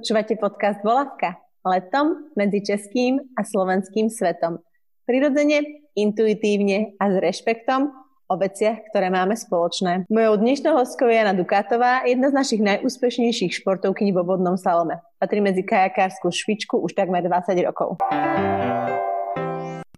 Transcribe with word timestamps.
Počúvate 0.00 0.32
podcast 0.40 0.80
Volavka. 0.80 1.36
Letom 1.60 2.32
medzi 2.32 2.64
českým 2.64 3.20
a 3.36 3.44
slovenským 3.44 4.08
svetom. 4.08 4.56
Prirodzene, 5.04 5.60
intuitívne 5.92 6.96
a 6.96 7.12
s 7.12 7.20
rešpektom 7.20 7.92
o 8.24 8.34
veciach, 8.40 8.80
ktoré 8.88 9.12
máme 9.12 9.36
spoločné. 9.36 10.08
Mojou 10.08 10.40
dnešnou 10.40 10.72
hostkou 10.80 11.04
je 11.04 11.20
Jana 11.20 11.36
Dukátová, 11.36 12.08
jedna 12.08 12.32
z 12.32 12.34
našich 12.40 12.64
najúspešnejších 12.64 13.60
športovkyní 13.60 14.16
vo 14.16 14.24
vodnom 14.24 14.56
salome. 14.56 15.04
Patrí 15.20 15.44
medzi 15.44 15.60
kajakárskú 15.68 16.32
špičku 16.32 16.80
už 16.80 16.96
takmer 16.96 17.20
20 17.20 17.60
rokov. 17.60 18.00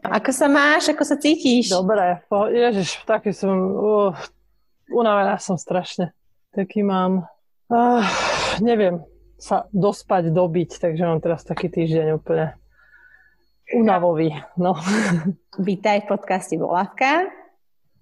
Ako 0.03 0.31
sa 0.35 0.51
máš? 0.51 0.91
Ako 0.91 1.07
sa 1.07 1.15
cítiš? 1.15 1.71
Dobre. 1.71 2.27
Ježiš, 2.51 3.07
taký 3.07 3.31
som... 3.31 3.55
Uh, 3.55 4.11
unavená 4.91 5.39
som 5.39 5.55
strašne. 5.55 6.11
Taký 6.51 6.83
mám... 6.83 7.23
Uh, 7.71 8.03
neviem 8.59 9.12
sa 9.43 9.67
dospať, 9.75 10.31
dobiť, 10.31 10.79
takže 10.79 11.03
mám 11.03 11.19
teraz 11.19 11.43
taký 11.43 11.67
týždeň 11.67 12.15
úplne 12.15 12.55
unavový. 13.75 14.31
No. 14.55 14.79
Vítaj 15.59 16.07
v 16.07 16.15
podcaste 16.15 16.55
Volavka. 16.55 17.27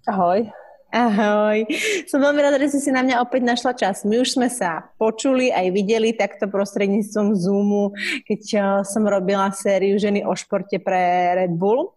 Ahoj. 0.05 0.53
Ahoj. 0.93 1.65
Som 2.11 2.21
veľmi 2.21 2.45
rada, 2.45 2.61
že 2.61 2.77
si 2.77 2.85
si 2.85 2.91
na 2.93 3.01
mňa 3.01 3.25
opäť 3.25 3.47
našla 3.47 3.73
čas. 3.73 4.05
My 4.05 4.21
už 4.21 4.37
sme 4.37 4.53
sa 4.53 4.93
počuli 5.01 5.49
aj 5.49 5.73
videli 5.73 6.13
takto 6.13 6.45
prostredníctvom 6.45 7.33
Zoomu, 7.33 7.97
keď 8.29 8.41
eh, 8.53 8.63
som 8.85 9.09
robila 9.09 9.49
sériu 9.57 9.97
Ženy 9.97 10.29
o 10.29 10.37
športe 10.37 10.77
pre 10.77 11.33
Red 11.41 11.57
Bull. 11.57 11.97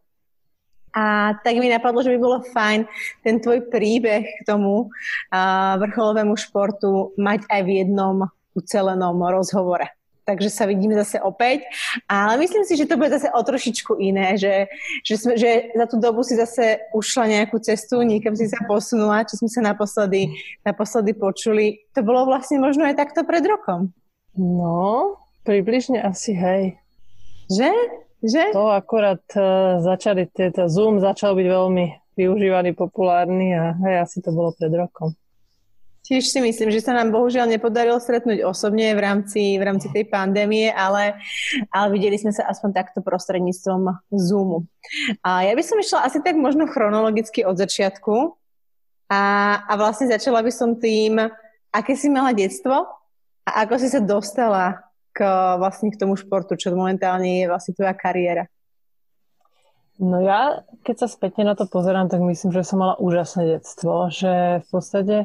A 0.94 1.36
tak 1.42 1.58
mi 1.58 1.68
napadlo, 1.68 2.06
že 2.06 2.14
by 2.14 2.20
bolo 2.22 2.46
fajn 2.54 2.86
ten 3.26 3.42
tvoj 3.42 3.66
príbeh 3.74 4.24
k 4.30 4.42
tomu 4.46 4.94
uh, 4.94 5.74
vrcholovému 5.82 6.38
športu 6.38 7.18
mať 7.18 7.50
aj 7.50 7.62
v 7.66 7.82
jednom 7.82 8.30
ucelenom 8.56 9.18
rozhovore. 9.20 9.90
Takže 10.24 10.48
sa 10.48 10.64
vidíme 10.64 10.96
zase 10.96 11.20
opäť. 11.20 11.68
Ale 12.08 12.40
myslím 12.40 12.64
si, 12.64 12.80
že 12.80 12.88
to 12.88 12.96
bude 12.96 13.12
zase 13.12 13.28
o 13.28 13.42
trošičku 13.44 14.00
iné, 14.00 14.40
že, 14.40 14.72
že, 15.04 15.16
sme, 15.20 15.36
že 15.36 15.76
za 15.76 15.86
tú 15.86 16.00
dobu 16.00 16.24
si 16.24 16.40
zase 16.40 16.80
ušla 16.96 17.28
nejakú 17.28 17.60
cestu, 17.60 18.00
niekam 18.08 18.32
si 18.32 18.48
sa 18.48 18.64
posunula, 18.64 19.28
čo 19.28 19.36
sme 19.36 19.52
sa 19.52 19.60
naposledy, 19.60 20.32
naposledy 20.64 21.12
počuli. 21.12 21.84
To 21.92 22.08
bolo 22.08 22.24
vlastne 22.24 22.64
možno 22.64 22.88
aj 22.88 22.96
takto 22.96 23.28
pred 23.28 23.44
rokom. 23.44 23.92
No, 24.40 25.20
približne 25.44 26.00
asi 26.00 26.32
hej. 26.32 26.80
Že? 27.52 27.72
Že? 28.24 28.44
To 28.56 28.72
akorát 28.72 29.24
uh, 29.36 29.84
začali 29.84 30.32
tieto, 30.32 30.72
Zoom 30.72 31.04
začal 31.04 31.36
byť 31.36 31.48
veľmi 31.52 31.86
využívaný, 32.16 32.72
populárny 32.72 33.52
a 33.52 33.76
hej, 33.84 34.08
asi 34.08 34.18
to 34.24 34.32
bolo 34.32 34.56
pred 34.56 34.72
rokom. 34.72 35.12
Tiež 36.04 36.28
si 36.28 36.40
myslím, 36.44 36.68
že 36.68 36.84
sa 36.84 36.92
nám 36.92 37.16
bohužiaľ 37.16 37.48
nepodarilo 37.48 37.96
stretnúť 37.96 38.44
osobne 38.44 38.92
v 38.92 39.00
rámci, 39.00 39.56
v 39.56 39.64
rámci 39.64 39.88
tej 39.88 40.12
pandémie, 40.12 40.68
ale, 40.68 41.16
ale 41.72 41.88
videli 41.96 42.20
sme 42.20 42.36
sa 42.36 42.44
aspoň 42.52 42.76
takto 42.76 43.00
prostredníctvom 43.00 43.88
Zoomu. 44.12 44.68
A 45.24 45.48
ja 45.48 45.56
by 45.56 45.64
som 45.64 45.80
išla 45.80 46.04
asi 46.04 46.20
tak 46.20 46.36
možno 46.36 46.68
chronologicky 46.68 47.48
od 47.48 47.56
začiatku 47.56 48.36
a, 49.08 49.22
a 49.64 49.74
vlastne 49.80 50.12
začala 50.12 50.44
by 50.44 50.52
som 50.52 50.76
tým, 50.76 51.24
aké 51.72 51.96
si 51.96 52.12
mala 52.12 52.36
detstvo 52.36 52.84
a 53.48 53.50
ako 53.64 53.80
si 53.80 53.88
sa 53.88 54.04
dostala 54.04 54.84
k, 55.16 55.24
vlastne 55.56 55.88
k 55.88 56.00
tomu 56.04 56.20
športu, 56.20 56.60
čo 56.60 56.76
momentálne 56.76 57.44
je 57.44 57.46
vlastne 57.48 57.80
tvoja 57.80 57.96
kariéra. 57.96 58.52
No 60.04 60.20
ja, 60.20 60.68
keď 60.84 61.06
sa 61.06 61.08
spätne 61.08 61.48
na 61.48 61.56
to 61.56 61.64
pozerám, 61.64 62.12
tak 62.12 62.20
myslím, 62.20 62.52
že 62.52 62.68
som 62.68 62.84
mala 62.84 63.00
úžasné 63.00 63.56
detstvo, 63.56 64.12
že 64.12 64.60
v 64.60 64.68
podstate 64.68 65.16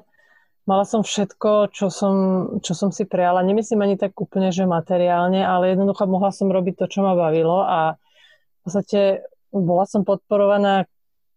Mala 0.68 0.84
som 0.84 1.00
všetko, 1.00 1.72
čo 1.72 1.88
som, 1.88 2.14
čo 2.60 2.76
som 2.76 2.92
si 2.92 3.08
prijala. 3.08 3.40
Nemyslím 3.40 3.88
ani 3.88 3.96
tak 3.96 4.12
úplne, 4.20 4.52
že 4.52 4.68
materiálne, 4.68 5.40
ale 5.40 5.72
jednoducho 5.72 6.04
mohla 6.04 6.28
som 6.28 6.52
robiť 6.52 6.84
to, 6.84 6.86
čo 6.92 7.00
ma 7.00 7.16
bavilo 7.16 7.64
a 7.64 7.96
v 7.96 8.58
podstate 8.68 9.24
bola 9.48 9.88
som 9.88 10.04
podporovaná 10.04 10.84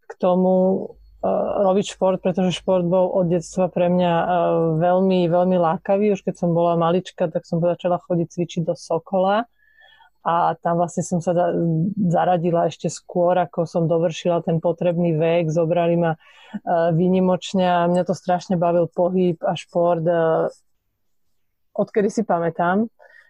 k 0.03 0.13
tomu 0.19 0.51
uh, 1.23 1.63
robiť 1.63 1.95
šport, 1.95 2.19
pretože 2.19 2.59
šport 2.59 2.83
bol 2.83 3.07
od 3.07 3.31
detstva 3.31 3.71
pre 3.71 3.87
mňa 3.87 4.13
uh, 4.19 4.27
veľmi, 4.83 5.31
veľmi 5.31 5.55
lákavý. 5.55 6.11
Už 6.11 6.27
keď 6.27 6.35
som 6.35 6.51
bola 6.51 6.75
malička, 6.75 7.31
tak 7.31 7.47
som 7.47 7.63
začala 7.63 8.03
chodiť 8.03 8.27
cvičiť 8.35 8.61
do 8.67 8.75
Sokola 8.75 9.47
a 10.21 10.53
tam 10.61 10.77
vlastne 10.77 11.01
som 11.01 11.17
sa 11.17 11.33
zaradila 11.97 12.69
ešte 12.69 12.93
skôr, 12.93 13.33
ako 13.41 13.65
som 13.65 13.89
dovršila 13.89 14.45
ten 14.45 14.61
potrebný 14.61 15.17
vek, 15.17 15.49
zobrali 15.49 15.97
ma 15.97 16.13
e, 16.13 16.19
výnimočne 16.93 17.65
a 17.65 17.89
mňa 17.89 18.05
to 18.05 18.13
strašne 18.13 18.53
bavil 18.53 18.85
pohyb 18.85 19.41
a 19.41 19.57
šport, 19.57 20.05
e, 20.05 20.53
odkedy 21.73 22.13
si 22.13 22.21
pamätám. 22.21 22.85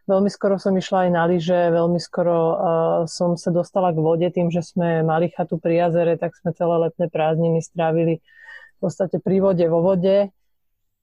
Veľmi 0.09 0.28
skoro 0.28 0.59
som 0.59 0.75
išla 0.75 1.07
aj 1.07 1.12
na 1.13 1.24
lyže, 1.29 1.72
veľmi 1.72 2.02
skoro 2.02 2.35
uh, 2.35 2.57
som 3.06 3.38
sa 3.38 3.53
dostala 3.53 3.94
k 3.94 4.02
vode 4.02 4.28
tým, 4.34 4.50
že 4.50 4.66
sme 4.66 5.06
mali 5.06 5.29
chatu 5.29 5.62
pri 5.62 5.88
jazere, 5.88 6.18
tak 6.18 6.34
sme 6.35 6.58
celé 6.58 6.90
letné 6.90 7.06
prázdniny 7.08 7.62
strávili 7.62 8.19
v 8.19 8.78
podstate 8.81 9.22
pri 9.22 9.40
vode, 9.40 9.62
vo 9.69 9.85
vode. 9.85 10.34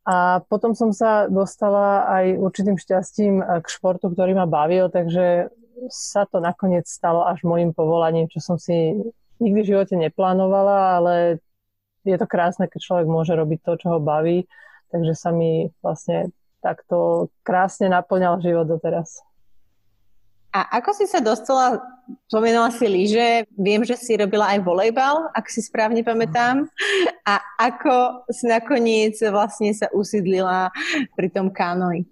A 0.02 0.42
potom 0.50 0.74
som 0.74 0.90
sa 0.90 1.30
dostala 1.30 2.10
aj 2.10 2.42
určitým 2.42 2.74
šťastím 2.74 3.38
k 3.62 3.66
športu, 3.70 4.10
ktorý 4.10 4.34
ma 4.34 4.50
bavil, 4.50 4.90
takže 4.90 5.52
sa 5.86 6.26
to 6.26 6.42
nakoniec 6.42 6.90
stalo 6.90 7.22
až 7.22 7.46
môjim 7.46 7.70
povolaním, 7.70 8.26
čo 8.26 8.42
som 8.42 8.56
si 8.58 8.98
nikdy 9.38 9.60
v 9.62 9.70
živote 9.70 9.94
neplánovala, 9.94 10.98
ale 10.98 11.14
je 12.02 12.16
to 12.18 12.26
krásne, 12.26 12.66
keď 12.66 12.80
človek 12.82 13.06
môže 13.06 13.32
robiť 13.34 13.58
to, 13.62 13.72
čo 13.78 13.86
ho 13.96 13.98
baví, 14.02 14.46
takže 14.90 15.14
sa 15.14 15.30
mi 15.30 15.70
vlastne 15.78 16.34
takto 16.58 17.30
krásne 17.46 17.86
naplňal 17.92 18.42
život 18.42 18.66
doteraz. 18.66 19.22
A 20.48 20.80
ako 20.80 20.90
si 20.96 21.04
sa 21.04 21.20
dostala, 21.20 21.76
spomínala 22.26 22.72
si 22.72 22.88
lyže, 22.88 23.44
viem, 23.52 23.84
že 23.84 24.00
si 24.00 24.16
robila 24.16 24.48
aj 24.56 24.64
volejbal, 24.64 25.28
ak 25.36 25.44
si 25.46 25.60
správne 25.60 26.00
pamätám. 26.00 26.64
A 27.28 27.36
ako 27.60 28.24
si 28.32 28.48
nakoniec 28.48 29.20
vlastne 29.28 29.76
sa 29.76 29.92
usídlila 29.92 30.72
pri 31.14 31.28
tom 31.28 31.52
kánoji? 31.52 32.08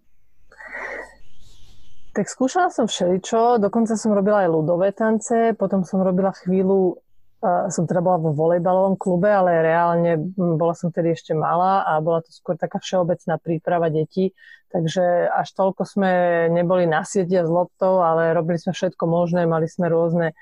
Tak 2.16 2.32
skúšala 2.32 2.72
som 2.72 2.88
všeličo, 2.88 3.60
dokonca 3.60 3.92
som 3.92 4.16
robila 4.16 4.48
aj 4.48 4.48
ľudové 4.48 4.88
tance, 4.96 5.52
potom 5.52 5.84
som 5.84 6.00
robila 6.00 6.32
chvíľu, 6.32 6.96
som 7.44 7.84
teda 7.84 8.00
bola 8.00 8.16
vo 8.16 8.32
volejbalovom 8.32 8.96
klube, 8.96 9.28
ale 9.28 9.60
reálne 9.60 10.16
bola 10.34 10.72
som 10.72 10.88
tedy 10.88 11.12
ešte 11.12 11.36
malá 11.36 11.84
a 11.84 12.00
bola 12.00 12.24
to 12.24 12.32
skôr 12.32 12.56
taká 12.56 12.80
všeobecná 12.80 13.36
príprava 13.36 13.92
detí, 13.92 14.32
takže 14.72 15.28
až 15.28 15.48
toľko 15.60 15.84
sme 15.84 16.10
neboli 16.56 16.88
na 16.88 17.04
siete 17.04 17.36
s 17.36 17.50
loptou, 17.52 18.00
ale 18.00 18.32
robili 18.32 18.56
sme 18.56 18.72
všetko 18.72 19.04
možné, 19.04 19.44
mali 19.44 19.68
sme 19.68 19.92
rôzne 19.92 20.32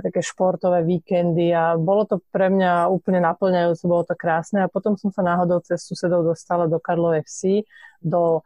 také 0.00 0.24
športové 0.24 0.88
víkendy 0.88 1.52
a 1.52 1.76
bolo 1.76 2.08
to 2.08 2.24
pre 2.32 2.48
mňa 2.48 2.88
úplne 2.88 3.20
naplňajúce, 3.20 3.84
bolo 3.84 4.08
to 4.08 4.16
krásne 4.16 4.64
a 4.64 4.72
potom 4.72 4.96
som 4.96 5.12
sa 5.12 5.20
náhodou 5.20 5.60
cez 5.60 5.84
susedov 5.84 6.24
dostala 6.24 6.64
do 6.64 6.80
Karlovej 6.80 7.28
vsi, 7.28 7.68
do 8.00 8.40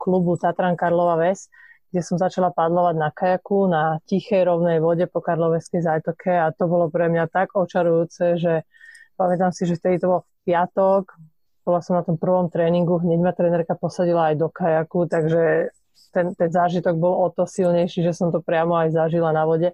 klubu 0.00 0.40
Tatran 0.40 0.72
Karlova 0.72 1.20
Ves, 1.20 1.52
kde 1.92 2.00
som 2.00 2.16
začala 2.16 2.48
padlovať 2.48 2.96
na 2.96 3.12
kajaku 3.12 3.68
na 3.68 4.00
tichej 4.08 4.48
rovnej 4.48 4.80
vode 4.80 5.04
po 5.04 5.20
Karloveskej 5.20 5.84
zájtoke 5.84 6.32
a 6.32 6.48
to 6.48 6.64
bolo 6.64 6.88
pre 6.88 7.12
mňa 7.12 7.28
tak 7.28 7.52
očarujúce, 7.52 8.40
že 8.40 8.64
pamätám 9.20 9.52
si, 9.52 9.68
že 9.68 9.76
vtedy 9.76 10.00
to 10.00 10.08
bol 10.08 10.20
piatok, 10.48 11.12
bola 11.68 11.84
som 11.84 12.00
na 12.00 12.02
tom 12.02 12.16
prvom 12.16 12.48
tréningu, 12.48 12.96
hneď 12.96 13.20
ma 13.20 13.36
trénerka 13.36 13.76
posadila 13.76 14.32
aj 14.32 14.40
do 14.40 14.48
kajaku, 14.48 15.04
takže 15.04 15.68
ten, 16.16 16.32
ten 16.32 16.48
zážitok 16.48 16.96
bol 16.96 17.12
o 17.12 17.28
to 17.28 17.44
silnejší, 17.44 18.00
že 18.00 18.16
som 18.16 18.32
to 18.32 18.40
priamo 18.40 18.72
aj 18.72 18.96
zažila 18.96 19.28
na 19.28 19.44
vode 19.44 19.68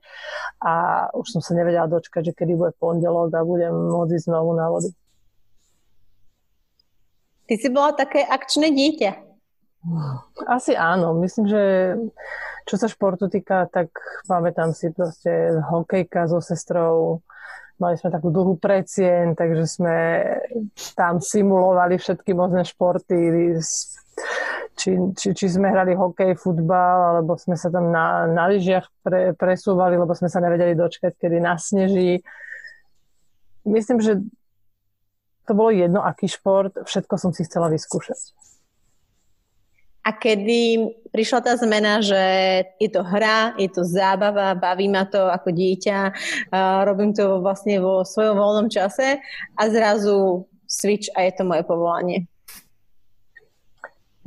a 0.59 0.73
už 1.15 1.39
som 1.39 1.41
sa 1.43 1.55
nevedela 1.55 1.87
dočkať, 1.87 2.31
že 2.31 2.33
kedy 2.35 2.59
bude 2.59 2.73
pondelok 2.83 3.31
a 3.31 3.47
budem 3.47 3.71
môcť 3.71 4.11
ísť 4.19 4.27
znovu 4.27 4.59
na 4.59 4.67
vodu. 4.67 4.91
Ty 7.47 7.55
si 7.57 7.69
bola 7.71 7.95
také 7.95 8.27
akčné 8.27 8.75
dieťa. 8.75 9.28
Asi 10.51 10.75
áno. 10.75 11.15
Myslím, 11.19 11.47
že 11.47 11.63
čo 12.67 12.75
sa 12.77 12.91
športu 12.91 13.31
týka, 13.31 13.71
tak 13.71 13.95
pamätám 14.27 14.75
si 14.75 14.91
proste 14.91 15.57
hokejka 15.63 16.29
so 16.29 16.43
sestrou. 16.43 17.23
Mali 17.79 17.95
sme 17.95 18.11
takú 18.11 18.35
dlhú 18.35 18.59
precieň, 18.59 19.39
takže 19.39 19.65
sme 19.71 19.97
tam 20.99 21.23
simulovali 21.23 21.95
všetky 21.95 22.35
možné 22.35 22.67
športy. 22.67 23.55
Či, 24.75 25.15
či, 25.15 25.29
či 25.31 25.47
sme 25.47 25.71
hrali 25.71 25.95
hokej, 25.95 26.35
futbal, 26.35 27.15
alebo 27.15 27.39
sme 27.39 27.55
sa 27.55 27.71
tam 27.71 27.95
na, 27.95 28.27
na 28.27 28.51
lyžiach 28.51 28.87
pre, 29.03 29.31
presúvali, 29.35 29.95
lebo 29.95 30.11
sme 30.15 30.27
sa 30.27 30.43
nevedeli 30.43 30.75
dočkať, 30.75 31.15
kedy 31.19 31.39
nasneží. 31.39 32.23
Myslím, 33.63 34.03
že 34.03 34.23
to 35.47 35.53
bolo 35.55 35.71
jedno, 35.71 36.03
aký 36.03 36.27
šport, 36.27 36.75
všetko 36.83 37.15
som 37.15 37.31
si 37.31 37.47
chcela 37.47 37.71
vyskúšať. 37.71 38.35
A 40.07 40.11
kedy 40.15 40.89
prišla 41.13 41.41
tá 41.45 41.53
zmena, 41.61 42.01
že 42.01 42.23
je 42.81 42.89
to 42.89 43.05
hra, 43.05 43.57
je 43.61 43.69
to 43.69 43.85
zábava, 43.85 44.57
baví 44.57 44.89
ma 44.89 45.05
to 45.05 45.29
ako 45.29 45.53
dieťa, 45.53 45.99
robím 46.89 47.13
to 47.13 47.45
vlastne 47.45 47.77
vo 47.77 48.07
svojom 48.09 48.37
voľnom 48.41 48.69
čase 48.73 49.21
a 49.53 49.63
zrazu 49.69 50.49
switch 50.65 51.13
a 51.13 51.29
je 51.29 51.33
to 51.37 51.43
moje 51.45 51.61
povolanie. 51.65 52.25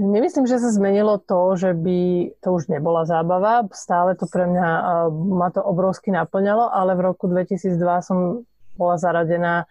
Nemyslím, 0.02 0.50
že 0.50 0.58
sa 0.58 0.74
zmenilo 0.74 1.22
to, 1.22 1.54
že 1.54 1.78
by 1.78 2.34
to 2.42 2.58
už 2.58 2.74
nebola 2.74 3.06
zábava. 3.06 3.70
Stále 3.70 4.18
to 4.18 4.26
pre 4.26 4.50
mňa 4.50 4.70
ma 5.14 5.54
to 5.54 5.62
obrovsky 5.62 6.10
naplňalo, 6.10 6.74
ale 6.74 6.98
v 6.98 7.06
roku 7.06 7.30
2002 7.30 7.78
som 8.02 8.42
bola 8.78 8.98
zaradená 8.98 9.70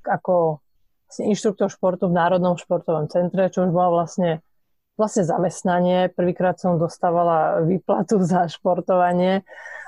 ako 0.00 0.64
inštruktor 1.20 1.68
športu 1.68 2.08
v 2.08 2.16
Národnom 2.16 2.56
športovom 2.56 3.12
centre, 3.12 3.52
čo 3.52 3.68
už 3.68 3.70
bola 3.76 4.00
vlastne, 4.00 4.40
vlastne 4.96 5.28
zamestnanie. 5.28 6.08
Prvýkrát 6.12 6.56
som 6.56 6.80
dostávala 6.80 7.62
výplatu 7.62 8.20
za 8.26 8.48
športovanie 8.48 9.44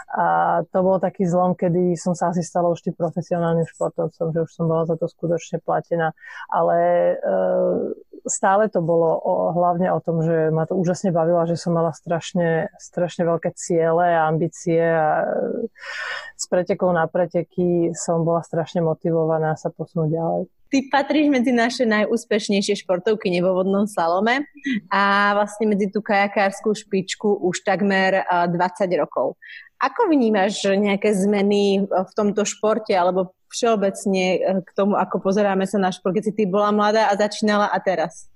a 0.08 0.60
to 0.72 0.78
bol 0.80 0.96
taký 0.96 1.28
zlom, 1.28 1.52
kedy 1.52 1.92
som 1.92 2.16
sa 2.16 2.32
asi 2.32 2.40
stala 2.40 2.72
už 2.72 2.80
tým 2.80 2.96
profesionálnym 2.96 3.68
športovcom, 3.68 4.32
že 4.32 4.40
už 4.40 4.50
som 4.56 4.64
bola 4.64 4.88
za 4.88 4.96
to 4.96 5.04
skutočne 5.04 5.60
platená. 5.60 6.16
Ale 6.48 6.76
e, 7.12 7.14
stále 8.24 8.72
to 8.72 8.80
bolo 8.80 9.20
o, 9.20 9.52
hlavne 9.52 9.92
o 9.92 10.00
tom, 10.00 10.24
že 10.24 10.48
ma 10.48 10.64
to 10.64 10.80
úžasne 10.80 11.12
bavilo, 11.12 11.44
že 11.44 11.60
som 11.60 11.76
mala 11.76 11.92
strašne, 11.92 12.72
strašne 12.80 13.28
veľké 13.28 13.52
ciele 13.52 14.16
a 14.16 14.32
ambície 14.32 14.80
a 14.80 15.28
e, 15.28 15.68
s 16.40 16.48
pretekou 16.48 16.88
na 16.88 17.04
preteky 17.04 17.92
som 17.92 18.24
bola 18.24 18.40
strašne 18.40 18.80
motivovaná 18.80 19.60
sa 19.60 19.68
posunúť 19.68 20.08
ďalej. 20.08 20.42
Ty 20.68 20.78
patríš 20.92 21.32
medzi 21.32 21.48
naše 21.48 21.88
najúspešnejšie 21.88 22.84
športovky 22.84 23.32
vo 23.40 23.56
vodnom 23.56 23.88
salome 23.88 24.44
a 24.92 25.32
vlastne 25.32 25.72
medzi 25.72 25.88
tú 25.88 26.04
kajakárskú 26.04 26.76
špičku 26.76 27.40
už 27.40 27.64
takmer 27.64 28.20
20 28.28 28.52
rokov. 29.00 29.40
Ako 29.80 30.12
vnímaš 30.12 30.66
nejaké 30.68 31.14
zmeny 31.14 31.86
v 31.88 32.10
tomto 32.12 32.44
športe 32.44 32.92
alebo 32.92 33.32
všeobecne 33.48 34.24
eh, 34.36 34.60
k 34.60 34.70
tomu, 34.76 34.94
ako 34.96 35.24
pozeráme 35.24 35.64
sa 35.64 35.80
na 35.80 35.90
šport, 35.90 36.14
keď 36.14 36.24
si 36.30 36.32
ty 36.36 36.44
bola 36.44 36.70
mladá 36.70 37.08
a 37.08 37.18
začínala 37.18 37.72
a 37.72 37.78
teraz? 37.80 38.28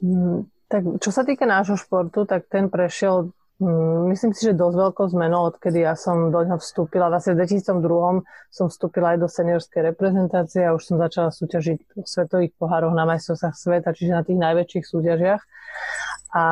Mm, 0.00 0.48
tak 0.68 0.82
čo 1.00 1.10
sa 1.12 1.24
týka 1.24 1.44
nášho 1.44 1.76
športu, 1.76 2.24
tak 2.24 2.48
ten 2.48 2.68
prešiel 2.68 3.32
myslím 4.08 4.32
si, 4.32 4.48
že 4.48 4.56
dosť 4.56 4.76
veľkou 4.76 5.06
zmenou, 5.12 5.52
odkedy 5.52 5.84
ja 5.84 5.92
som 5.92 6.32
do 6.32 6.40
ňoho 6.40 6.56
vstúpila. 6.56 7.12
Vlastne 7.12 7.36
v 7.36 7.44
2002 7.44 8.24
som 8.48 8.66
vstúpila 8.72 9.12
aj 9.12 9.18
do 9.20 9.28
seniorskej 9.28 9.92
reprezentácie 9.92 10.64
a 10.64 10.72
už 10.72 10.82
som 10.88 10.96
začala 10.96 11.28
súťažiť 11.28 11.78
v 12.00 12.06
svetových 12.08 12.56
pohároch 12.56 12.96
na 12.96 13.04
majstrovstvách 13.04 13.56
sveta, 13.56 13.92
čiže 13.92 14.16
na 14.16 14.24
tých 14.24 14.40
najväčších 14.40 14.84
súťažiach. 14.88 15.42
A 16.32 16.44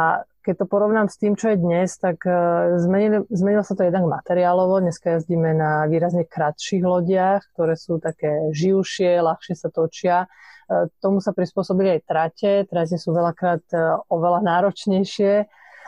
keď 0.49 0.64
to 0.64 0.66
porovnám 0.69 1.12
s 1.12 1.20
tým, 1.20 1.37
čo 1.37 1.52
je 1.52 1.60
dnes, 1.60 1.93
tak 2.00 2.25
e, 2.25 2.32
zmenilo, 2.81 3.28
zmenilo 3.28 3.61
sa 3.61 3.76
to 3.76 3.84
jednak 3.84 4.08
materiálovo. 4.08 4.81
Dneska 4.81 5.20
jazdíme 5.20 5.52
na 5.52 5.84
výrazne 5.84 6.25
kratších 6.25 6.81
lodiach, 6.81 7.52
ktoré 7.52 7.76
sú 7.76 8.00
také 8.00 8.49
živšie, 8.56 9.20
ľahšie 9.20 9.52
sa 9.52 9.69
točia. 9.69 10.25
E, 10.25 10.88
tomu 11.04 11.20
sa 11.20 11.37
prispôsobili 11.37 12.00
aj 12.00 12.04
trate. 12.08 12.52
Trate 12.64 12.96
sú 12.96 13.12
veľakrát 13.12 13.61
e, 13.76 13.76
oveľa 14.08 14.40
náročnejšie. 14.40 15.32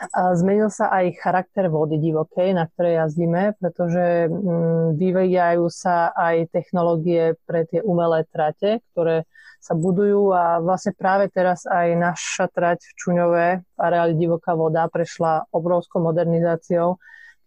Zmenil 0.09 0.73
sa 0.73 0.89
aj 0.89 1.13
charakter 1.21 1.69
vody 1.69 2.01
divokej, 2.01 2.57
na 2.57 2.65
ktorej 2.65 3.05
jazdíme, 3.05 3.53
pretože 3.61 4.25
mm, 4.27 4.97
vyvíjajú 4.97 5.65
sa 5.69 6.09
aj 6.17 6.49
technológie 6.49 7.37
pre 7.45 7.69
tie 7.69 7.85
umelé 7.85 8.25
trate, 8.33 8.81
ktoré 8.91 9.29
sa 9.61 9.77
budujú. 9.77 10.33
A 10.33 10.57
vlastne 10.57 10.97
práve 10.97 11.29
teraz 11.29 11.69
aj 11.69 11.93
naša 11.93 12.49
trať 12.49 12.81
v 12.81 12.93
Čuňové, 12.97 13.47
areáli 13.77 14.17
Divoká 14.17 14.57
voda, 14.57 14.89
prešla 14.89 15.45
obrovskou 15.53 16.01
modernizáciou, 16.01 16.97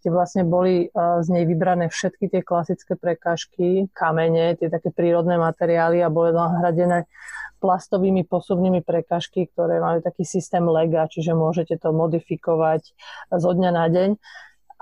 kde 0.04 0.12
vlastne 0.12 0.44
boli 0.44 0.84
e, 0.84 0.88
z 1.24 1.28
nej 1.32 1.48
vybrané 1.48 1.88
všetky 1.88 2.28
tie 2.28 2.44
klasické 2.44 2.92
prekážky, 2.92 3.88
kamene, 3.96 4.52
tie 4.60 4.68
také 4.68 4.92
prírodné 4.92 5.40
materiály 5.40 6.04
a 6.04 6.12
boli 6.12 6.36
nahradené 6.36 7.08
plastovými 7.64 8.28
posuvnými 8.28 8.84
prekážky, 8.84 9.48
ktoré 9.48 9.80
mali 9.80 10.04
taký 10.04 10.28
systém 10.28 10.60
lega, 10.68 11.08
čiže 11.08 11.32
môžete 11.32 11.80
to 11.80 11.96
modifikovať 11.96 12.92
zo 13.32 13.50
dňa 13.56 13.70
na 13.72 13.88
deň. 13.88 14.10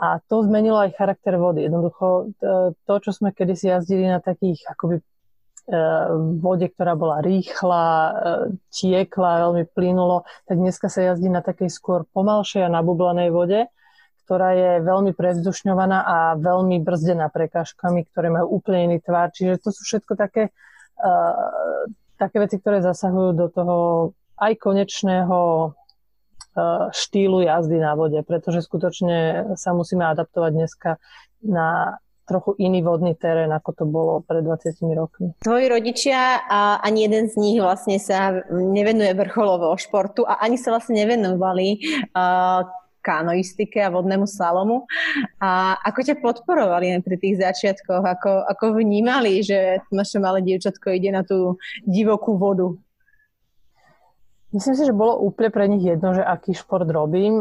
A 0.03 0.19
to 0.27 0.43
zmenilo 0.43 0.83
aj 0.83 0.99
charakter 0.99 1.39
vody. 1.39 1.71
Jednoducho 1.71 2.35
to, 2.75 2.95
čo 2.99 3.11
sme 3.15 3.31
kedysi 3.31 3.71
jazdili 3.71 4.11
na 4.11 4.19
takých 4.19 4.67
akoby 4.67 4.99
E, 5.63 5.79
vode, 6.43 6.67
ktorá 6.75 6.99
bola 6.99 7.23
rýchla, 7.23 7.87
e, 7.87 8.13
tiekla, 8.75 9.47
veľmi 9.47 9.71
plynulo, 9.71 10.27
tak 10.43 10.59
dneska 10.59 10.91
sa 10.91 11.15
jazdí 11.15 11.31
na 11.31 11.39
takej 11.39 11.71
skôr 11.71 12.03
pomalšej 12.11 12.67
a 12.67 12.75
nabublanej 12.75 13.31
vode, 13.31 13.71
ktorá 14.25 14.55
je 14.55 14.71
veľmi 14.87 15.13
prevzdušňovaná 15.13 15.99
a 16.07 16.17
veľmi 16.39 16.79
brzdená 16.81 17.29
prekážkami, 17.29 18.07
ktoré 18.11 18.31
majú 18.31 18.63
úplne 18.63 18.93
iný 18.93 18.99
tvar. 19.03 19.35
Čiže 19.35 19.63
to 19.63 19.69
sú 19.75 19.83
všetko 19.83 20.15
také, 20.15 20.55
uh, 21.03 21.87
také 22.17 22.37
veci, 22.39 22.57
ktoré 22.63 22.81
zasahujú 22.81 23.31
do 23.35 23.47
toho 23.51 23.77
aj 24.39 24.53
konečného 24.63 25.39
uh, 25.75 26.89
štýlu 26.95 27.43
jazdy 27.43 27.83
na 27.83 27.99
vode, 27.99 28.23
pretože 28.23 28.63
skutočne 28.63 29.53
sa 29.59 29.75
musíme 29.75 30.07
adaptovať 30.07 30.51
dneska 30.55 30.91
na 31.43 31.99
trochu 32.23 32.55
iný 32.63 32.87
vodný 32.87 33.19
terén, 33.19 33.51
ako 33.51 33.71
to 33.75 33.85
bolo 33.85 34.13
pred 34.23 34.47
20 34.47 34.79
rokmi. 34.95 35.35
Tvoji 35.43 35.67
rodičia 35.67 36.47
a 36.47 36.79
ani 36.79 37.11
jeden 37.11 37.27
z 37.27 37.35
nich 37.37 37.59
vlastne 37.59 37.99
sa 37.99 38.47
nevenuje 38.49 39.13
vrcholového 39.19 39.75
športu 39.75 40.23
a 40.23 40.39
ani 40.39 40.55
sa 40.55 40.71
vlastne 40.71 41.03
nevenovali 41.03 41.83
uh, 42.15 42.63
kanoistike 43.03 43.83
a 43.83 43.91
vodnému 43.91 44.31
slalomu. 44.31 44.87
A 45.43 45.75
ako 45.83 46.01
ťa 46.07 46.23
podporovali 46.23 46.95
pri 47.03 47.17
tých 47.19 47.43
začiatkoch? 47.43 48.07
Ako, 48.07 48.47
ako 48.47 48.79
vnímali, 48.79 49.43
že 49.43 49.83
naše 49.91 50.23
malé 50.23 50.41
dievčatko 50.47 50.95
ide 50.95 51.11
na 51.11 51.27
tú 51.27 51.59
divokú 51.83 52.39
vodu? 52.39 52.79
Myslím 54.53 54.77
si, 54.77 54.85
že 54.85 54.93
bolo 54.93 55.17
úplne 55.17 55.49
pre 55.49 55.65
nich 55.65 55.81
jedno, 55.81 56.13
že 56.13 56.21
aký 56.21 56.53
šport 56.53 56.85
robím. 56.85 57.41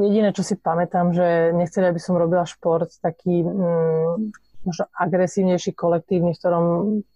Jediné, 0.00 0.32
čo 0.32 0.40
si 0.40 0.56
pamätám, 0.56 1.12
že 1.12 1.52
nechceli, 1.52 1.92
aby 1.92 2.00
som 2.00 2.16
robila 2.16 2.48
šport 2.48 2.88
taký 3.04 3.44
mm, 3.44 4.32
možno 4.64 4.84
agresívnejší, 4.96 5.76
kolektívny, 5.76 6.32
v 6.32 6.40
ktorom 6.40 6.64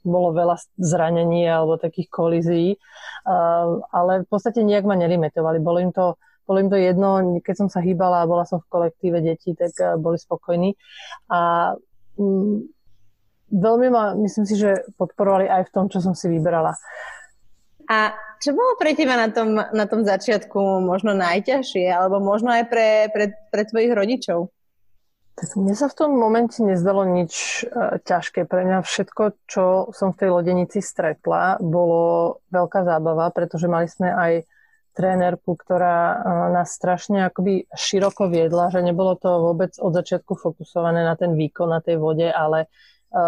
bolo 0.05 0.37
veľa 0.37 0.61
zranení 0.77 1.49
alebo 1.49 1.81
takých 1.81 2.13
kolízií. 2.13 2.71
Ale 3.89 4.25
v 4.25 4.29
podstate 4.29 4.61
nejak 4.61 4.85
ma 4.85 5.01
nelimitovali. 5.01 5.65
Bolo 5.65 5.81
im 5.81 5.89
to 5.89 6.21
bolo 6.45 6.61
im 6.61 6.69
to 6.69 6.77
jedno, 6.77 7.41
keď 7.41 7.55
som 7.65 7.69
sa 7.73 7.81
hýbala 7.81 8.23
a 8.23 8.31
bola 8.31 8.45
som 8.45 8.61
v 8.61 8.71
kolektíve 8.71 9.25
detí, 9.25 9.57
tak 9.57 9.73
uh, 9.81 9.97
boli 9.97 10.21
spokojní. 10.21 10.77
A 11.33 11.73
um, 12.21 12.69
veľmi 13.49 13.89
ma, 13.89 14.13
myslím 14.19 14.45
si, 14.45 14.55
že 14.61 14.85
podporovali 15.01 15.49
aj 15.49 15.69
v 15.69 15.73
tom, 15.73 15.87
čo 15.89 16.05
som 16.05 16.13
si 16.13 16.29
vybrala. 16.29 16.77
A 17.85 18.17
čo 18.41 18.57
bolo 18.57 18.77
pre 18.81 18.97
teba 18.97 19.17
na 19.17 19.29
tom, 19.29 19.57
na 19.57 19.85
tom 19.85 20.05
začiatku 20.05 20.85
možno 20.85 21.13
najťažšie, 21.17 21.89
alebo 21.89 22.21
možno 22.21 22.53
aj 22.53 22.65
pre, 22.69 22.89
pre, 23.13 23.37
pre 23.53 23.63
tvojich 23.69 23.93
rodičov? 23.93 24.53
Tak 25.35 25.59
mne 25.59 25.75
sa 25.75 25.91
v 25.91 25.99
tom 25.99 26.15
momente 26.15 26.63
nezdalo 26.63 27.03
nič 27.03 27.67
e, 27.67 27.99
ťažké. 28.07 28.47
Pre 28.47 28.63
mňa 28.63 28.87
všetko, 28.87 29.23
čo 29.51 29.91
som 29.91 30.15
v 30.15 30.19
tej 30.23 30.31
lodenici 30.31 30.79
stretla, 30.79 31.59
bolo 31.59 32.39
veľká 32.55 32.87
zábava, 32.87 33.35
pretože 33.35 33.67
mali 33.67 33.91
sme 33.91 34.15
aj 34.15 34.33
trénerku, 34.95 35.59
ktorá 35.59 35.99
e, 35.99 36.17
nás 36.55 36.71
strašne 36.73 37.27
akoby 37.27 37.67
široko 37.75 38.31
viedla, 38.31 38.71
že 38.71 38.81
nebolo 38.81 39.19
to 39.19 39.43
vôbec 39.43 39.75
od 39.83 39.93
začiatku 39.93 40.39
fokusované 40.39 41.03
na 41.03 41.19
ten 41.19 41.35
výkon 41.35 41.69
na 41.69 41.83
tej 41.83 41.99
vode, 41.99 42.31
ale 42.31 42.67
e, 42.67 42.69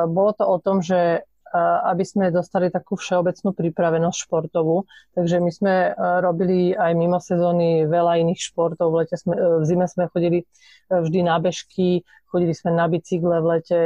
bolo 0.06 0.32
to 0.32 0.46
o 0.46 0.56
tom, 0.62 0.80
že 0.80 1.26
aby 1.54 2.02
sme 2.02 2.34
dostali 2.34 2.68
takú 2.68 2.98
všeobecnú 2.98 3.54
pripravenosť 3.54 4.18
športovú. 4.26 4.84
Takže 5.14 5.38
my 5.38 5.50
sme 5.54 5.74
e, 5.88 5.90
robili 6.20 6.74
aj 6.74 6.92
mimo 6.98 7.22
sezóny 7.22 7.86
veľa 7.86 8.18
iných 8.26 8.40
športov. 8.50 8.90
V, 8.90 9.06
lete 9.06 9.16
sme, 9.16 9.34
e, 9.38 9.62
v 9.62 9.64
zime 9.64 9.86
sme 9.86 10.10
chodili 10.10 10.42
e, 10.42 10.44
vždy 10.90 11.20
na 11.22 11.38
bežky, 11.38 12.02
chodili 12.26 12.52
sme 12.52 12.74
na 12.74 12.90
bicykle 12.90 13.38
v 13.38 13.46
lete, 13.46 13.80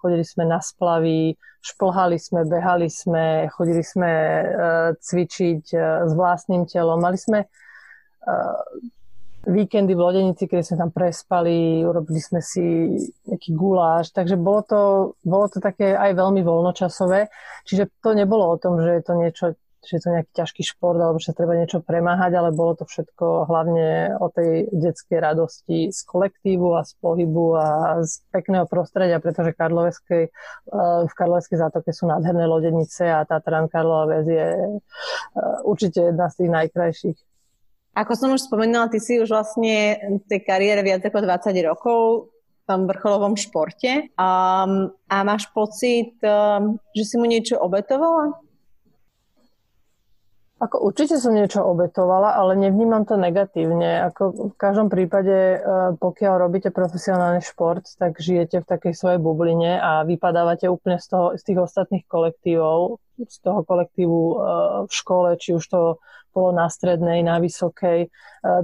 chodili 0.00 0.24
sme 0.24 0.48
na 0.48 0.58
splavy, 0.58 1.36
šplhali 1.60 2.16
sme, 2.16 2.48
behali 2.48 2.88
sme, 2.88 3.46
chodili 3.52 3.84
sme 3.84 4.10
cvičiť 4.98 5.64
s 6.02 6.12
vlastným 6.16 6.64
telom. 6.66 6.98
Mali 6.98 7.20
sme 7.20 7.46
víkendy 9.46 9.92
v 9.94 10.00
Lodenici, 10.00 10.48
keď 10.48 10.60
sme 10.64 10.76
tam 10.80 10.90
prespali, 10.90 11.84
urobili 11.84 12.20
sme 12.20 12.40
si 12.40 12.96
nejaký 13.28 13.50
guláš, 13.52 14.10
takže 14.10 14.40
bolo 14.40 14.60
to, 14.64 14.80
bolo 15.20 15.46
to 15.48 15.60
také 15.60 15.92
aj 15.92 16.16
veľmi 16.16 16.40
voľnočasové, 16.40 17.28
čiže 17.68 17.92
to 18.00 18.16
nebolo 18.16 18.48
o 18.52 18.60
tom, 18.60 18.80
že 18.80 19.00
je 19.00 19.02
to 19.04 19.12
niečo, 19.14 19.44
že 19.84 20.00
je 20.00 20.02
to 20.02 20.10
nejaký 20.16 20.32
ťažký 20.32 20.62
šport 20.64 20.96
alebo 20.96 21.20
že 21.20 21.36
treba 21.36 21.54
niečo 21.54 21.84
premáhať, 21.84 22.32
ale 22.40 22.56
bolo 22.56 22.72
to 22.72 22.88
všetko 22.88 23.44
hlavne 23.46 24.16
o 24.16 24.32
tej 24.32 24.72
detskej 24.72 25.20
radosti 25.20 25.92
z 25.92 26.00
kolektívu 26.08 26.72
a 26.72 26.82
z 26.82 26.92
pohybu 27.04 27.46
a 27.60 27.66
z 28.00 28.24
pekného 28.32 28.64
prostredia, 28.64 29.20
pretože 29.20 29.52
Karloveskej, 29.52 30.24
eh, 30.24 31.00
v 31.04 31.12
Karloveskej 31.12 31.58
zátoke 31.60 31.92
sú 31.92 32.08
nádherné 32.08 32.48
lodenice 32.48 33.12
a 33.12 33.28
Tatran 33.28 33.68
Karlova 33.68 34.08
väz 34.08 34.26
je 34.26 34.48
eh, 34.56 35.68
určite 35.68 36.10
jedna 36.10 36.32
z 36.32 36.34
tých 36.42 36.50
najkrajších. 36.50 37.18
Ako 37.94 38.12
som 38.18 38.34
už 38.34 38.50
spomenula, 38.50 38.90
ty 38.90 38.98
si 38.98 39.22
už 39.22 39.30
vlastne 39.30 39.98
tej 40.26 40.40
kariére 40.42 40.82
viac 40.82 41.06
ako 41.06 41.22
20 41.22 41.54
rokov 41.62 42.28
v 42.34 42.62
tom 42.66 42.90
vrcholovom 42.90 43.38
športe. 43.38 44.10
Um, 44.18 44.90
a 45.06 45.16
máš 45.22 45.46
pocit, 45.54 46.18
um, 46.26 46.74
že 46.90 47.02
si 47.06 47.14
mu 47.14 47.30
niečo 47.30 47.54
obetovala? 47.62 48.43
Ako 50.64 50.80
určite 50.80 51.20
som 51.20 51.36
niečo 51.36 51.60
obetovala, 51.60 52.40
ale 52.40 52.56
nevnímam 52.56 53.04
to 53.04 53.20
negatívne. 53.20 54.00
Ako 54.08 54.48
v 54.48 54.56
každom 54.56 54.88
prípade, 54.88 55.36
e, 55.36 55.58
pokiaľ 56.00 56.34
robíte 56.40 56.72
profesionálny 56.72 57.44
šport, 57.44 57.84
tak 58.00 58.16
žijete 58.16 58.64
v 58.64 58.68
takej 58.72 58.96
svojej 58.96 59.20
bubline 59.20 59.76
a 59.76 60.08
vypadávate 60.08 60.72
úplne 60.72 60.96
z, 60.96 61.12
toho, 61.12 61.26
z 61.36 61.42
tých 61.44 61.58
ostatných 61.60 62.08
kolektívov, 62.08 62.96
z 63.20 63.36
toho 63.44 63.60
kolektívu 63.60 64.16
e, 64.16 64.36
v 64.88 64.92
škole, 64.94 65.36
či 65.36 65.52
už 65.52 65.64
to 65.68 66.00
bolo 66.32 66.50
na 66.56 66.72
strednej, 66.72 67.20
na 67.20 67.44
vysokej. 67.44 68.08
E, 68.08 68.08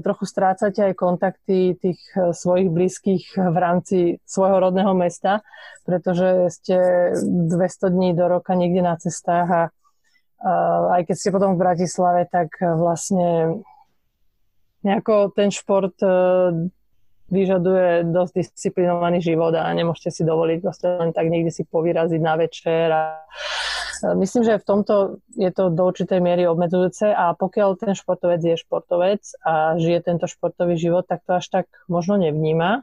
trochu 0.00 0.25
strácate 0.25 0.80
aj 0.80 0.95
kontakty 0.97 1.76
tých 1.76 2.00
svojich 2.16 2.73
blízkych 2.73 3.37
v 3.37 3.57
rámci 3.61 3.99
svojho 4.25 4.57
rodného 4.57 4.97
mesta, 4.97 5.45
pretože 5.85 6.49
ste 6.49 6.76
200 7.21 7.92
dní 7.92 8.16
do 8.16 8.25
roka 8.25 8.57
niekde 8.57 8.80
na 8.80 8.97
cestách 8.97 9.50
a 9.52 9.62
aj 10.97 11.02
keď 11.04 11.16
ste 11.16 11.35
potom 11.35 11.54
v 11.54 11.62
Bratislave, 11.62 12.25
tak 12.25 12.56
e, 12.61 12.73
vlastne 12.73 13.61
nejako 14.80 15.37
ten 15.37 15.52
šport 15.52 15.92
e, 16.00 16.09
vyžaduje 17.28 18.09
dosť 18.09 18.32
disciplinovaný 18.40 19.20
život 19.20 19.52
a 19.54 19.68
nemôžete 19.70 20.11
si 20.11 20.23
dovoliť 20.25 20.59
vlastne 20.64 20.88
len 20.99 21.11
tak 21.12 21.30
niekde 21.30 21.52
si 21.52 21.62
povyraziť 21.68 22.20
na 22.20 22.35
večer 22.35 22.87
a 22.90 23.02
myslím, 24.16 24.42
že 24.42 24.59
v 24.59 24.66
tomto 24.66 24.94
je 25.37 25.50
to 25.52 25.70
do 25.70 25.82
určitej 25.87 26.18
miery 26.18 26.49
obmedzujúce 26.49 27.12
a 27.12 27.37
pokiaľ 27.37 27.78
ten 27.78 27.92
športovec 27.94 28.40
je 28.42 28.56
športovec 28.59 29.23
a 29.47 29.78
žije 29.78 30.00
tento 30.02 30.26
športový 30.26 30.75
život, 30.75 31.06
tak 31.06 31.23
to 31.23 31.38
až 31.38 31.47
tak 31.52 31.66
možno 31.87 32.18
nevníma 32.18 32.82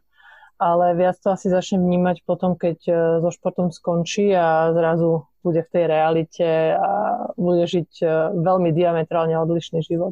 ale 0.58 0.98
viac 0.98 1.18
to 1.22 1.32
asi 1.32 1.48
začne 1.50 1.80
vnímať 1.82 2.26
potom, 2.26 2.58
keď 2.58 2.78
so 3.22 3.30
športom 3.30 3.70
skončí 3.70 4.34
a 4.34 4.74
zrazu 4.74 5.26
bude 5.48 5.64
v 5.64 5.72
tej 5.72 5.86
realite 5.88 6.48
a 6.76 6.92
bude 7.40 7.64
žiť 7.64 7.92
e, 8.04 8.06
veľmi 8.36 8.76
diametrálne 8.76 9.32
odlišný 9.40 9.80
život. 9.80 10.12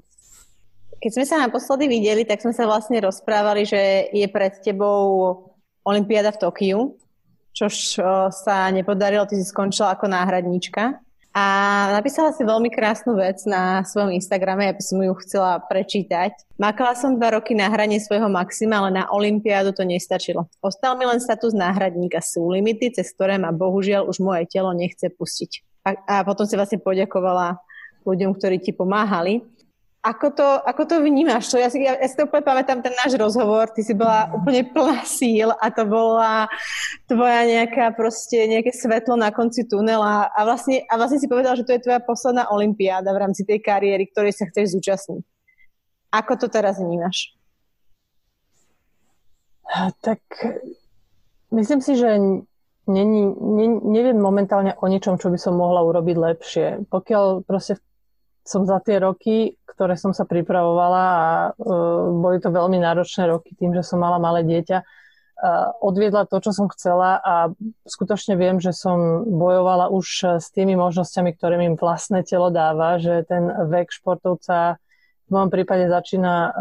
Keď 1.03 1.11
sme 1.11 1.25
sa 1.27 1.43
naposledy 1.43 1.91
videli, 1.91 2.23
tak 2.23 2.39
sme 2.39 2.55
sa 2.55 2.63
vlastne 2.63 3.03
rozprávali, 3.03 3.67
že 3.67 4.07
je 4.15 4.27
pred 4.31 4.55
tebou 4.63 5.03
Olympiáda 5.83 6.31
v 6.31 6.39
Tokiu, 6.39 6.79
čož 7.51 7.99
e, 7.99 8.31
sa 8.31 8.71
nepodarilo, 8.71 9.27
ty 9.27 9.35
si 9.35 9.43
skončila 9.43 9.99
ako 9.99 10.07
náhradníčka. 10.07 11.03
A 11.35 11.45
napísala 11.91 12.31
si 12.31 12.47
veľmi 12.47 12.71
krásnu 12.71 13.19
vec 13.19 13.43
na 13.43 13.83
svojom 13.83 14.15
Instagrame, 14.15 14.71
aby 14.71 14.79
som 14.79 15.03
ju 15.03 15.11
chcela 15.19 15.59
prečítať. 15.67 16.31
Makala 16.55 16.95
som 16.95 17.19
dva 17.19 17.35
roky 17.35 17.51
na 17.51 17.67
hranie 17.67 17.99
svojho 17.99 18.31
maxima, 18.31 18.79
ale 18.79 19.03
na 19.03 19.11
Olympiádu 19.11 19.75
to 19.75 19.83
nestačilo. 19.83 20.47
Ostal 20.63 20.95
mi 20.95 21.03
len 21.03 21.19
status 21.19 21.51
náhradníka. 21.51 22.23
Sú 22.23 22.47
limity, 22.47 22.95
cez 22.95 23.11
ktoré 23.11 23.35
ma 23.35 23.51
bohužiaľ 23.51 24.07
už 24.07 24.23
moje 24.23 24.47
telo 24.47 24.71
nechce 24.71 25.11
pustiť. 25.11 25.83
A, 25.83 25.89
a 26.07 26.15
potom 26.23 26.47
si 26.47 26.55
vlastne 26.55 26.79
poďakovala 26.79 27.59
ľuďom, 28.07 28.31
ktorí 28.39 28.63
ti 28.63 28.71
pomáhali. 28.71 29.43
Ako 30.05 30.29
to, 30.37 30.45
ako 30.45 30.85
to 30.85 30.95
vnímaš? 31.01 31.49
To, 31.49 31.57
ja, 31.57 31.65
si, 31.73 31.81
ja, 31.81 31.97
ja 31.97 32.05
si 32.05 32.13
to 32.13 32.29
úplne 32.29 32.45
pamätám, 32.45 32.85
ten 32.85 32.93
náš 32.93 33.17
rozhovor, 33.17 33.73
ty 33.73 33.81
si 33.81 33.97
bola 33.97 34.29
úplne 34.37 34.61
plná 34.61 35.01
síl 35.01 35.49
a 35.49 35.65
to 35.73 35.81
bola 35.81 36.45
tvoja 37.09 37.41
nejaká 37.49 37.89
proste, 37.97 38.45
nejaké 38.45 38.69
svetlo 38.69 39.17
na 39.17 39.33
konci 39.33 39.65
tunela 39.65 40.29
a 40.29 40.39
vlastne, 40.45 40.85
a 40.85 40.93
vlastne 41.01 41.17
si 41.17 41.25
povedal, 41.25 41.57
že 41.57 41.65
to 41.65 41.73
je 41.73 41.81
tvoja 41.81 41.97
posledná 42.05 42.45
olimpiáda 42.53 43.09
v 43.17 43.21
rámci 43.25 43.49
tej 43.49 43.65
kariéry, 43.65 44.05
ktorej 44.13 44.37
sa 44.37 44.45
chceš 44.45 44.77
zúčastniť. 44.77 45.25
Ako 46.13 46.37
to 46.37 46.53
teraz 46.53 46.77
vnímaš? 46.77 47.33
Tak 50.05 50.21
myslím 51.49 51.81
si, 51.81 51.97
že 51.97 52.21
není, 52.85 53.21
ne, 53.33 53.67
neviem 53.81 54.21
momentálne 54.21 54.77
o 54.77 54.85
ničom, 54.85 55.17
čo 55.17 55.33
by 55.33 55.37
som 55.41 55.57
mohla 55.57 55.81
urobiť 55.81 56.15
lepšie. 56.15 56.67
Pokiaľ 56.93 57.41
proste 57.41 57.81
som 58.45 58.61
za 58.63 58.77
tie 58.79 59.01
roky, 59.01 59.57
ktoré 59.65 59.97
som 59.97 60.13
sa 60.13 60.23
pripravovala 60.23 61.03
a 61.03 61.25
uh, 61.51 62.13
boli 62.13 62.37
to 62.37 62.53
veľmi 62.53 62.77
náročné 62.77 63.25
roky 63.25 63.57
tým, 63.57 63.73
že 63.73 63.81
som 63.81 63.99
mala 63.99 64.21
malé 64.21 64.45
dieťa, 64.45 64.77
uh, 64.79 65.73
odviedla 65.81 66.29
to, 66.29 66.37
čo 66.39 66.53
som 66.53 66.69
chcela 66.69 67.17
a 67.19 67.49
skutočne 67.89 68.37
viem, 68.37 68.61
že 68.61 68.71
som 68.71 69.25
bojovala 69.25 69.89
už 69.89 70.37
s 70.37 70.47
tými 70.53 70.77
možnosťami, 70.77 71.33
ktoré 71.35 71.57
mi 71.57 71.73
vlastné 71.73 72.21
telo 72.21 72.53
dáva, 72.53 73.01
že 73.01 73.25
ten 73.25 73.49
vek 73.49 73.89
športovca 73.89 74.77
v 75.25 75.33
mojom 75.33 75.49
prípade 75.49 75.89
začína 75.89 76.33
uh, 76.37 76.51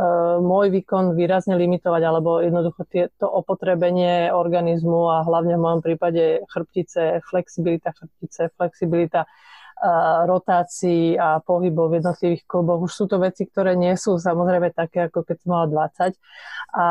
môj 0.41 0.73
výkon 0.73 1.13
výrazne 1.13 1.53
limitovať, 1.61 2.01
alebo 2.01 2.41
jednoducho 2.41 2.89
tie, 2.89 3.13
to 3.21 3.29
opotrebenie 3.29 4.33
organizmu 4.33 5.13
a 5.13 5.21
hlavne 5.21 5.61
v 5.61 5.65
mojom 5.69 5.81
prípade 5.85 6.41
chrbtice, 6.49 7.21
flexibilita 7.29 7.93
chrbtice, 7.93 8.57
flexibilita 8.57 9.29
rotácií 10.25 11.21
a 11.21 11.45
pohybov 11.45 11.93
v 11.93 12.01
jednotlivých 12.01 12.49
kluboch. 12.49 12.89
Už 12.89 12.93
sú 12.93 13.05
to 13.05 13.21
veci, 13.21 13.45
ktoré 13.45 13.77
nie 13.77 13.93
sú 14.01 14.17
samozrejme 14.17 14.73
také, 14.73 15.13
ako 15.13 15.29
keď 15.29 15.37
som 15.45 15.49
mala 15.53 15.67
20. 15.69 16.17
A 16.75 16.85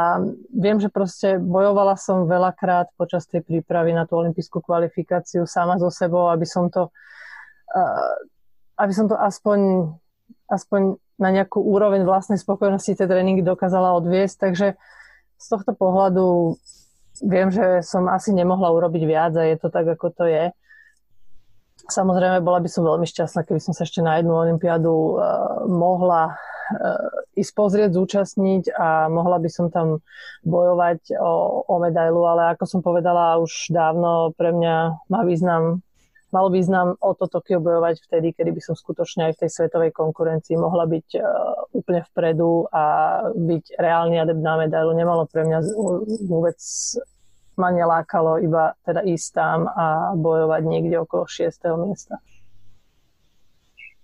viem, 0.53 0.77
že 0.77 0.93
proste 0.93 1.41
bojovala 1.41 1.97
som 1.97 2.29
veľakrát 2.29 2.93
počas 2.93 3.25
tej 3.25 3.41
prípravy 3.41 3.97
na 3.97 4.05
tú 4.05 4.21
olympijskú 4.21 4.62
kvalifikáciu 4.62 5.50
sama 5.50 5.81
so 5.81 5.89
sebou, 5.89 6.29
aby 6.29 6.45
som 6.45 6.69
to, 6.69 6.93
aby 8.77 8.93
som 8.93 9.09
to 9.09 9.17
aspoň, 9.17 9.89
aspoň 10.53 11.01
na 11.17 11.29
nejakú 11.33 11.65
úroveň 11.65 12.05
vlastnej 12.05 12.38
spokojnosti 12.38 12.93
tie 12.93 13.09
tréningy 13.09 13.41
dokázala 13.41 13.97
odviesť. 13.97 14.35
Takže 14.38 14.67
z 15.41 15.45
tohto 15.50 15.73
pohľadu 15.73 16.57
viem, 17.25 17.50
že 17.50 17.81
som 17.81 18.05
asi 18.05 18.33
nemohla 18.38 18.69
urobiť 18.69 19.03
viac 19.05 19.33
a 19.33 19.50
je 19.50 19.57
to 19.57 19.73
tak, 19.73 19.89
ako 19.89 20.13
to 20.13 20.25
je. 20.29 20.53
Samozrejme, 21.84 22.40
bola 22.40 22.63
by 22.63 22.70
som 22.72 22.88
veľmi 22.88 23.04
šťastná, 23.04 23.44
keby 23.44 23.60
som 23.60 23.75
sa 23.75 23.84
ešte 23.84 24.00
na 24.00 24.16
jednu 24.16 24.32
olympiádu 24.32 25.20
uh, 25.20 25.68
mohla 25.68 26.32
uh, 26.32 27.36
ísť 27.36 27.52
pozrieť, 27.52 27.92
zúčastniť 27.92 28.72
a 28.72 29.12
mohla 29.12 29.36
by 29.36 29.50
som 29.52 29.68
tam 29.68 30.00
bojovať 30.48 31.20
o, 31.20 31.66
o 31.68 31.75
medailu, 31.84 32.24
ale 32.24 32.56
ako 32.56 32.63
som 32.63 32.80
povedala 32.80 33.36
už 33.44 33.68
dávno, 33.68 34.32
pre 34.40 34.56
mňa 34.56 34.75
má 35.12 35.28
význam, 35.28 35.84
malo 36.32 36.48
význam 36.48 36.96
o 37.04 37.12
to 37.20 37.28
Tokio 37.28 37.60
bojovať 37.60 38.00
vtedy, 38.08 38.32
kedy 38.32 38.56
by 38.56 38.62
som 38.63 38.80
skutočne 38.80 39.28
aj 39.28 39.34
v 39.36 39.42
tej 39.44 39.50
svetovej 39.52 39.92
konkurencii 39.92 40.56
mohla 40.56 40.88
byť 40.88 41.08
uh, 41.20 41.25
úplne 41.75 42.08
vpredu 42.16 42.72
a 42.72 42.84
byť 43.28 43.75
reálny 43.75 44.24
adept 44.24 44.40
na 44.40 44.56
medailu. 44.56 44.96
Nemalo 44.96 45.28
pre 45.28 45.44
mňa 45.44 45.60
vôbec 46.32 46.56
ma 47.57 47.69
nelákalo 47.69 48.41
iba 48.41 48.74
teda 48.86 49.05
ísť 49.05 49.27
tam 49.33 49.60
a 49.69 50.17
bojovať 50.17 50.62
niekde 50.65 50.95
okolo 51.01 51.29
6. 51.29 51.53
miesta. 51.86 52.17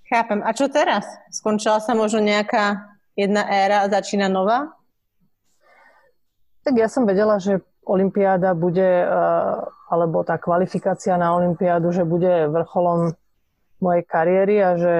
Chápem. 0.09 0.41
A 0.41 0.49
čo 0.57 0.69
teraz? 0.73 1.05
Skončila 1.29 1.77
sa 1.77 1.93
možno 1.93 2.17
nejaká 2.21 2.97
jedna 3.13 3.45
éra 3.45 3.85
a 3.85 3.91
začína 3.93 4.25
nová? 4.25 4.73
Tak 6.65 6.73
ja 6.73 6.89
som 6.89 7.05
vedela, 7.05 7.37
že 7.37 7.61
Olympiáda 7.85 8.57
bude, 8.57 9.05
eh, 9.05 9.55
alebo 9.89 10.25
tá 10.25 10.37
kvalifikácia 10.37 11.17
na 11.17 11.33
Olympiádu, 11.33 11.93
že 11.93 12.05
bude 12.05 12.49
vrcholom 12.49 13.13
mojej 13.81 14.03
kariéry 14.05 14.55
a 14.61 14.71
že 14.77 14.95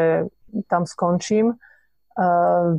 tam 0.65 0.85
skončím. 0.85 1.57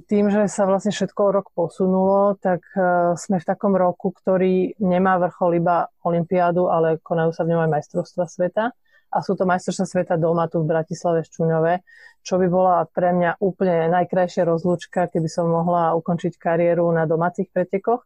Tým, 0.05 0.29
že 0.29 0.51
sa 0.53 0.69
vlastne 0.69 0.93
všetko 0.93 1.23
rok 1.33 1.47
posunulo, 1.57 2.37
tak 2.37 2.61
e, 2.77 3.17
sme 3.17 3.41
v 3.41 3.49
takom 3.49 3.73
roku, 3.73 4.13
ktorý 4.13 4.77
nemá 4.85 5.17
vrchol 5.17 5.57
iba 5.57 5.89
Olympiádu, 6.05 6.69
ale 6.69 7.01
konajú 7.01 7.33
sa 7.33 7.49
v 7.49 7.57
ňom 7.57 7.65
aj 7.65 7.71
majstrovstva 7.73 8.29
sveta. 8.29 8.77
A 9.11 9.17
sú 9.25 9.33
to 9.41 9.49
majstrovstva 9.49 9.87
sveta 9.89 10.15
doma 10.21 10.45
tu 10.53 10.61
v 10.61 10.69
Bratislave 10.69 11.25
v 11.25 11.33
Čuňove, 11.33 11.75
čo 12.21 12.37
by 12.37 12.47
bola 12.53 12.85
pre 12.85 13.17
mňa 13.17 13.41
úplne 13.41 13.89
najkrajšia 13.89 14.45
rozlúčka, 14.45 15.09
keby 15.09 15.29
som 15.31 15.49
mohla 15.49 15.97
ukončiť 15.97 16.37
kariéru 16.37 16.85
na 16.93 17.09
domácich 17.09 17.49
pretekoch. 17.49 18.05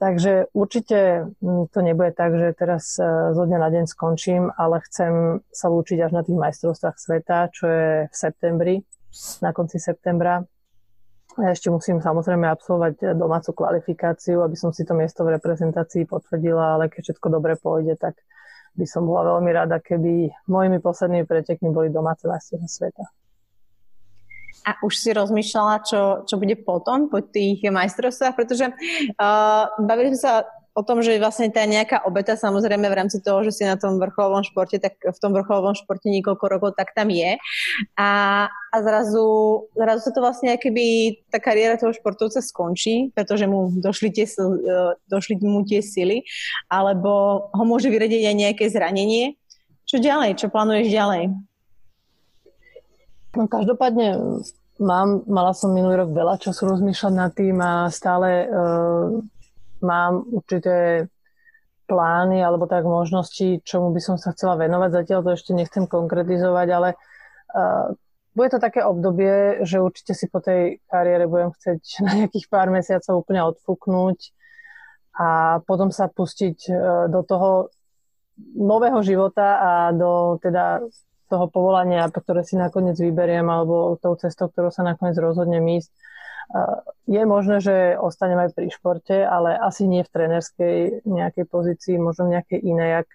Takže 0.00 0.48
určite 0.56 1.28
to 1.44 1.78
nebude 1.82 2.14
tak, 2.14 2.32
že 2.32 2.54
teraz 2.54 2.94
e, 2.94 3.04
zo 3.34 3.42
dňa 3.42 3.58
na 3.58 3.68
deň 3.74 3.84
skončím, 3.90 4.54
ale 4.54 4.78
chcem 4.86 5.42
sa 5.50 5.66
lúčiť 5.66 5.98
až 5.98 6.14
na 6.14 6.22
tých 6.22 6.38
majstrovstvách 6.38 6.96
sveta, 6.96 7.50
čo 7.50 7.64
je 7.66 7.88
v 8.06 8.14
septembri, 8.14 8.74
na 9.42 9.50
konci 9.50 9.82
septembra 9.82 10.46
ja 11.38 11.54
ešte 11.54 11.70
musím 11.70 12.02
samozrejme 12.02 12.50
absolvovať 12.50 13.14
domácu 13.14 13.54
kvalifikáciu, 13.54 14.42
aby 14.42 14.56
som 14.58 14.74
si 14.74 14.82
to 14.82 14.98
miesto 14.98 15.22
v 15.22 15.38
reprezentácii 15.38 16.02
potvrdila, 16.02 16.74
ale 16.74 16.90
keď 16.90 17.06
všetko 17.06 17.26
dobre 17.30 17.54
pôjde, 17.54 17.94
tak 17.94 18.18
by 18.74 18.86
som 18.86 19.06
bola 19.06 19.38
veľmi 19.38 19.50
rada, 19.54 19.78
keby 19.78 20.34
mojimi 20.50 20.82
poslednými 20.82 21.26
pretekmi 21.30 21.70
boli 21.70 21.94
domáce 21.94 22.26
majstrovstvá 22.26 22.66
sveta. 22.66 23.04
A 24.66 24.76
už 24.82 24.92
si 24.92 25.10
rozmýšľala, 25.14 25.74
čo, 25.86 26.00
čo 26.26 26.34
bude 26.36 26.58
potom, 26.58 27.06
po 27.06 27.22
tých 27.22 27.62
majstrovstvách, 27.62 28.34
pretože 28.34 28.66
uh, 28.66 29.64
bavili 29.78 30.12
sme 30.14 30.20
sa 30.20 30.44
o 30.80 30.86
tom, 30.86 31.04
že 31.04 31.20
vlastne 31.20 31.52
tá 31.52 31.68
nejaká 31.68 32.08
obeta 32.08 32.40
samozrejme 32.40 32.88
v 32.88 32.98
rámci 32.98 33.20
toho, 33.20 33.44
že 33.44 33.52
si 33.52 33.62
na 33.68 33.76
tom 33.76 34.00
vrcholovom 34.00 34.40
športe, 34.40 34.80
tak 34.80 34.96
v 34.96 35.18
tom 35.20 35.36
vrcholovom 35.36 35.76
športe 35.76 36.08
niekoľko 36.08 36.44
rokov, 36.48 36.70
tak 36.80 36.96
tam 36.96 37.12
je. 37.12 37.36
A, 38.00 38.10
a 38.48 38.76
zrazu, 38.80 39.68
zrazu 39.76 40.00
sa 40.08 40.10
to 40.16 40.24
vlastne 40.24 40.56
keby 40.56 41.20
tá 41.28 41.36
kariéra 41.36 41.76
toho 41.76 41.92
športovca 41.92 42.40
skončí, 42.40 43.12
pretože 43.12 43.44
mu 43.44 43.68
došli, 43.76 44.08
tie, 44.08 44.24
e, 44.24 44.96
došli 45.12 45.36
mu 45.44 45.60
tie 45.68 45.84
sily, 45.84 46.24
alebo 46.72 47.44
ho 47.52 47.64
môže 47.68 47.92
vyradiť 47.92 48.24
aj 48.24 48.36
nejaké 48.36 48.64
zranenie. 48.72 49.36
Čo 49.84 50.00
ďalej? 50.00 50.40
Čo 50.40 50.48
plánuješ 50.48 50.88
ďalej? 50.88 51.34
No 53.36 53.46
každopádne 53.46 54.42
mám, 54.80 55.22
mala 55.28 55.52
som 55.52 55.70
minulý 55.70 56.02
rok 56.02 56.10
veľa 56.10 56.40
času 56.40 56.66
rozmýšľať 56.74 57.12
nad 57.14 57.30
tým 57.30 57.60
a 57.60 57.86
stále 57.92 58.48
uh, 58.48 59.22
mám 59.82 60.24
určité 60.28 61.08
plány 61.90 62.38
alebo 62.38 62.70
tak 62.70 62.86
možnosti, 62.86 63.66
čomu 63.66 63.90
by 63.90 64.00
som 64.00 64.16
sa 64.16 64.30
chcela 64.30 64.54
venovať. 64.54 65.02
Zatiaľ 65.02 65.20
to 65.26 65.30
ešte 65.34 65.52
nechcem 65.52 65.90
konkretizovať, 65.90 66.68
ale 66.70 66.88
uh, 66.94 67.90
bude 68.30 68.48
to 68.54 68.62
také 68.62 68.86
obdobie, 68.86 69.66
že 69.66 69.82
určite 69.82 70.14
si 70.14 70.30
po 70.30 70.38
tej 70.38 70.78
kariére 70.86 71.26
budem 71.26 71.50
chcieť 71.50 71.82
na 72.06 72.10
nejakých 72.24 72.46
pár 72.46 72.70
mesiacov 72.70 73.26
úplne 73.26 73.42
odfúknuť 73.42 74.18
a 75.18 75.58
potom 75.66 75.90
sa 75.90 76.06
pustiť 76.06 76.58
uh, 76.70 76.76
do 77.10 77.26
toho 77.26 77.74
nového 78.54 79.02
života 79.02 79.58
a 79.58 79.72
do 79.92 80.38
teda 80.40 80.86
toho 81.30 81.46
povolania, 81.46 82.10
ktoré 82.10 82.42
si 82.42 82.58
nakoniec 82.58 82.98
vyberiem, 82.98 83.46
alebo 83.46 83.94
tou 84.02 84.18
cestou, 84.18 84.50
ktorú 84.50 84.74
sa 84.74 84.82
nakoniec 84.82 85.14
rozhodnem 85.14 85.62
ísť. 85.78 85.90
Je 87.06 87.22
možné, 87.26 87.62
že 87.62 87.94
ostanem 87.94 88.38
aj 88.38 88.58
pri 88.58 88.74
športe, 88.74 89.14
ale 89.22 89.54
asi 89.54 89.86
nie 89.86 90.02
v 90.02 90.12
trenerskej 90.14 91.06
nejakej 91.06 91.46
pozícii, 91.46 91.94
možno 91.98 92.26
v 92.26 92.38
nejakej 92.38 92.60
inej, 92.62 93.06
ak 93.06 93.08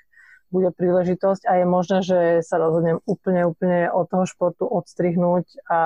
bude 0.56 0.72
príležitosť 0.72 1.44
a 1.51 1.60
je 1.60 1.65
možné, 1.68 2.00
že 2.00 2.20
sa 2.39 2.56
rozhodnem 2.56 3.04
úplne, 3.04 3.44
úplne 3.44 3.92
od 3.92 4.08
toho 4.08 4.24
športu 4.24 4.63
odstrihnúť 4.63 5.68
a 5.68 5.80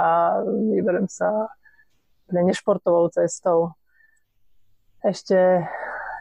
vyberiem 0.46 1.10
sa 1.10 1.50
nešportovou 2.29 3.10
cestou. 3.10 3.74
Ešte, 5.01 5.65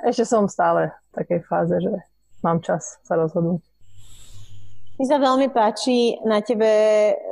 ešte 0.01 0.25
som 0.25 0.49
stále 0.49 0.97
v 1.13 1.21
takej 1.21 1.41
fáze, 1.45 1.77
že 1.77 1.93
mám 2.41 2.65
čas 2.65 2.97
sa 3.05 3.21
rozhodnúť. 3.21 3.68
Mi 4.99 5.07
sa 5.07 5.23
veľmi 5.23 5.55
páči 5.55 6.19
na 6.27 6.43
tebe 6.43 6.67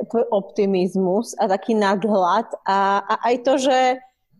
tvoj 0.07 0.23
optimizmus 0.31 1.35
a 1.35 1.51
taký 1.51 1.75
nadhľad 1.75 2.47
a, 2.63 3.03
a 3.03 3.13
aj 3.27 3.35
to, 3.43 3.53
že, 3.59 3.79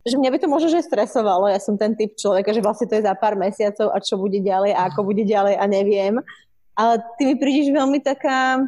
že 0.08 0.16
mňa 0.16 0.32
by 0.32 0.38
to 0.40 0.48
možno 0.48 0.72
že 0.72 0.88
stresovalo. 0.88 1.44
Ja 1.52 1.60
som 1.60 1.76
ten 1.76 1.92
typ 1.92 2.16
človeka, 2.16 2.56
že 2.56 2.64
vlastne 2.64 2.88
to 2.88 2.96
je 2.96 3.04
za 3.04 3.12
pár 3.12 3.36
mesiacov 3.36 3.92
a 3.92 4.00
čo 4.00 4.16
bude 4.16 4.40
ďalej 4.40 4.72
a 4.72 4.88
ako 4.88 5.12
bude 5.12 5.28
ďalej 5.28 5.60
a 5.60 5.64
neviem. 5.68 6.24
Ale 6.72 7.04
ty 7.20 7.28
mi 7.28 7.36
prídeš 7.36 7.68
veľmi 7.68 8.00
taká, 8.00 8.64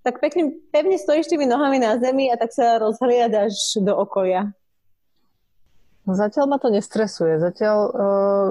tak 0.00 0.24
pekne, 0.24 0.56
pevne 0.72 0.96
stojíš 0.96 1.28
tými 1.28 1.44
nohami 1.44 1.76
na 1.76 2.00
zemi 2.00 2.32
a 2.32 2.40
tak 2.40 2.56
sa 2.56 2.80
rozhliadaš 2.80 3.76
do 3.84 3.92
okolia. 3.92 4.56
No 6.08 6.16
zatiaľ 6.16 6.48
ma 6.48 6.56
to 6.56 6.72
nestresuje. 6.72 7.36
Zatiaľ 7.44 7.78
uh, 7.92 8.48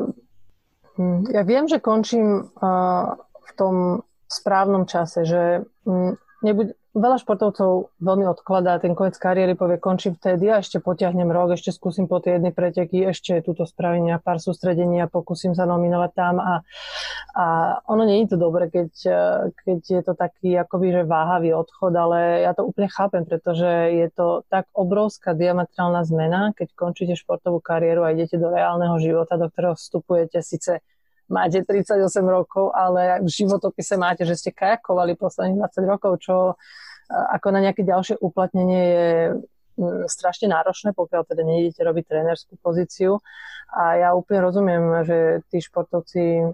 ja 1.34 1.42
viem, 1.42 1.66
že 1.66 1.82
končím 1.82 2.46
uh, 2.46 3.18
v 3.18 3.52
tom 3.58 4.06
správnom 4.28 4.90
čase, 4.90 5.26
že 5.26 5.42
mm, 5.86 6.14
nebude, 6.46 6.74
veľa 6.96 7.20
športovcov 7.20 7.92
veľmi 8.00 8.26
odkladá 8.32 8.80
ten 8.80 8.96
koniec 8.96 9.20
kariéry, 9.20 9.60
povie 9.60 9.76
končím 9.84 10.16
vtedy 10.16 10.48
a 10.48 10.64
ešte 10.64 10.80
potiahnem 10.80 11.28
rok, 11.28 11.60
ešte 11.60 11.76
skúsim 11.76 12.08
po 12.08 12.24
tej 12.24 12.40
jednej 12.40 12.56
preteky, 12.56 13.04
ešte 13.12 13.44
túto 13.44 13.68
spravím 13.68 14.08
pár 14.24 14.40
sústredení 14.40 15.04
a 15.04 15.12
pokúsim 15.12 15.52
sa 15.52 15.68
nominovať 15.68 16.12
tam 16.16 16.40
a, 16.40 16.64
a 17.36 17.46
ono 17.92 18.08
nie 18.08 18.24
je 18.24 18.32
to 18.32 18.38
dobre, 18.40 18.72
keď, 18.72 18.92
keď 19.60 19.80
je 19.84 20.02
to 20.08 20.14
taký 20.16 20.56
akoby, 20.56 20.96
že 20.96 21.02
váhavý 21.04 21.52
odchod, 21.52 21.92
ale 21.92 22.48
ja 22.48 22.56
to 22.56 22.64
úplne 22.64 22.88
chápem, 22.88 23.28
pretože 23.28 23.68
je 23.92 24.08
to 24.16 24.48
tak 24.48 24.72
obrovská 24.72 25.36
diametrálna 25.36 26.08
zmena, 26.08 26.56
keď 26.56 26.72
končíte 26.80 27.20
športovú 27.20 27.60
kariéru 27.60 28.08
a 28.08 28.16
idete 28.16 28.40
do 28.40 28.48
reálneho 28.48 28.96
života, 29.04 29.36
do 29.36 29.52
ktorého 29.52 29.76
vstupujete 29.76 30.40
síce 30.40 30.80
máte 31.30 31.66
38 31.66 32.02
rokov, 32.26 32.72
ale 32.74 33.22
v 33.22 33.30
životopise 33.30 33.98
máte, 33.98 34.26
že 34.26 34.38
ste 34.38 34.52
kajakovali 34.54 35.18
posledných 35.18 35.58
20 35.58 35.92
rokov, 35.92 36.22
čo 36.22 36.36
e, 36.52 36.56
ako 37.12 37.48
na 37.50 37.60
nejaké 37.66 37.82
ďalšie 37.82 38.22
uplatnenie 38.22 38.84
je 38.86 39.10
strašne 40.08 40.48
náročné, 40.48 40.96
pokiaľ 40.96 41.28
teda 41.28 41.44
nejdete 41.44 41.84
robiť 41.84 42.04
trénerskú 42.08 42.56
pozíciu. 42.64 43.20
A 43.76 44.00
ja 44.00 44.10
úplne 44.16 44.48
rozumiem, 44.48 44.84
že 45.04 45.18
tí 45.52 45.60
športovci 45.60 46.24
e, 46.46 46.48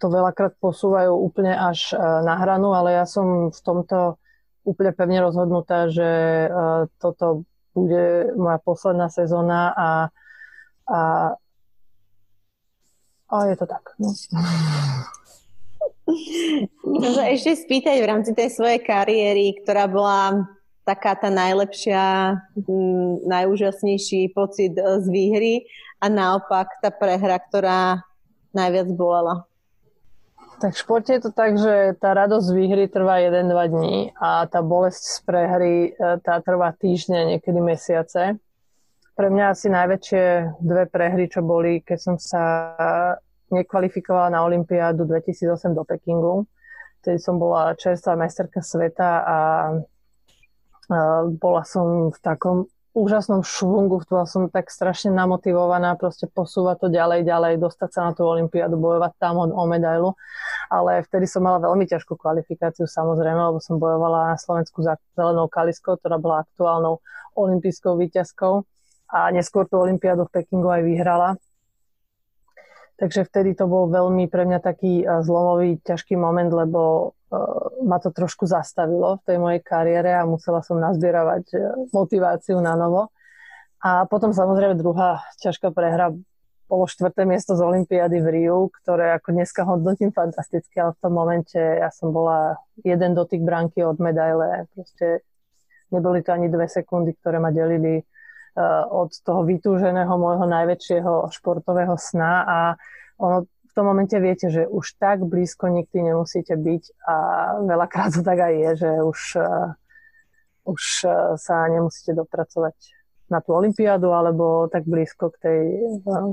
to 0.00 0.06
veľakrát 0.08 0.58
posúvajú 0.60 1.12
úplne 1.14 1.54
až 1.54 1.94
e, 1.94 1.96
na 1.98 2.34
hranu, 2.36 2.76
ale 2.76 2.98
ja 2.98 3.06
som 3.08 3.48
v 3.48 3.60
tomto 3.62 4.20
úplne 4.60 4.92
pevne 4.92 5.24
rozhodnutá, 5.24 5.88
že 5.88 6.04
toto 7.00 7.48
bude 7.72 8.36
moja 8.36 8.60
posledná 8.60 9.08
sezóna 9.08 9.72
a, 9.72 9.90
a 10.84 11.00
a 13.30 13.46
je 13.46 13.56
to 13.56 13.66
tak. 13.66 13.94
No. 13.98 14.10
Sa 17.14 17.30
ešte 17.30 17.54
spýtať 17.54 18.02
v 18.02 18.10
rámci 18.10 18.34
tej 18.34 18.50
svojej 18.50 18.82
kariéry, 18.82 19.62
ktorá 19.62 19.86
bola 19.86 20.50
taká 20.82 21.14
tá 21.14 21.30
najlepšia, 21.30 22.34
najúžasnejší 23.30 24.34
pocit 24.34 24.74
z 24.74 25.06
výhry 25.06 25.70
a 26.02 26.10
naopak 26.10 26.82
tá 26.82 26.90
prehra, 26.90 27.38
ktorá 27.38 28.02
najviac 28.50 28.90
bolela. 28.90 29.46
Tak 30.60 30.76
v 30.76 30.82
športe 30.82 31.16
je 31.16 31.22
to 31.24 31.32
tak, 31.32 31.56
že 31.56 31.96
tá 31.96 32.12
radosť 32.12 32.44
z 32.44 32.52
výhry 32.52 32.84
trvá 32.90 33.16
1-2 33.22 33.72
dní 33.72 34.12
a 34.18 34.44
tá 34.44 34.60
bolesť 34.60 35.00
z 35.00 35.16
prehry 35.24 35.76
e, 35.88 35.90
tá 36.20 36.36
trvá 36.44 36.76
týždne, 36.76 37.32
niekedy 37.32 37.64
mesiace 37.64 38.36
pre 39.20 39.28
mňa 39.28 39.52
asi 39.52 39.68
najväčšie 39.68 40.24
dve 40.64 40.88
prehry, 40.88 41.28
čo 41.28 41.44
boli, 41.44 41.84
keď 41.84 41.98
som 42.00 42.16
sa 42.16 42.72
nekvalifikovala 43.52 44.32
na 44.32 44.40
Olympiádu 44.48 45.04
2008 45.04 45.76
do 45.76 45.84
Pekingu. 45.84 46.48
Vtedy 47.04 47.20
som 47.20 47.36
bola 47.36 47.76
čerstvá 47.76 48.16
majsterka 48.16 48.64
sveta 48.64 49.10
a 49.20 49.38
bola 51.36 51.68
som 51.68 52.08
v 52.08 52.18
takom 52.24 52.64
úžasnom 52.96 53.44
švungu, 53.44 54.00
bola 54.08 54.24
som 54.24 54.48
tak 54.48 54.72
strašne 54.72 55.12
namotivovaná 55.12 56.00
proste 56.00 56.24
posúvať 56.24 56.80
to 56.80 56.88
ďalej, 56.88 57.28
ďalej, 57.28 57.60
dostať 57.60 57.90
sa 57.92 58.00
na 58.08 58.16
tú 58.16 58.24
olympiádu, 58.24 58.80
bojovať 58.80 59.20
tam 59.20 59.36
o, 59.36 59.44
o 59.52 59.64
medailu. 59.68 60.16
Ale 60.72 61.04
vtedy 61.04 61.28
som 61.28 61.44
mala 61.44 61.60
veľmi 61.60 61.84
ťažkú 61.84 62.16
kvalifikáciu 62.16 62.88
samozrejme, 62.88 63.52
lebo 63.52 63.60
som 63.60 63.76
bojovala 63.76 64.32
na 64.32 64.36
Slovensku 64.40 64.80
za 64.80 64.96
zelenou 65.12 65.44
kaliskou, 65.44 66.00
ktorá 66.00 66.16
bola 66.16 66.40
aktuálnou 66.40 67.04
olympijskou 67.36 68.00
výťazkou 68.00 68.64
a 69.10 69.30
neskôr 69.34 69.66
tú 69.66 69.82
Olympiádu 69.82 70.26
v 70.26 70.40
Pekingu 70.40 70.70
aj 70.70 70.82
vyhrala. 70.86 71.30
Takže 73.00 73.24
vtedy 73.26 73.56
to 73.56 73.64
bol 73.64 73.88
veľmi 73.88 74.28
pre 74.28 74.44
mňa 74.44 74.60
taký 74.60 75.00
e, 75.00 75.04
zlomový, 75.24 75.80
ťažký 75.80 76.20
moment, 76.20 76.52
lebo 76.52 76.80
uh, 77.08 77.80
ma 77.80 77.96
to 77.96 78.12
trošku 78.12 78.44
zastavilo 78.44 79.16
v 79.16 79.24
tej 79.24 79.36
mojej 79.40 79.60
kariére 79.64 80.12
a 80.12 80.28
musela 80.28 80.60
som 80.60 80.76
nazbieravať 80.76 81.44
e, 81.48 81.56
motiváciu 81.96 82.60
na 82.60 82.76
novo. 82.76 83.08
A 83.80 84.04
potom 84.04 84.36
samozrejme 84.36 84.76
druhá 84.76 85.24
ťažká 85.40 85.72
prehra 85.72 86.12
bolo 86.68 86.84
štvrté 86.84 87.24
miesto 87.24 87.56
z 87.56 87.64
Olympiády 87.64 88.20
v 88.20 88.28
Riu, 88.30 88.68
ktoré 88.84 89.16
ako 89.16 89.32
dneska 89.32 89.64
hodnotím 89.64 90.12
fantasticky, 90.12 90.78
ale 90.78 90.94
v 90.94 91.00
tom 91.02 91.12
momente 91.16 91.58
ja 91.58 91.88
som 91.88 92.12
bola 92.12 92.60
jeden 92.84 93.16
dotyk 93.16 93.40
bránky 93.42 93.80
od 93.82 93.96
medaile. 93.98 94.70
Proste 94.76 95.24
neboli 95.90 96.22
to 96.22 96.30
ani 96.30 96.46
dve 96.46 96.68
sekundy, 96.70 97.16
ktoré 97.18 97.42
ma 97.42 97.50
delili 97.50 98.04
od 98.90 99.10
toho 99.22 99.46
vytúženého 99.46 100.10
môjho 100.18 100.46
najväčšieho 100.46 101.30
športového 101.30 101.94
sna 101.94 102.32
a 102.42 102.58
ono 103.20 103.46
v 103.70 103.72
tom 103.78 103.86
momente 103.86 104.18
viete, 104.18 104.50
že 104.50 104.66
už 104.66 104.98
tak 104.98 105.22
blízko 105.22 105.70
nikdy 105.70 106.10
nemusíte 106.10 106.58
byť 106.58 106.84
a 107.06 107.14
veľakrát 107.62 108.10
to 108.18 108.22
tak 108.26 108.38
aj 108.42 108.54
je, 108.58 108.70
že 108.82 108.90
už, 109.06 109.20
uh, 109.38 109.70
už 110.66 110.82
uh, 111.06 111.12
sa 111.38 111.70
nemusíte 111.70 112.10
dopracovať 112.18 112.74
na 113.30 113.38
tú 113.38 113.54
olympiádu 113.54 114.10
alebo 114.10 114.66
tak 114.66 114.90
blízko 114.90 115.30
k 115.30 115.36
tej, 115.38 115.62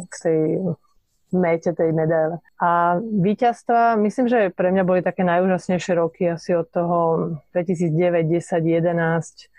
k 0.09 0.15
tej 0.17 0.41
mete 1.29 1.77
tej 1.77 1.93
medaile. 1.93 2.41
A 2.57 2.97
víťazstva, 2.97 4.01
myslím, 4.01 4.25
že 4.25 4.49
pre 4.49 4.73
mňa 4.73 4.83
boli 4.87 5.05
také 5.05 5.21
najúžasnejšie 5.21 5.93
roky 5.93 6.33
asi 6.33 6.57
od 6.57 6.65
toho 6.73 6.97
2009, 7.53 8.25
10, 8.25 8.65
11, 8.65 8.81
12, 8.81 9.53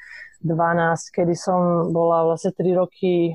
kedy 1.10 1.34
som 1.34 1.90
bola 1.90 2.22
vlastne 2.22 2.54
3 2.54 2.78
roky 2.78 3.34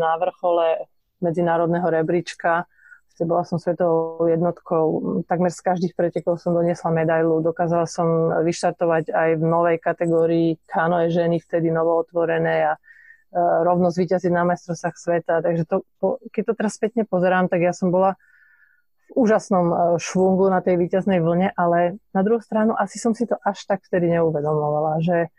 na 0.00 0.16
vrchole 0.16 0.88
medzinárodného 1.20 1.86
rebríčka. 1.86 2.66
Bola 3.22 3.46
som 3.46 3.54
svetovou 3.54 4.26
jednotkou. 4.26 4.84
Takmer 5.30 5.54
z 5.54 5.62
každých 5.62 5.94
pretekov 5.94 6.42
som 6.42 6.58
doniesla 6.58 6.90
medailu. 6.90 7.38
Dokázala 7.38 7.86
som 7.86 8.34
vyštartovať 8.42 9.14
aj 9.14 9.30
v 9.38 9.44
novej 9.46 9.78
kategórii 9.78 10.58
kanoe 10.66 11.06
ženy, 11.06 11.38
vtedy 11.38 11.70
novootvorené 11.70 12.66
a 12.66 12.72
e, 12.74 12.80
rovno 13.38 13.94
zvíťaziť 13.94 14.32
na 14.32 14.42
majstrovstvách 14.42 14.96
sveta. 14.98 15.38
Takže 15.38 15.64
to, 15.70 15.86
keď 16.34 16.42
to 16.50 16.52
teraz 16.58 16.72
spätne 16.74 17.06
pozerám, 17.06 17.46
tak 17.46 17.62
ja 17.62 17.70
som 17.70 17.94
bola 17.94 18.18
v 19.06 19.22
úžasnom 19.22 19.66
e, 19.70 19.76
švungu 20.02 20.50
na 20.50 20.58
tej 20.58 20.82
víťaznej 20.82 21.22
vlne, 21.22 21.54
ale 21.54 22.02
na 22.10 22.26
druhú 22.26 22.42
stranu 22.42 22.74
asi 22.74 22.98
som 22.98 23.14
si 23.14 23.30
to 23.30 23.38
až 23.38 23.62
tak 23.70 23.86
vtedy 23.86 24.18
neuvedomovala, 24.18 24.98
že 24.98 25.30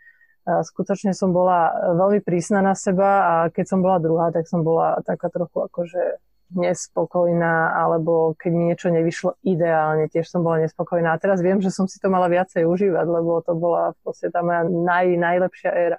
skutočne 0.44 1.16
som 1.16 1.32
bola 1.32 1.72
veľmi 1.96 2.20
prísna 2.20 2.60
na 2.60 2.76
seba 2.76 3.10
a 3.24 3.34
keď 3.48 3.64
som 3.64 3.80
bola 3.80 3.96
druhá, 3.96 4.28
tak 4.28 4.44
som 4.44 4.60
bola 4.60 5.00
taká 5.00 5.32
trochu 5.32 5.64
akože 5.64 6.20
nespokojná, 6.54 7.72
alebo 7.74 8.36
keď 8.36 8.50
mi 8.52 8.62
niečo 8.70 8.92
nevyšlo 8.92 9.40
ideálne, 9.42 10.06
tiež 10.12 10.28
som 10.28 10.44
bola 10.44 10.62
nespokojná. 10.62 11.16
A 11.16 11.20
teraz 11.20 11.40
viem, 11.40 11.58
že 11.58 11.72
som 11.72 11.88
si 11.88 11.96
to 11.98 12.12
mala 12.12 12.28
viacej 12.28 12.68
užívať, 12.68 13.06
lebo 13.08 13.40
to 13.40 13.56
bola 13.56 13.96
v 13.96 13.98
podstate 14.04 14.30
tá 14.30 14.44
moja 14.44 14.68
naj, 14.68 15.06
najlepšia 15.16 15.70
éra. 15.72 15.98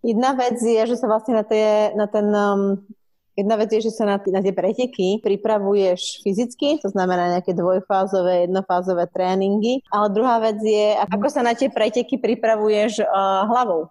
Jedna 0.00 0.32
vec 0.32 0.56
je, 0.56 0.80
že 0.88 0.96
sa 0.96 1.08
vlastne 1.08 1.36
na, 1.36 1.44
tie, 1.44 1.92
na 1.92 2.08
ten 2.08 2.26
um, 2.32 2.80
Jedna 3.38 3.54
vec 3.56 3.70
je, 3.70 3.86
že 3.86 3.94
sa 3.94 4.04
na, 4.04 4.16
na 4.18 4.40
tie 4.42 4.50
preteky 4.50 5.22
pripravuješ 5.22 6.20
fyzicky, 6.26 6.82
to 6.82 6.90
znamená 6.90 7.38
nejaké 7.38 7.54
dvojfázové, 7.54 8.50
jednofázové 8.50 9.06
tréningy, 9.06 9.86
ale 9.88 10.06
druhá 10.10 10.42
vec 10.42 10.58
je, 10.60 10.98
ako 10.98 11.26
sa 11.30 11.46
na 11.46 11.54
tie 11.54 11.70
preteky 11.70 12.18
pripravuješ 12.18 13.06
uh, 13.06 13.46
hlavou. 13.46 13.88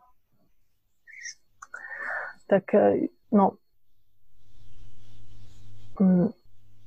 Tak 2.49 2.65
e, 2.75 3.13
no, 3.32 3.56
mm, 6.02 6.36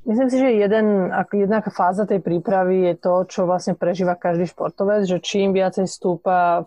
Myslím 0.02 0.30
si, 0.34 0.38
že 0.38 0.58
jeden, 0.58 1.14
jedna 1.30 1.62
fáza 1.62 2.10
tej 2.10 2.18
prípravy 2.18 2.90
je 2.90 2.94
to, 2.98 3.22
čo 3.22 3.46
vlastne 3.46 3.78
prežíva 3.78 4.18
každý 4.18 4.50
športovec, 4.50 5.06
že 5.06 5.22
čím 5.22 5.54
viacej 5.54 5.86
stúpa 5.86 6.66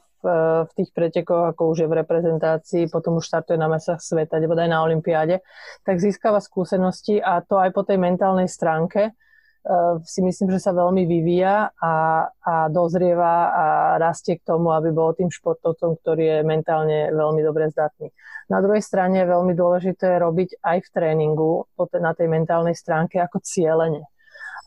tých 0.74 0.90
pretekoch, 0.92 1.54
ako 1.54 1.76
už 1.76 1.86
je 1.86 1.88
v 1.92 1.98
reprezentácii, 2.02 2.84
potom 2.90 3.22
už 3.22 3.30
štartuje 3.30 3.58
na 3.60 3.70
mesách 3.70 4.02
sveta, 4.02 4.42
alebo 4.42 4.58
aj 4.58 4.70
na 4.72 4.82
Olympiáde, 4.82 5.46
tak 5.86 6.02
získava 6.02 6.42
skúsenosti 6.42 7.22
a 7.22 7.40
to 7.46 7.62
aj 7.62 7.70
po 7.72 7.86
tej 7.86 8.02
mentálnej 8.02 8.50
stránke 8.50 9.14
uh, 9.14 10.02
si 10.02 10.26
myslím, 10.26 10.54
že 10.58 10.64
sa 10.64 10.74
veľmi 10.74 11.06
vyvíja 11.06 11.74
a, 11.78 11.94
a 12.30 12.54
dozrieva 12.74 13.36
a 13.54 13.66
rastie 14.02 14.42
k 14.42 14.46
tomu, 14.46 14.74
aby 14.74 14.90
bol 14.90 15.14
tým 15.14 15.30
športovcom, 15.30 16.02
ktorý 16.02 16.24
je 16.24 16.40
mentálne 16.42 17.14
veľmi 17.14 17.42
dobre 17.46 17.70
zdatný. 17.70 18.10
Na 18.46 18.62
druhej 18.62 18.82
strane 18.86 19.26
je 19.26 19.32
veľmi 19.34 19.58
dôležité 19.58 20.22
robiť 20.22 20.62
aj 20.62 20.78
v 20.86 20.90
tréningu 20.94 21.66
na 21.98 22.14
tej 22.14 22.28
mentálnej 22.30 22.78
stránke 22.78 23.18
ako 23.18 23.42
cieľenie. 23.42 24.06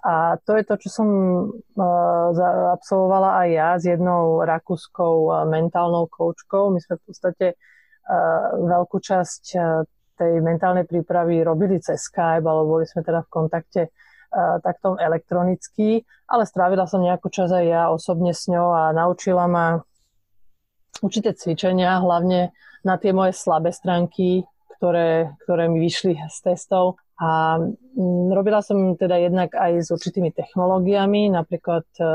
A 0.07 0.39
to 0.47 0.55
je 0.55 0.63
to, 0.63 0.75
čo 0.79 0.89
som 1.03 1.09
uh, 1.51 2.31
absolvovala 2.75 3.43
aj 3.43 3.49
ja 3.51 3.69
s 3.75 3.85
jednou 3.87 4.47
rakúskou 4.47 5.15
uh, 5.27 5.43
mentálnou 5.49 6.07
koučkou. 6.07 6.71
My 6.71 6.79
sme 6.79 6.99
v 6.99 7.05
podstate 7.07 7.47
uh, 7.55 8.55
veľkú 8.63 8.99
časť 9.03 9.43
tej 10.19 10.33
mentálnej 10.43 10.83
prípravy 10.83 11.47
robili 11.47 11.79
cez 11.79 12.11
Skype, 12.11 12.43
alebo 12.43 12.79
boli 12.79 12.87
sme 12.91 13.07
teda 13.07 13.23
v 13.23 13.31
kontakte 13.31 13.83
takto 14.61 15.01
elektronicky, 15.01 16.05
ale 16.29 16.45
strávila 16.45 16.85
som 16.85 17.01
nejakú 17.01 17.33
čas 17.33 17.49
aj 17.49 17.65
ja 17.65 17.83
osobne 17.89 18.37
s 18.37 18.45
ňou 18.45 18.75
a 18.77 18.93
naučila 18.93 19.49
ma 19.49 19.81
určité 21.01 21.33
cvičenia, 21.33 22.03
hlavne 22.03 22.53
na 22.85 23.01
tie 23.01 23.15
moje 23.15 23.33
slabé 23.39 23.73
stránky, 23.73 24.45
ktoré, 24.79 25.35
ktoré 25.43 25.67
mi 25.67 25.83
vyšli 25.83 26.15
z 26.31 26.39
testov. 26.47 27.03
A 27.19 27.59
mm, 27.59 28.31
robila 28.31 28.63
som 28.63 28.95
teda 28.95 29.19
jednak 29.19 29.51
aj 29.59 29.83
s 29.83 29.89
určitými 29.91 30.31
technológiami, 30.31 31.35
napríklad 31.35 31.85
e, 31.99 32.07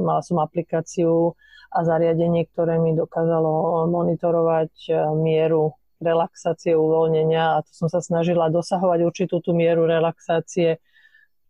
mala 0.00 0.24
som 0.24 0.40
aplikáciu 0.40 1.36
a 1.68 1.78
zariadenie, 1.84 2.48
ktoré 2.48 2.80
mi 2.80 2.96
dokázalo 2.96 3.84
monitorovať 3.92 4.72
e, 4.88 4.92
mieru 5.20 5.76
relaxácie, 6.00 6.72
uvoľnenia 6.72 7.60
a 7.60 7.62
to 7.64 7.72
som 7.72 7.88
sa 7.92 8.00
snažila 8.00 8.48
dosahovať 8.48 8.98
určitú 9.04 9.44
tú 9.44 9.52
mieru 9.52 9.84
relaxácie 9.84 10.80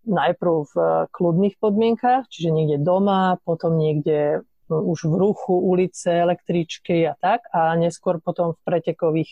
najprv 0.06 0.54
v 0.70 0.74
kľudných 1.10 1.58
podmienkach, 1.58 2.30
čiže 2.30 2.54
niekde 2.54 2.78
doma, 2.78 3.42
potom 3.42 3.74
niekde 3.74 4.46
už 4.70 5.06
v 5.06 5.14
ruchu, 5.14 5.54
ulice, 5.54 6.10
električky 6.10 7.06
a 7.06 7.14
tak 7.18 7.46
a 7.54 7.74
neskôr 7.78 8.18
potom 8.18 8.54
v 8.54 8.62
pretekových 8.66 9.30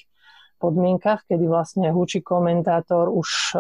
podmienkach, 0.65 1.29
kedy 1.29 1.45
vlastne 1.45 1.93
hučí 1.93 2.25
komentátor, 2.25 3.13
už 3.13 3.29
e, 3.53 3.57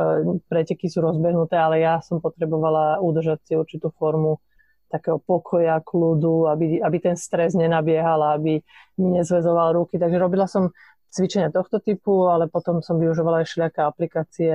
preteky 0.49 0.89
sú 0.89 1.05
rozbehnuté, 1.05 1.61
ale 1.61 1.85
ja 1.85 2.01
som 2.01 2.25
potrebovala 2.25 3.05
udržať 3.05 3.39
si 3.45 3.53
určitú 3.53 3.93
formu 3.93 4.41
takého 4.89 5.21
pokoja, 5.21 5.85
kľudu, 5.85 6.49
aby, 6.49 6.81
aby 6.81 6.97
ten 7.03 7.17
stres 7.19 7.53
nenabiehal, 7.53 8.41
aby 8.41 8.63
mi 8.97 9.09
nezvezoval 9.21 9.77
ruky. 9.77 10.01
Takže 10.01 10.17
robila 10.17 10.49
som 10.49 10.73
cvičenia 11.11 11.51
tohto 11.55 11.79
typu, 11.79 12.27
ale 12.27 12.51
potom 12.51 12.83
som 12.83 12.99
využívala 12.99 13.43
aj 13.43 13.47
všelijaké 13.47 13.81
aplikácie 13.83 14.55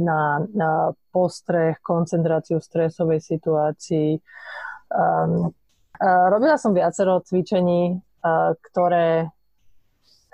na, 0.00 0.44
na 0.56 0.96
postreh, 1.12 1.76
koncentráciu 1.84 2.60
v 2.60 2.68
stresovej 2.68 3.20
situácii. 3.20 4.16
Um, 4.88 5.52
uh, 6.00 6.26
robila 6.32 6.56
som 6.56 6.72
viacero 6.72 7.20
cvičení, 7.20 7.96
uh, 7.96 8.56
ktoré 8.72 9.28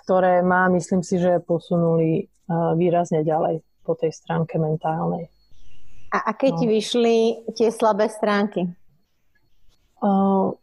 ktoré 0.05 0.45
má, 0.45 0.69
myslím 0.69 1.01
si, 1.01 1.17
že 1.17 1.41
posunuli 1.41 2.29
výrazne 2.77 3.25
ďalej 3.25 3.65
po 3.85 3.97
tej 3.97 4.13
stránke 4.13 4.61
mentálnej. 4.61 5.33
A 6.15 6.31
aké 6.31 6.55
no. 6.55 6.61
ti 6.61 6.71
vyšli 6.71 7.49
tie 7.59 7.75
slabé 7.75 8.07
stránky? 8.07 8.71
Uh, 9.99 10.55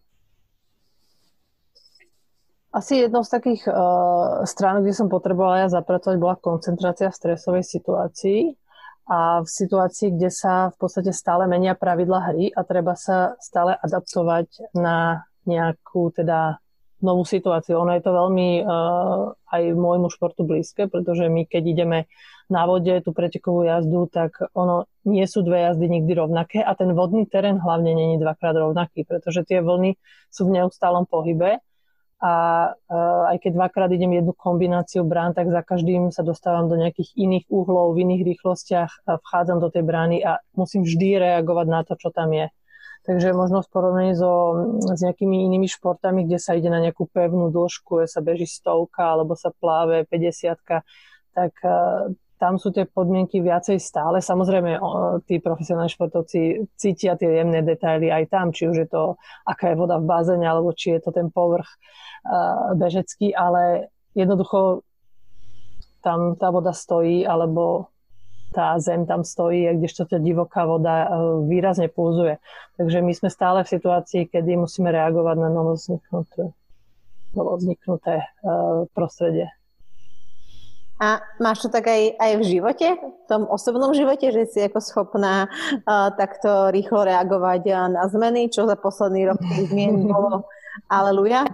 asi 2.72 3.04
jednou 3.04 3.26
z 3.26 3.30
takých 3.36 3.62
uh, 3.68 4.48
strán, 4.48 4.80
kde 4.80 4.96
som 4.96 5.12
potrebovala 5.12 5.68
ja 5.68 5.82
zapracovať, 5.82 6.16
bola 6.22 6.40
koncentrácia 6.40 7.12
v 7.12 7.20
stresovej 7.20 7.66
situácii 7.68 8.56
a 9.12 9.44
v 9.44 9.50
situácii, 9.50 10.16
kde 10.16 10.30
sa 10.32 10.72
v 10.72 10.78
podstate 10.80 11.12
stále 11.12 11.50
menia 11.52 11.76
pravidla 11.76 12.32
hry 12.32 12.54
a 12.56 12.64
treba 12.64 12.96
sa 12.96 13.36
stále 13.44 13.76
adaptovať 13.76 14.72
na 14.78 15.28
nejakú 15.44 16.16
teda 16.16 16.64
novú 17.02 17.26
situáciu. 17.26 17.82
Ono 17.82 17.92
je 17.94 18.04
to 18.04 18.12
veľmi 18.14 18.50
uh, 18.62 19.34
aj 19.52 19.62
môjmu 19.76 20.08
športu 20.10 20.46
blízke, 20.48 20.88
pretože 20.88 21.28
my 21.28 21.46
keď 21.46 21.64
ideme 21.66 22.00
na 22.52 22.68
vode 22.68 22.92
tú 23.02 23.16
pretekovú 23.16 23.64
jazdu, 23.64 24.12
tak 24.12 24.38
ono 24.52 24.90
nie 25.08 25.24
sú 25.24 25.42
dve 25.42 25.72
jazdy 25.72 25.88
nikdy 25.88 26.12
rovnaké 26.14 26.60
a 26.60 26.76
ten 26.76 26.92
vodný 26.92 27.24
terén 27.26 27.58
hlavne 27.58 27.96
není 27.96 28.20
dvakrát 28.20 28.54
rovnaký, 28.54 29.08
pretože 29.08 29.48
tie 29.48 29.64
vlny 29.64 29.96
sú 30.28 30.48
v 30.48 30.60
neustálom 30.60 31.08
pohybe 31.08 31.64
a 32.22 32.34
uh, 32.70 33.34
aj 33.34 33.38
keď 33.42 33.52
dvakrát 33.58 33.90
idem 33.90 34.22
jednu 34.22 34.38
kombináciu 34.38 35.02
brán, 35.02 35.34
tak 35.34 35.50
za 35.50 35.66
každým 35.66 36.14
sa 36.14 36.22
dostávam 36.22 36.70
do 36.70 36.78
nejakých 36.78 37.18
iných 37.18 37.50
uhlov, 37.50 37.98
v 37.98 38.06
iných 38.06 38.22
rýchlostiach 38.36 39.10
vchádzam 39.10 39.58
do 39.58 39.74
tej 39.74 39.82
brány 39.82 40.22
a 40.22 40.38
musím 40.54 40.86
vždy 40.86 41.18
reagovať 41.18 41.68
na 41.72 41.82
to, 41.82 41.98
čo 41.98 42.14
tam 42.14 42.30
je. 42.30 42.54
Takže 43.02 43.34
možno 43.34 43.66
v 43.66 43.72
porovnaní 43.74 44.14
so, 44.14 44.54
s 44.94 45.02
nejakými 45.02 45.50
inými 45.50 45.66
športami, 45.66 46.30
kde 46.30 46.38
sa 46.38 46.54
ide 46.54 46.70
na 46.70 46.78
nejakú 46.78 47.10
pevnú 47.10 47.50
dĺžku, 47.50 48.06
sa 48.06 48.22
beží 48.22 48.46
stovka 48.46 49.18
alebo 49.18 49.34
sa 49.34 49.50
pláve 49.50 50.06
50 50.06 50.54
tak 51.32 51.54
uh, 51.64 52.12
tam 52.42 52.58
sú 52.58 52.74
tie 52.74 52.90
podmienky 52.90 53.38
viacej 53.38 53.78
stále. 53.78 54.18
Samozrejme, 54.18 54.82
tí 55.30 55.38
profesionálni 55.38 55.94
športovci 55.94 56.66
cítia 56.74 57.14
tie 57.14 57.38
jemné 57.38 57.62
detaily 57.62 58.10
aj 58.10 58.34
tam, 58.34 58.50
či 58.50 58.66
už 58.66 58.78
je 58.82 58.90
to, 58.90 59.22
aká 59.46 59.72
je 59.72 59.78
voda 59.78 60.02
v 60.02 60.10
bazéne, 60.10 60.50
alebo 60.50 60.74
či 60.74 60.98
je 60.98 61.06
to 61.06 61.14
ten 61.14 61.30
povrch 61.30 61.70
uh, 62.26 62.74
bežecký, 62.74 63.38
ale 63.38 63.94
jednoducho 64.18 64.82
tam 66.02 66.34
tá 66.34 66.50
voda 66.50 66.74
stojí, 66.74 67.30
alebo 67.30 67.94
tá 68.52 68.76
zem 68.78 69.08
tam 69.08 69.24
stojí, 69.24 69.72
kdežto 69.80 70.06
tá 70.06 70.20
divoká 70.20 70.68
voda 70.68 71.08
e, 71.08 71.08
výrazne 71.48 71.88
pulzuje. 71.88 72.38
Takže 72.76 73.00
my 73.00 73.12
sme 73.16 73.30
stále 73.32 73.64
v 73.64 73.72
situácii, 73.72 74.28
kedy 74.28 74.60
musíme 74.60 74.92
reagovať 74.92 75.36
na 75.40 75.50
novozniknuté, 75.50 76.52
novozniknuté 77.34 78.16
e, 78.20 78.26
prostredie. 78.92 79.48
A 81.02 81.18
máš 81.42 81.66
to 81.66 81.74
tak 81.74 81.90
aj, 81.90 82.14
aj 82.14 82.32
v 82.38 82.44
živote, 82.46 82.88
v 82.94 83.26
tom 83.26 83.50
osobnom 83.50 83.90
živote, 83.90 84.30
že 84.30 84.46
si 84.46 84.62
ako 84.62 84.78
schopná 84.78 85.50
uh, 85.50 86.14
takto 86.14 86.70
rýchlo 86.70 87.02
reagovať 87.10 87.90
na 87.90 88.06
zmeny, 88.06 88.54
čo 88.54 88.70
za 88.70 88.78
posledný 88.78 89.34
rok 89.34 89.42
zmien 89.42 90.06
bolo. 90.06 90.46
Aleluja. 90.94 91.50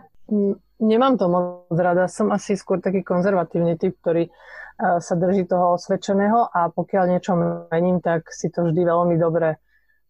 Nemám 0.77 1.17
to 1.17 1.25
moc 1.25 1.73
rada. 1.73 2.05
Som 2.05 2.29
asi 2.29 2.53
skôr 2.53 2.77
taký 2.77 3.01
konzervatívny 3.01 3.81
typ, 3.81 3.97
ktorý 4.01 4.29
sa 4.77 5.17
drží 5.17 5.49
toho 5.49 5.73
osvedčeného 5.73 6.53
a 6.53 6.69
pokiaľ 6.69 7.03
niečo 7.09 7.33
mením, 7.73 7.97
tak 7.97 8.29
si 8.29 8.53
to 8.53 8.69
vždy 8.69 8.85
veľmi 8.85 9.17
dobre 9.17 9.57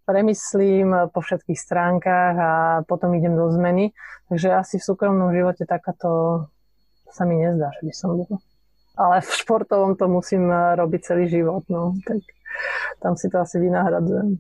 premyslím 0.03 1.11
po 1.11 1.19
všetkých 1.23 1.59
stránkach 1.59 2.35
a 2.35 2.51
potom 2.83 3.15
idem 3.15 3.35
do 3.35 3.47
zmeny. 3.51 3.95
Takže 4.27 4.55
asi 4.55 4.75
v 4.79 4.87
súkromnom 4.87 5.31
živote 5.31 5.63
takáto 5.63 6.51
sa 7.11 7.23
mi 7.23 7.39
nezdá, 7.39 7.71
že 7.79 7.87
by 7.87 7.93
som 7.95 8.09
bol. 8.19 8.39
Ale 8.99 9.23
v 9.23 9.29
športovom 9.31 9.95
to 9.95 10.11
musím 10.11 10.51
robiť 10.51 11.01
celý 11.15 11.31
život, 11.31 11.63
no, 11.71 11.95
tak 12.03 12.19
tam 12.99 13.15
si 13.15 13.31
to 13.31 13.39
asi 13.39 13.59
vynahradzujem. 13.63 14.39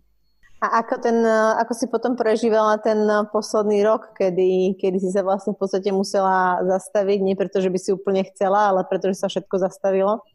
A 0.57 0.81
ako, 0.81 0.95
ten, 0.97 1.21
ako 1.61 1.73
si 1.77 1.85
potom 1.85 2.17
prežívala 2.17 2.81
ten 2.81 2.97
posledný 3.29 3.85
rok, 3.85 4.17
kedy, 4.17 4.73
kedy 4.81 4.97
si 4.97 5.13
sa 5.13 5.21
vlastne 5.21 5.53
v 5.53 5.61
podstate 5.61 5.93
musela 5.93 6.65
zastaviť, 6.65 7.19
nie 7.21 7.37
preto, 7.37 7.61
že 7.61 7.69
by 7.69 7.77
si 7.77 7.93
úplne 7.93 8.25
chcela, 8.25 8.73
ale 8.73 8.81
preto, 8.89 9.13
že 9.13 9.21
sa 9.21 9.29
všetko 9.29 9.53
zastavilo? 9.61 10.25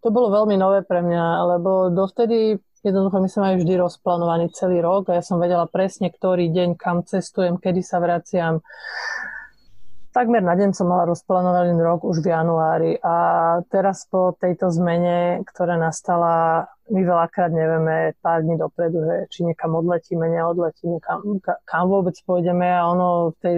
To 0.00 0.08
bolo 0.08 0.32
veľmi 0.32 0.56
nové 0.56 0.80
pre 0.80 1.04
mňa, 1.04 1.24
lebo 1.58 1.92
dovtedy 1.92 2.56
jednoducho 2.86 3.18
my 3.18 3.28
sme 3.28 3.40
mali 3.42 3.56
vždy 3.60 3.74
rozplánovaný 3.76 4.54
celý 4.54 4.78
rok 4.80 5.10
a 5.10 5.18
ja 5.18 5.22
som 5.26 5.42
vedela 5.42 5.66
presne, 5.66 6.08
ktorý 6.08 6.48
deň, 6.48 6.78
kam 6.78 7.02
cestujem, 7.02 7.58
kedy 7.58 7.82
sa 7.82 7.98
vraciam. 7.98 8.62
takmer 10.14 10.42
na 10.42 10.54
deň 10.54 10.72
som 10.72 10.88
mala 10.88 11.04
rozplánovaný 11.10 11.76
rok 11.78 12.06
už 12.06 12.22
v 12.22 12.30
januári 12.32 12.92
a 13.02 13.14
teraz 13.68 14.06
po 14.08 14.34
tejto 14.38 14.70
zmene, 14.70 15.42
ktorá 15.46 15.76
nastala, 15.76 16.66
my 16.88 17.02
veľakrát 17.04 17.52
nevieme 17.52 18.16
pár 18.24 18.40
dní 18.42 18.56
dopredu, 18.56 19.04
že 19.04 19.16
či 19.28 19.40
niekam 19.44 19.76
odletíme, 19.76 20.24
neodletíme, 20.28 21.00
kam, 21.04 21.40
kam 21.44 21.84
vôbec 21.88 22.16
pôjdeme 22.24 22.64
a 22.64 22.88
ono 22.88 23.32
v 23.32 23.36
tej 23.44 23.56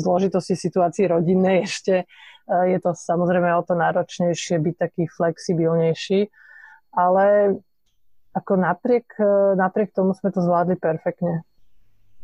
zložitosti 0.00 0.56
situácii 0.56 1.08
rodinnej 1.12 1.68
ešte 1.68 1.94
e, 2.02 2.04
je 2.72 2.78
to 2.80 2.96
samozrejme 2.96 3.52
o 3.52 3.62
to 3.62 3.76
náročnejšie 3.76 4.56
byť 4.60 4.74
taký 4.80 5.04
flexibilnejší, 5.12 6.32
ale 6.96 7.56
ako 8.32 8.52
napriek, 8.56 9.06
e, 9.20 9.60
napriek 9.60 9.92
tomu 9.92 10.16
sme 10.16 10.32
to 10.32 10.40
zvládli 10.40 10.80
perfektne. 10.80 11.44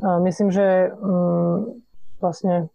Myslím, 0.01 0.49
že 0.49 0.89
mm, 0.97 1.85
vlastne 2.25 2.73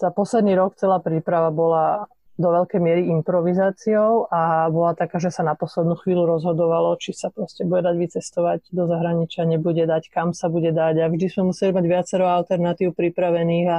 za 0.00 0.08
posledný 0.08 0.56
rok 0.56 0.80
celá 0.80 1.04
príprava 1.04 1.52
bola 1.52 2.08
do 2.40 2.48
veľkej 2.48 2.80
miery 2.80 3.02
improvizáciou 3.12 4.26
a 4.32 4.66
bola 4.72 4.96
taká, 4.96 5.20
že 5.20 5.28
sa 5.28 5.44
na 5.44 5.52
poslednú 5.52 6.00
chvíľu 6.00 6.24
rozhodovalo, 6.24 6.96
či 6.96 7.12
sa 7.12 7.28
proste 7.28 7.68
bude 7.68 7.84
dať 7.84 7.96
vycestovať 8.00 8.60
do 8.72 8.88
zahraničia, 8.88 9.44
nebude 9.44 9.84
dať, 9.84 10.08
kam 10.08 10.32
sa 10.32 10.48
bude 10.48 10.72
dať. 10.72 11.04
A 11.04 11.12
vždy 11.12 11.26
sme 11.28 11.52
museli 11.52 11.76
mať 11.76 11.84
viacero 11.84 12.24
alternatív 12.24 12.96
pripravených 12.96 13.66
a 13.68 13.76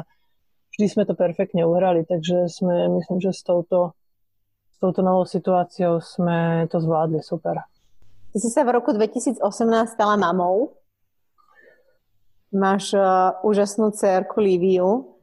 vždy 0.78 0.86
sme 0.86 1.04
to 1.10 1.18
perfektne 1.18 1.66
uhrali, 1.66 2.06
takže 2.06 2.46
sme, 2.46 2.94
myslím, 3.02 3.18
že 3.18 3.34
s 3.34 3.42
touto, 3.42 3.98
s 4.70 4.78
touto 4.78 5.02
novou 5.02 5.26
situáciou 5.26 5.98
sme 5.98 6.70
to 6.70 6.78
zvládli. 6.78 7.26
Super. 7.26 7.66
Ty 8.34 8.38
si 8.38 8.50
sa 8.54 8.62
v 8.62 8.78
roku 8.78 8.94
2018 8.94 9.42
stala 9.90 10.14
mamou. 10.14 10.78
Máš 12.54 12.94
uh, 12.94 13.34
úžasnú 13.42 13.90
dcerku 13.90 14.38
Líviu, 14.38 15.14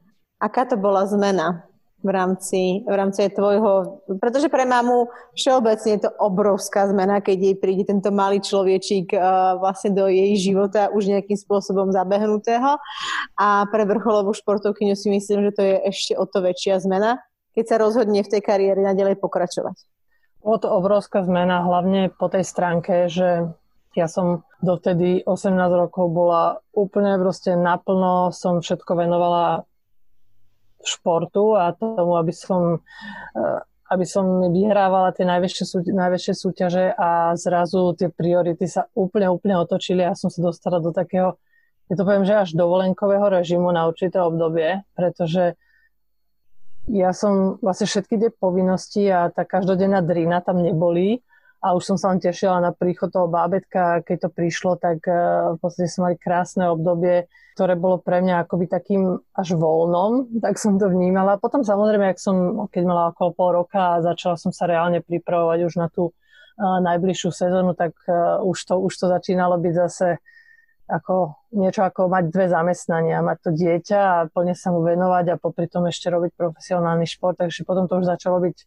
Aká 0.41 0.65
to 0.65 0.73
bola 0.73 1.05
zmena 1.05 1.69
v 2.01 2.09
rámci, 2.09 2.81
v 2.83 2.93
rámci 2.93 3.29
tvojho... 3.29 4.01
Pretože 4.17 4.49
pre 4.49 4.65
mamu 4.65 5.07
všeobecne 5.37 5.89
je 5.97 6.01
to 6.05 6.11
obrovská 6.17 6.89
zmena, 6.89 7.21
keď 7.21 7.37
jej 7.37 7.55
príde 7.57 7.85
tento 7.85 8.09
malý 8.09 8.41
človečík 8.41 9.13
uh, 9.13 9.61
vlastne 9.61 9.93
do 9.93 10.09
jej 10.09 10.33
života 10.37 10.89
už 10.89 11.13
nejakým 11.13 11.37
spôsobom 11.37 11.93
zabehnutého. 11.93 12.81
A 13.37 13.47
pre 13.69 13.85
vrcholovú 13.85 14.33
športovkyňu 14.33 14.97
si 14.97 15.13
myslím, 15.13 15.49
že 15.49 15.51
to 15.53 15.61
je 15.61 15.75
ešte 15.87 16.13
o 16.17 16.25
to 16.25 16.41
väčšia 16.41 16.81
zmena, 16.81 17.21
keď 17.53 17.63
sa 17.69 17.75
rozhodne 17.77 18.25
v 18.25 18.31
tej 18.33 18.41
kariére 18.41 18.81
nadalej 18.81 19.21
pokračovať. 19.21 19.77
Bolo 20.41 20.57
to 20.57 20.73
obrovská 20.73 21.21
zmena, 21.21 21.61
hlavne 21.61 22.09
po 22.09 22.25
tej 22.25 22.41
stránke, 22.41 23.05
že 23.13 23.45
ja 23.93 24.07
som 24.09 24.47
dovtedy 24.63 25.21
18 25.27 25.53
rokov 25.69 26.09
bola 26.09 26.63
úplne 26.71 27.19
proste 27.19 27.53
naplno, 27.53 28.33
som 28.33 28.63
všetko 28.63 28.95
venovala 28.95 29.69
športu 30.83 31.55
a 31.57 31.71
tomu, 31.73 32.17
aby 32.17 32.33
som, 32.33 32.81
eh, 33.35 33.59
aby 33.91 34.05
som 34.07 34.51
vyhrávala 34.51 35.11
tie 35.11 35.27
najväčšie, 35.27 35.65
súťaže, 35.67 35.95
najväčšie 35.95 36.33
súťaže 36.33 36.85
a 36.95 37.35
zrazu 37.35 37.91
tie 37.95 38.07
priority 38.07 38.65
sa 38.67 38.87
úplne, 38.95 39.27
úplne 39.27 39.59
otočili 39.59 40.03
a 40.03 40.15
som 40.15 40.31
sa 40.31 40.39
dostala 40.39 40.79
do 40.79 40.95
takého, 40.95 41.35
ja 41.91 41.99
to 41.99 42.07
poviem, 42.07 42.23
že 42.23 42.39
až 42.39 42.49
dovolenkového 42.55 43.27
režimu 43.27 43.67
na 43.75 43.83
určité 43.83 44.23
obdobie, 44.23 44.79
pretože 44.95 45.59
ja 46.89 47.11
som 47.11 47.59
vlastne 47.59 47.85
všetky 47.85 48.15
tie 48.17 48.31
povinnosti 48.31 49.05
a 49.11 49.29
tá 49.29 49.45
každodenná 49.45 50.01
drina 50.01 50.41
tam 50.41 50.63
neboli 50.63 51.21
a 51.61 51.77
už 51.77 51.93
som 51.93 51.97
sa 51.97 52.09
len 52.09 52.17
tešila 52.17 52.57
na 52.57 52.73
príchod 52.73 53.13
toho 53.13 53.29
bábetka. 53.29 54.01
Keď 54.01 54.17
to 54.25 54.29
prišlo, 54.33 54.81
tak 54.81 55.05
eh, 55.05 55.53
v 55.53 55.57
podstate 55.61 55.87
sme 55.93 56.11
mali 56.11 56.15
krásne 56.17 56.65
obdobie, 56.73 57.29
ktoré 57.53 57.77
bolo 57.77 58.01
pre 58.01 58.25
mňa 58.25 58.49
akoby 58.49 58.65
takým 58.65 59.21
až 59.37 59.53
voľnom, 59.53 60.25
tak 60.45 60.57
som 60.57 60.81
to 60.81 60.89
vnímala. 60.89 61.37
Potom 61.37 61.61
samozrejme, 61.61 62.09
ak 62.09 62.17
som, 62.17 62.65
keď 62.73 62.83
mala 62.83 63.03
okolo 63.13 63.29
pol 63.37 63.49
roka 63.61 64.01
a 64.01 64.01
začala 64.01 64.41
som 64.41 64.49
sa 64.49 64.65
reálne 64.65 65.05
pripravovať 65.05 65.59
už 65.69 65.73
na 65.77 65.87
tú 65.93 66.09
uh, 66.09 66.81
najbližšiu 66.81 67.29
sezónu, 67.29 67.77
tak 67.77 67.93
uh, 68.09 68.41
už, 68.41 68.57
to, 68.65 68.81
už 68.81 68.93
to 68.97 69.05
začínalo 69.05 69.61
byť 69.61 69.73
zase 69.77 70.17
ako 70.91 71.39
niečo 71.55 71.87
ako 71.87 72.11
mať 72.11 72.35
dve 72.35 72.51
zamestnania, 72.51 73.23
mať 73.23 73.37
to 73.47 73.49
dieťa 73.55 73.99
a 74.01 74.17
plne 74.27 74.51
sa 74.51 74.75
mu 74.75 74.83
venovať 74.83 75.25
a 75.31 75.39
popri 75.39 75.71
tom 75.71 75.87
ešte 75.87 76.11
robiť 76.11 76.35
profesionálny 76.35 77.07
šport, 77.07 77.39
takže 77.39 77.63
potom 77.63 77.87
to 77.87 77.95
už 77.95 78.11
začalo 78.11 78.43
byť 78.43 78.57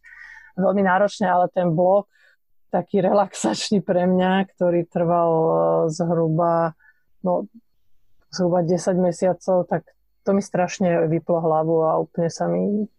veľmi 0.57 0.81
náročné, 0.81 1.29
ale 1.29 1.53
ten 1.53 1.69
blok 1.69 2.09
taký 2.69 3.01
relaxačný 3.01 3.81
pre 3.81 4.05
mňa, 4.05 4.49
ktorý 4.55 4.85
trval 4.87 5.31
e, 5.31 5.55
zhruba, 5.93 6.73
no, 7.21 7.49
zhruba 8.31 8.65
10 8.65 8.95
mesiacov, 8.99 9.69
tak 9.69 9.87
to 10.25 10.33
mi 10.33 10.41
strašne 10.41 11.05
vyplo 11.07 11.39
hlavu 11.39 11.85
a 11.85 12.01
úplne 12.01 12.29
sa 12.33 12.49
mi 12.49 12.89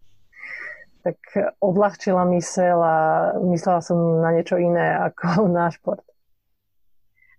tak 1.07 1.19
odľahčila 1.63 2.27
mysel 2.35 2.83
a 2.83 2.97
myslela 3.39 3.79
som 3.79 3.95
na 4.19 4.35
niečo 4.35 4.59
iné 4.59 4.91
ako 4.91 5.47
na 5.55 5.71
šport. 5.71 6.03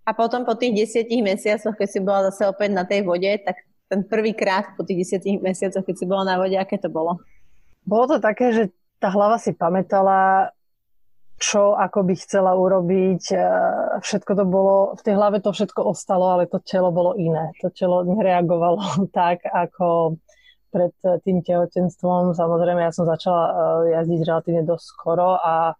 A 0.09 0.17
potom 0.17 0.49
po 0.49 0.57
tých 0.57 0.73
desiatich 0.73 1.21
mesiacoch, 1.21 1.77
keď 1.77 1.89
si 1.89 2.01
bola 2.01 2.33
zase 2.33 2.49
opäť 2.49 2.73
na 2.73 2.89
tej 2.89 3.05
vode, 3.05 3.29
tak 3.45 3.61
ten 3.93 4.01
prvý 4.09 4.33
krát 4.33 4.73
po 4.73 4.81
tých 4.81 5.05
desiatich 5.05 5.37
mesiacoch, 5.37 5.85
keď 5.85 5.97
si 6.01 6.09
bola 6.09 6.25
na 6.25 6.37
vode, 6.41 6.57
aké 6.57 6.81
to 6.81 6.89
bolo? 6.89 7.21
Bolo 7.85 8.17
to 8.17 8.19
také, 8.21 8.57
že 8.57 8.65
tá 8.97 9.13
hlava 9.13 9.37
si 9.37 9.53
pamätala 9.53 10.49
čo 11.39 11.79
ako 11.79 12.03
by 12.03 12.15
chcela 12.19 12.53
urobiť. 12.59 13.23
E, 13.31 13.37
všetko 14.03 14.33
to 14.35 14.45
bolo, 14.45 14.99
v 14.99 15.03
tej 15.07 15.15
hlave 15.15 15.39
to 15.39 15.55
všetko 15.55 15.87
ostalo, 15.87 16.35
ale 16.35 16.51
to 16.51 16.59
telo 16.59 16.91
bolo 16.91 17.15
iné. 17.15 17.55
To 17.63 17.71
telo 17.71 18.03
nereagovalo 18.03 18.83
tak, 19.19 19.47
ako 19.47 20.19
pred 20.69 20.93
tým 21.25 21.41
tehotenstvom. 21.41 22.37
Samozrejme, 22.37 22.83
ja 22.83 22.93
som 22.93 23.07
začala 23.07 23.43
e, 23.47 23.53
jazdiť 23.97 24.21
relatívne 24.27 24.63
dosť 24.67 24.85
skoro 24.85 25.39
a 25.39 25.73
e, 25.73 25.75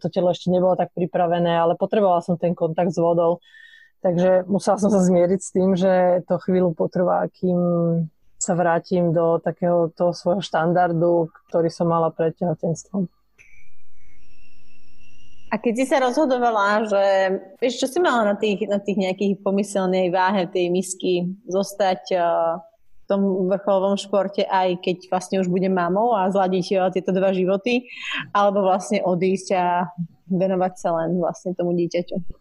to 0.00 0.08
telo 0.08 0.32
ešte 0.32 0.48
nebolo 0.48 0.74
tak 0.74 0.96
pripravené, 0.96 1.60
ale 1.60 1.76
potrebovala 1.76 2.24
som 2.24 2.40
ten 2.40 2.56
kontakt 2.56 2.96
s 2.96 2.98
vodou. 2.98 3.44
Takže 4.00 4.48
musela 4.48 4.80
som 4.80 4.88
sa 4.88 5.04
zmieriť 5.04 5.40
s 5.44 5.52
tým, 5.52 5.76
že 5.76 6.24
to 6.24 6.40
chvíľu 6.40 6.72
potrvá, 6.72 7.28
kým 7.28 7.60
sa 8.40 8.56
vrátim 8.56 9.12
do 9.12 9.36
takého 9.36 9.92
toho 9.92 10.16
svojho 10.16 10.40
štandardu, 10.40 11.28
ktorý 11.52 11.68
som 11.68 11.92
mala 11.92 12.08
pred 12.08 12.32
tehotenstvom. 12.32 13.19
A 15.50 15.58
keď 15.58 15.82
si 15.82 15.84
sa 15.90 15.98
rozhodovala, 15.98 16.86
že 16.86 17.04
vieš, 17.58 17.82
čo 17.82 17.86
si 17.90 17.98
mala 17.98 18.22
na 18.22 18.36
tých, 18.38 18.70
na 18.70 18.78
tých 18.78 18.94
nejakých 18.94 19.42
pomyselnej 19.42 20.14
váhe 20.14 20.46
tej 20.46 20.70
misky 20.70 21.26
zostať 21.50 22.02
uh, 22.14 22.62
v 23.02 23.04
tom 23.10 23.50
vrcholovom 23.50 23.98
športe, 23.98 24.46
aj 24.46 24.78
keď 24.78 25.10
vlastne 25.10 25.42
už 25.42 25.50
bude 25.50 25.66
mamou 25.66 26.14
a 26.14 26.30
zladiť 26.30 26.66
uh, 26.78 26.94
tieto 26.94 27.10
dva 27.10 27.34
životy, 27.34 27.90
alebo 28.30 28.62
vlastne 28.62 29.02
odísť 29.02 29.48
a 29.58 29.90
venovať 30.30 30.72
sa 30.78 30.94
len 31.02 31.18
vlastne 31.18 31.50
tomu 31.58 31.74
dieťaťu? 31.74 32.40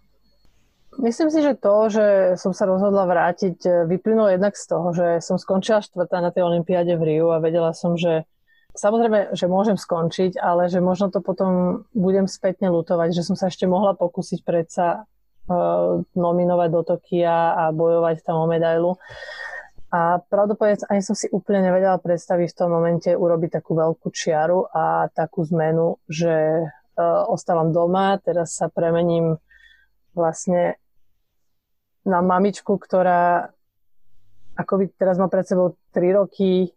Myslím 0.99 1.29
si, 1.31 1.39
že 1.41 1.57
to, 1.57 1.87
že 1.89 2.05
som 2.35 2.51
sa 2.51 2.67
rozhodla 2.67 3.07
vrátiť, 3.07 3.57
e, 3.63 3.69
vyplynulo 3.87 4.35
jednak 4.35 4.59
z 4.59 4.65
toho, 4.67 4.91
že 4.91 5.07
som 5.23 5.39
skončila 5.39 5.79
štvrtá 5.79 6.19
na 6.19 6.27
tej 6.27 6.43
olympiáde 6.43 6.99
v 6.99 7.05
Riu 7.07 7.31
a 7.31 7.39
vedela 7.39 7.71
som, 7.71 7.95
že 7.95 8.27
Samozrejme, 8.69 9.34
že 9.34 9.49
môžem 9.49 9.82
skončiť, 9.82 10.38
ale 10.38 10.69
že 10.69 10.77
možno 10.77 11.10
to 11.10 11.25
potom 11.25 11.84
budem 11.97 12.29
spätne 12.29 12.69
lutovať, 12.69 13.17
že 13.17 13.25
som 13.25 13.34
sa 13.34 13.49
ešte 13.49 13.65
mohla 13.65 13.97
pokúsiť 13.97 14.45
predsa 14.45 15.03
uh, 15.49 16.05
nominovať 16.13 16.69
do 16.69 16.82
Tokia 16.86 17.58
a 17.58 17.63
bojovať 17.73 18.21
tam 18.21 18.45
o 18.45 18.45
medailu. 18.45 18.93
A 19.89 20.21
pravdepodobne 20.21 20.86
ani 20.86 21.01
som 21.01 21.17
si 21.17 21.25
úplne 21.34 21.65
nevedela 21.65 21.97
predstaviť 21.97 22.53
v 22.53 22.58
tom 22.62 22.69
momente 22.69 23.10
urobiť 23.10 23.58
takú 23.58 23.73
veľkú 23.73 24.13
čiaru 24.13 24.69
a 24.69 25.10
takú 25.17 25.41
zmenu, 25.49 25.97
že 26.05 26.62
uh, 26.69 27.25
ostávam 27.25 27.73
doma, 27.73 28.21
teraz 28.21 28.53
sa 28.53 28.69
premením 28.69 29.41
vlastne 30.13 30.77
na 32.05 32.21
mamičku, 32.21 32.77
ktorá 32.77 33.49
akoby 34.53 34.93
teraz 34.93 35.17
má 35.17 35.25
pred 35.25 35.47
sebou 35.49 35.73
3 35.95 36.21
roky 36.21 36.69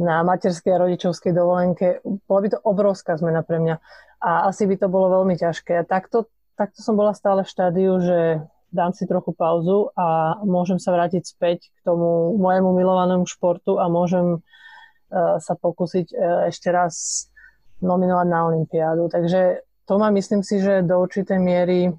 na 0.00 0.24
materskej 0.24 0.72
a 0.72 0.82
rodičovskej 0.82 1.32
dovolenke. 1.36 2.00
Bola 2.24 2.40
by 2.40 2.48
to 2.52 2.58
obrovská 2.64 3.16
zmena 3.20 3.44
pre 3.44 3.60
mňa 3.60 3.76
a 4.22 4.48
asi 4.48 4.64
by 4.64 4.80
to 4.80 4.86
bolo 4.88 5.20
veľmi 5.20 5.36
ťažké. 5.36 5.82
A 5.82 5.84
takto, 5.84 6.30
takto 6.56 6.80
som 6.80 6.96
bola 6.96 7.12
stále 7.12 7.44
v 7.44 7.52
štádiu, 7.52 8.00
že 8.00 8.40
dám 8.72 8.96
si 8.96 9.04
trochu 9.04 9.36
pauzu 9.36 9.92
a 9.92 10.40
môžem 10.48 10.80
sa 10.80 10.96
vrátiť 10.96 11.22
späť 11.28 11.68
k 11.68 11.78
tomu 11.84 12.32
mojemu 12.40 12.72
milovanému 12.72 13.28
športu 13.28 13.76
a 13.76 13.92
môžem 13.92 14.40
uh, 14.40 15.36
sa 15.36 15.52
pokúsiť 15.58 16.06
uh, 16.16 16.48
ešte 16.48 16.72
raz 16.72 17.26
nominovať 17.84 18.26
na 18.32 18.40
Olympiádu. 18.48 19.12
Takže 19.12 19.60
to 19.84 19.94
má, 20.00 20.08
myslím 20.14 20.40
si, 20.40 20.62
že 20.62 20.80
do 20.80 21.04
určitej 21.04 21.36
miery 21.36 21.92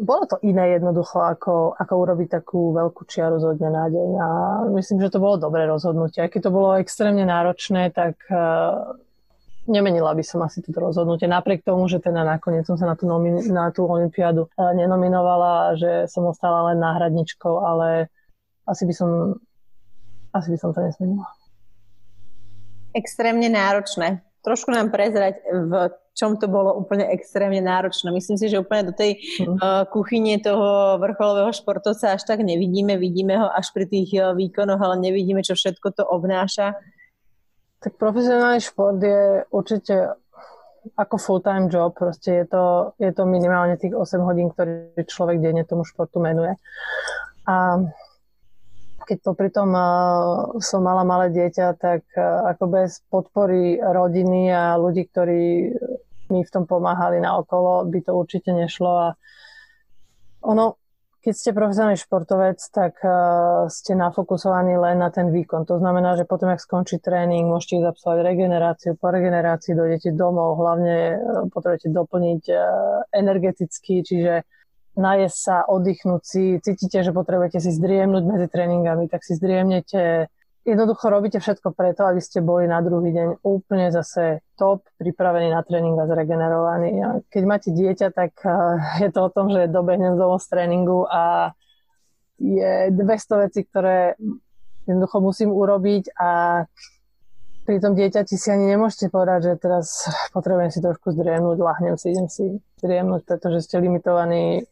bolo 0.00 0.24
to 0.24 0.40
iné 0.40 0.80
jednoducho, 0.80 1.20
ako, 1.20 1.76
ako 1.76 1.92
urobiť 1.92 2.28
takú 2.40 2.72
veľkú 2.72 3.04
čiaru 3.04 3.36
zo 3.36 3.52
dňa 3.52 3.70
na 3.70 3.84
deň. 3.92 4.10
A 4.16 4.28
myslím, 4.72 5.04
že 5.04 5.12
to 5.12 5.20
bolo 5.20 5.36
dobré 5.36 5.68
rozhodnutie. 5.68 6.24
Aj 6.24 6.32
keď 6.32 6.48
to 6.48 6.54
bolo 6.56 6.80
extrémne 6.80 7.22
náročné, 7.28 7.92
tak 7.92 8.16
uh, 8.32 8.96
nemenila 9.68 10.16
by 10.16 10.24
som 10.24 10.40
asi 10.40 10.64
toto 10.64 10.80
rozhodnutie. 10.80 11.28
Napriek 11.28 11.60
tomu, 11.60 11.84
že 11.84 12.00
teda 12.00 12.24
nakoniec 12.24 12.64
som 12.64 12.80
sa 12.80 12.88
na 12.88 12.96
tú, 12.96 13.04
nomi- 13.04 13.44
na 13.52 13.68
tú 13.68 13.84
olympiádu 13.84 14.48
uh, 14.48 14.72
nenominovala, 14.72 15.76
že 15.76 16.08
som 16.08 16.24
ostala 16.24 16.72
len 16.72 16.80
náhradničkou, 16.80 17.60
ale 17.60 18.08
asi 18.64 18.88
by 18.88 18.94
som 18.96 19.36
asi 20.30 20.48
by 20.54 20.58
som 20.58 20.70
to 20.70 20.80
nezmenila. 20.80 21.26
Extrémne 22.94 23.50
náročné. 23.50 24.22
Trošku 24.40 24.72
nám 24.72 24.88
prezrať, 24.88 25.44
v 25.44 25.72
čom 26.16 26.36
to 26.36 26.48
bolo 26.48 26.76
úplne 26.76 27.08
extrémne 27.12 27.60
náročné. 27.60 28.12
Myslím 28.12 28.36
si, 28.40 28.48
že 28.48 28.60
úplne 28.60 28.88
do 28.88 28.94
tej 28.96 29.20
mm. 29.20 29.56
uh, 29.56 29.84
kuchyne 29.88 30.36
toho 30.40 30.96
vrcholového 31.00 31.52
športovca 31.52 32.16
až 32.16 32.24
tak 32.24 32.44
nevidíme. 32.44 32.96
Vidíme 32.96 33.40
ho 33.40 33.48
až 33.48 33.72
pri 33.72 33.88
tých 33.88 34.10
uh, 34.16 34.32
výkonoch, 34.36 34.80
ale 34.80 35.00
nevidíme, 35.00 35.40
čo 35.40 35.56
všetko 35.56 35.96
to 35.96 36.02
obnáša. 36.04 36.76
Tak 37.80 37.96
profesionálny 37.96 38.60
šport 38.60 39.00
je 39.00 39.48
určite 39.48 40.12
ako 40.96 41.16
full-time 41.20 41.68
job, 41.68 41.92
proste 41.92 42.44
je 42.44 42.46
to, 42.48 42.96
je 42.96 43.12
to 43.12 43.28
minimálne 43.28 43.76
tých 43.76 43.92
8 43.92 44.20
hodín, 44.24 44.48
ktorý 44.48 44.96
človek 45.04 45.40
denne 45.40 45.64
tomu 45.68 45.84
športu 45.84 46.20
menuje. 46.20 46.56
A 47.44 47.84
keď 49.10 49.18
popri 49.26 49.50
tom 49.50 49.74
uh, 49.74 50.54
som 50.62 50.86
mala 50.86 51.02
malé 51.02 51.34
dieťa, 51.34 51.74
tak 51.82 52.06
uh, 52.14 52.46
ako 52.54 52.64
bez 52.70 53.02
podpory 53.10 53.82
rodiny 53.82 54.54
a 54.54 54.78
ľudí, 54.78 55.10
ktorí 55.10 55.74
mi 56.30 56.46
v 56.46 56.52
tom 56.54 56.62
pomáhali 56.62 57.18
na 57.18 57.34
okolo, 57.42 57.90
by 57.90 58.06
to 58.06 58.14
určite 58.14 58.54
nešlo 58.54 58.90
a 58.94 59.08
ono, 60.46 60.78
keď 61.18 61.34
ste 61.34 61.50
profesionálny 61.50 61.98
športovec, 61.98 62.62
tak 62.70 63.02
uh, 63.02 63.66
ste 63.66 63.98
nafokusovaní 63.98 64.78
len 64.78 65.02
na 65.02 65.10
ten 65.10 65.34
výkon. 65.34 65.66
To 65.66 65.82
znamená, 65.82 66.14
že 66.14 66.30
potom, 66.30 66.54
ak 66.54 66.62
skončí 66.62 67.02
tréning, 67.02 67.50
môžete 67.50 67.82
ísť 67.82 67.90
absolvovať 67.90 68.20
regeneráciu. 68.22 68.90
Po 68.94 69.10
regenerácii 69.10 69.74
dojdete 69.74 70.14
domov, 70.14 70.54
hlavne 70.62 71.18
potrebujete 71.50 71.90
doplniť 71.90 72.42
energeticky, 73.10 74.06
čiže 74.06 74.46
najesť 74.98 75.38
sa, 75.38 75.56
oddychnúť 75.68 76.22
si, 76.22 76.44
cítite, 76.58 77.02
že 77.04 77.14
potrebujete 77.14 77.62
si 77.62 77.70
zdriemnúť 77.70 78.24
medzi 78.26 78.46
tréningami, 78.50 79.06
tak 79.06 79.22
si 79.22 79.38
zdriemnete 79.38 80.30
jednoducho 80.64 81.08
robíte 81.08 81.40
všetko 81.40 81.72
preto, 81.72 82.04
aby 82.04 82.20
ste 82.20 82.44
boli 82.44 82.68
na 82.68 82.84
druhý 82.84 83.12
deň 83.12 83.28
úplne 83.44 83.88
zase 83.88 84.44
top, 84.60 84.84
pripravení 85.00 85.48
na 85.48 85.64
tréning 85.64 85.96
a 85.96 86.08
zregenerovaní. 86.08 86.92
A 87.00 87.08
keď 87.32 87.42
máte 87.48 87.68
dieťa, 87.72 88.08
tak 88.12 88.36
je 89.00 89.08
to 89.08 89.20
o 89.28 89.32
tom, 89.32 89.48
že 89.48 89.72
dobehnem 89.72 90.16
domov 90.20 90.44
z 90.44 90.48
tréningu 90.52 91.08
a 91.08 91.52
je 92.40 92.92
200 92.92 93.44
vecí, 93.48 93.60
ktoré 93.68 94.16
jednoducho 94.88 95.20
musím 95.20 95.52
urobiť 95.52 96.16
a 96.16 96.64
pri 97.68 97.76
tom 97.78 97.92
dieťati 97.92 98.34
si 98.34 98.48
ani 98.48 98.72
nemôžete 98.74 99.12
povedať, 99.12 99.40
že 99.44 99.52
teraz 99.60 100.08
potrebujem 100.34 100.72
si 100.72 100.80
trošku 100.80 101.12
zdriemnúť, 101.12 101.56
lahnem 101.60 101.94
si, 102.00 102.10
idem 102.10 102.26
si 102.32 102.58
zdriemnúť, 102.80 103.28
pretože 103.28 103.68
ste 103.68 103.78
limitovaní 103.78 104.64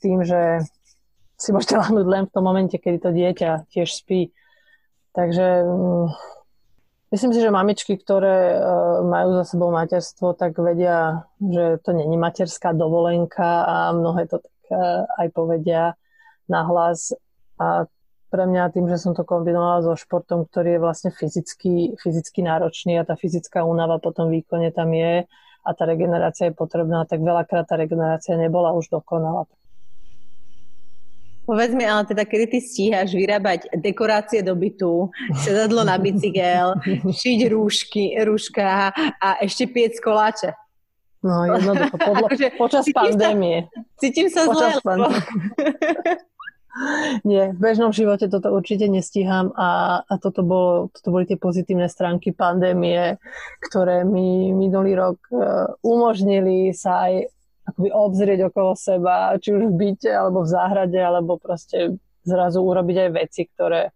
tým, 0.00 0.22
že 0.22 0.64
si 1.40 1.56
môžete 1.56 1.80
lahnúť 1.80 2.06
len 2.06 2.24
v 2.28 2.32
tom 2.36 2.44
momente, 2.44 2.76
kedy 2.76 2.98
to 3.00 3.10
dieťa 3.16 3.72
tiež 3.72 3.88
spí. 3.88 4.28
Takže 5.16 5.64
mm, 5.64 6.06
myslím 7.16 7.30
si, 7.32 7.40
že 7.40 7.50
mamičky, 7.50 7.96
ktoré 7.96 8.54
e, 8.54 8.58
majú 9.08 9.40
za 9.40 9.44
sebou 9.56 9.72
materstvo, 9.72 10.36
tak 10.36 10.60
vedia, 10.60 11.24
že 11.40 11.80
to 11.80 11.96
není 11.96 12.20
materská 12.20 12.76
dovolenka 12.76 13.64
a 13.64 13.76
mnohé 13.96 14.28
to 14.28 14.44
tak 14.44 14.58
e, 14.68 14.76
aj 15.24 15.26
povedia 15.32 15.96
nahlas. 16.46 17.16
A 17.56 17.88
pre 18.30 18.44
mňa 18.46 18.70
tým, 18.70 18.86
že 18.86 19.00
som 19.00 19.16
to 19.16 19.26
kombinovala 19.26 19.82
so 19.82 19.98
športom, 19.98 20.46
ktorý 20.46 20.78
je 20.78 20.84
vlastne 20.84 21.10
fyzicky, 21.10 21.98
fyzicky 21.98 22.46
náročný 22.46 23.00
a 23.00 23.08
tá 23.08 23.18
fyzická 23.18 23.66
únava 23.66 23.98
po 23.98 24.14
tom 24.14 24.30
výkone 24.30 24.70
tam 24.70 24.94
je 24.94 25.26
a 25.60 25.70
tá 25.76 25.84
regenerácia 25.84 26.48
je 26.48 26.54
potrebná, 26.56 27.04
tak 27.04 27.20
veľakrát 27.20 27.68
tá 27.68 27.76
regenerácia 27.76 28.36
nebola 28.36 28.72
už 28.72 28.88
dokonalá. 28.88 29.44
Povedz 31.50 31.74
mi 31.74 31.82
ale 31.82 32.06
teda, 32.06 32.22
kedy 32.22 32.46
ty 32.46 32.58
stíhaš 32.62 33.10
vyrábať 33.10 33.74
dekorácie 33.74 34.38
do 34.38 34.54
bytu, 34.54 35.10
sedadlo 35.34 35.82
na 35.82 35.98
bicykel, 35.98 36.78
šiť 37.20 37.40
rúšky, 37.50 38.14
rúška 38.22 38.94
a 39.18 39.28
ešte 39.42 39.66
piec 39.66 39.98
koláče. 39.98 40.54
No 41.20 41.44
jednoducho, 41.44 41.96
podľa, 42.00 42.26
akože, 42.32 42.48
počas 42.56 42.84
pandémie. 42.96 43.68
Sa, 43.68 43.82
cítim 44.00 44.32
sa 44.32 44.48
počas 44.48 44.80
zle. 44.80 44.84
Pandémie. 44.84 45.20
Nie, 47.26 47.50
v 47.50 47.58
bežnom 47.58 47.90
živote 47.90 48.30
toto 48.30 48.54
určite 48.54 48.86
nestíham 48.86 49.50
a, 49.58 50.00
a 50.06 50.14
toto, 50.22 50.46
bolo, 50.46 50.86
toto 50.94 51.10
boli 51.10 51.26
tie 51.26 51.34
pozitívne 51.34 51.90
stránky 51.90 52.30
pandémie, 52.30 53.18
ktoré 53.58 54.06
mi 54.06 54.54
minulý 54.54 54.94
rok 54.94 55.18
uh, 55.34 55.74
umožnili 55.82 56.70
sa 56.70 57.10
aj 57.10 57.26
akoby 57.74 57.88
obzrieť 57.90 58.40
okolo 58.50 58.78
seba, 58.78 59.34
či 59.42 59.50
už 59.50 59.66
v 59.66 59.74
byte, 59.74 60.10
alebo 60.10 60.46
v 60.46 60.52
záhrade, 60.54 60.98
alebo 60.98 61.42
proste 61.42 61.98
zrazu 62.22 62.62
urobiť 62.62 62.96
aj 63.06 63.10
veci, 63.18 63.42
ktoré, 63.50 63.90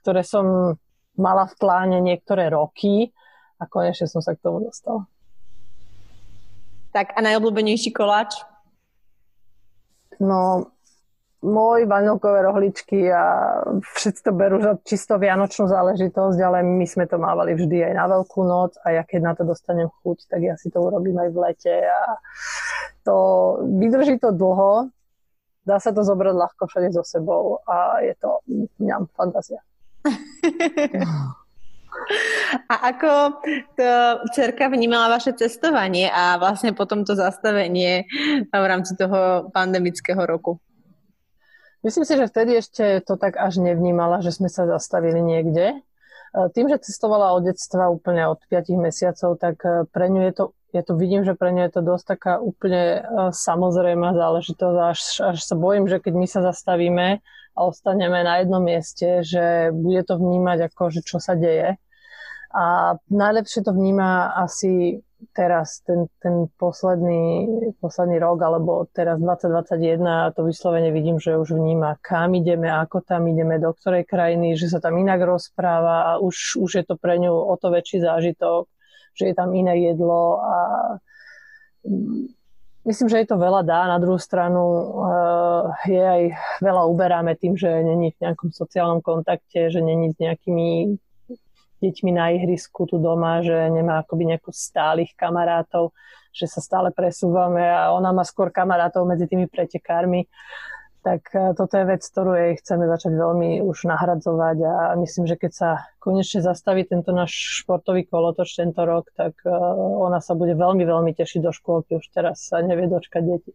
ktoré 0.00 0.24
som 0.24 0.76
mala 1.18 1.44
v 1.44 1.54
pláne 1.60 1.98
niektoré 2.00 2.48
roky 2.48 3.10
a 3.58 3.66
konečne 3.66 4.06
som 4.06 4.22
sa 4.22 4.32
k 4.32 4.42
tomu 4.44 4.64
dostala. 4.64 5.04
Tak 6.94 7.12
a 7.16 7.20
najobľúbenejší 7.20 7.92
koláč? 7.92 8.38
No, 10.18 10.72
môj 11.38 11.86
vanilkové 11.86 12.42
rohličky 12.42 13.14
a 13.14 13.22
všetci 13.94 14.20
to 14.26 14.32
berú 14.34 14.58
za 14.58 14.74
čisto 14.82 15.22
vianočnú 15.22 15.70
záležitosť, 15.70 16.38
ale 16.42 16.66
my 16.66 16.82
sme 16.82 17.06
to 17.06 17.14
mávali 17.14 17.54
vždy 17.54 17.90
aj 17.90 17.94
na 17.94 18.04
Veľkú 18.10 18.42
noc 18.42 18.74
a 18.82 18.98
ja 18.98 19.02
keď 19.06 19.20
na 19.22 19.32
to 19.38 19.46
dostanem 19.46 19.86
chuť, 20.02 20.26
tak 20.26 20.40
ja 20.42 20.58
si 20.58 20.66
to 20.66 20.82
urobím 20.82 21.14
aj 21.22 21.30
v 21.30 21.38
lete 21.38 21.74
a 21.86 22.18
to 23.06 23.16
vydrží 23.62 24.18
to 24.18 24.34
dlho, 24.34 24.90
dá 25.62 25.78
sa 25.78 25.94
to 25.94 26.02
zobrať 26.02 26.34
ľahko 26.34 26.66
všade 26.66 26.90
so 26.90 27.06
sebou 27.06 27.62
a 27.70 28.02
je 28.02 28.14
to 28.18 28.42
mňam 28.82 29.06
fantázia. 29.14 29.62
A 32.68 32.94
ako 32.94 33.42
to 33.76 33.90
cerka 34.32 34.70
vnímala 34.70 35.12
vaše 35.12 35.34
cestovanie 35.36 36.08
a 36.08 36.40
vlastne 36.40 36.72
potom 36.72 37.04
to 37.04 37.12
zastavenie 37.12 38.08
v 38.48 38.64
rámci 38.64 38.96
toho 38.96 39.50
pandemického 39.52 40.22
roku? 40.24 40.56
Myslím 41.86 42.04
si, 42.04 42.12
že 42.18 42.26
vtedy 42.26 42.58
ešte 42.58 42.84
to 43.06 43.14
tak 43.14 43.38
až 43.38 43.62
nevnímala, 43.62 44.18
že 44.18 44.34
sme 44.34 44.50
sa 44.50 44.66
zastavili 44.66 45.22
niekde. 45.22 45.78
E, 46.34 46.50
tým, 46.50 46.66
že 46.66 46.82
cestovala 46.82 47.32
od 47.38 47.46
detstva 47.46 47.86
úplne 47.86 48.26
od 48.26 48.42
5 48.50 48.74
mesiacov, 48.82 49.38
tak 49.38 49.62
e, 49.62 49.86
pre 49.86 50.10
ňu 50.10 50.20
je 50.26 50.32
to, 50.34 50.44
ja 50.74 50.82
to 50.82 50.98
vidím, 50.98 51.22
že 51.22 51.38
pre 51.38 51.54
ňu 51.54 51.70
je 51.70 51.72
to 51.78 51.82
dosť 51.86 52.04
taká 52.18 52.32
úplne 52.42 52.98
e, 52.98 53.00
samozrejmá 53.30 54.10
záležitosť. 54.10 54.78
Až, 54.78 55.00
až 55.22 55.38
sa 55.38 55.54
bojím, 55.54 55.86
že 55.86 56.02
keď 56.02 56.14
my 56.18 56.26
sa 56.26 56.40
zastavíme 56.42 57.22
a 57.54 57.60
ostaneme 57.62 58.26
na 58.26 58.42
jednom 58.42 58.62
mieste, 58.62 59.22
že 59.22 59.70
bude 59.70 60.02
to 60.02 60.18
vnímať 60.18 60.74
ako, 60.74 60.82
že 60.90 61.06
čo 61.06 61.22
sa 61.22 61.38
deje. 61.38 61.78
A 62.50 62.96
najlepšie 63.06 63.62
to 63.62 63.70
vníma 63.70 64.34
asi 64.34 65.04
teraz 65.34 65.82
ten, 65.82 66.06
ten 66.22 66.46
posledný, 66.58 67.46
posledný 67.82 68.22
rok, 68.22 68.38
alebo 68.42 68.86
teraz 68.94 69.18
2021, 69.18 70.34
to 70.34 70.46
vyslovene 70.46 70.90
vidím, 70.94 71.18
že 71.18 71.34
už 71.34 71.58
vníma, 71.58 71.98
kam 71.98 72.38
ideme, 72.38 72.70
ako 72.70 73.02
tam 73.02 73.26
ideme, 73.26 73.58
do 73.58 73.74
ktorej 73.74 74.06
krajiny, 74.06 74.54
že 74.54 74.70
sa 74.70 74.78
tam 74.78 74.94
inak 74.94 75.18
rozpráva 75.22 76.14
a 76.14 76.22
už, 76.22 76.62
už 76.62 76.70
je 76.82 76.84
to 76.86 76.94
pre 76.94 77.18
ňu 77.18 77.34
o 77.34 77.54
to 77.58 77.74
väčší 77.74 77.98
zážitok, 77.98 78.70
že 79.18 79.24
je 79.30 79.34
tam 79.34 79.50
iné 79.54 79.90
jedlo 79.90 80.38
a 80.38 80.56
mm, 81.82 82.38
myslím, 82.86 83.08
že 83.10 83.18
je 83.18 83.28
to 83.28 83.42
veľa 83.42 83.66
dá. 83.66 83.90
Na 83.90 83.98
druhú 83.98 84.22
stranu 84.22 84.62
uh, 84.62 85.62
je 85.82 85.98
aj 85.98 86.22
veľa 86.62 86.82
uberáme 86.86 87.34
tým, 87.34 87.58
že 87.58 87.66
není 87.66 88.14
v 88.14 88.22
nejakom 88.22 88.54
sociálnom 88.54 89.02
kontakte, 89.02 89.66
že 89.66 89.82
není 89.82 90.14
s 90.14 90.18
nejakými 90.22 90.94
deťmi 91.82 92.10
na 92.14 92.34
ihrisku 92.34 92.86
tu 92.86 92.98
doma, 92.98 93.42
že 93.42 93.54
nemá 93.70 94.02
akoby 94.02 94.34
nejakú 94.34 94.50
stálych 94.50 95.14
kamarátov, 95.14 95.94
že 96.34 96.46
sa 96.46 96.62
stále 96.62 96.94
presúvame 96.94 97.64
a 97.64 97.90
ona 97.94 98.14
má 98.14 98.22
skôr 98.22 98.54
kamarátov 98.54 99.06
medzi 99.06 99.26
tými 99.26 99.50
pretekármi. 99.50 100.26
Tak 100.98 101.22
e, 101.30 101.54
toto 101.54 101.78
je 101.78 101.84
vec, 101.86 102.02
ktorú 102.02 102.34
jej 102.34 102.52
chceme 102.58 102.90
začať 102.90 103.14
veľmi 103.14 103.62
už 103.62 103.86
nahradzovať 103.86 104.58
a 104.66 104.74
myslím, 104.98 105.30
že 105.30 105.38
keď 105.38 105.52
sa 105.54 105.70
konečne 106.02 106.42
zastaví 106.42 106.82
tento 106.84 107.14
náš 107.14 107.62
športový 107.62 108.04
kolotoč 108.10 108.58
tento 108.58 108.82
rok, 108.82 109.06
tak 109.14 109.38
e, 109.46 109.50
ona 109.78 110.18
sa 110.18 110.34
bude 110.34 110.58
veľmi, 110.58 110.82
veľmi 110.82 111.14
tešiť 111.14 111.40
do 111.40 111.54
škôlky. 111.54 111.96
Už 112.02 112.06
teraz 112.10 112.50
sa 112.50 112.58
nevie 112.60 112.90
dočkať 112.90 113.22
deti. 113.22 113.54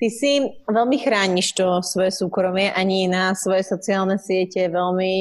Ty 0.00 0.08
si 0.08 0.40
veľmi 0.64 0.96
chrániš 0.96 1.52
to 1.56 1.84
svoje 1.84 2.12
súkromie, 2.12 2.72
ani 2.72 3.04
na 3.04 3.36
svoje 3.36 3.68
sociálne 3.68 4.16
siete 4.16 4.68
veľmi 4.72 5.12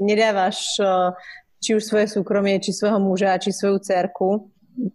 nedávaš 0.00 0.80
eh, 0.80 1.12
či 1.60 1.76
už 1.76 1.84
svoje 1.84 2.08
súkromie, 2.08 2.58
či 2.58 2.72
svojho 2.72 2.98
muža, 2.98 3.36
či 3.36 3.52
svoju 3.52 3.78
cerku 3.84 4.48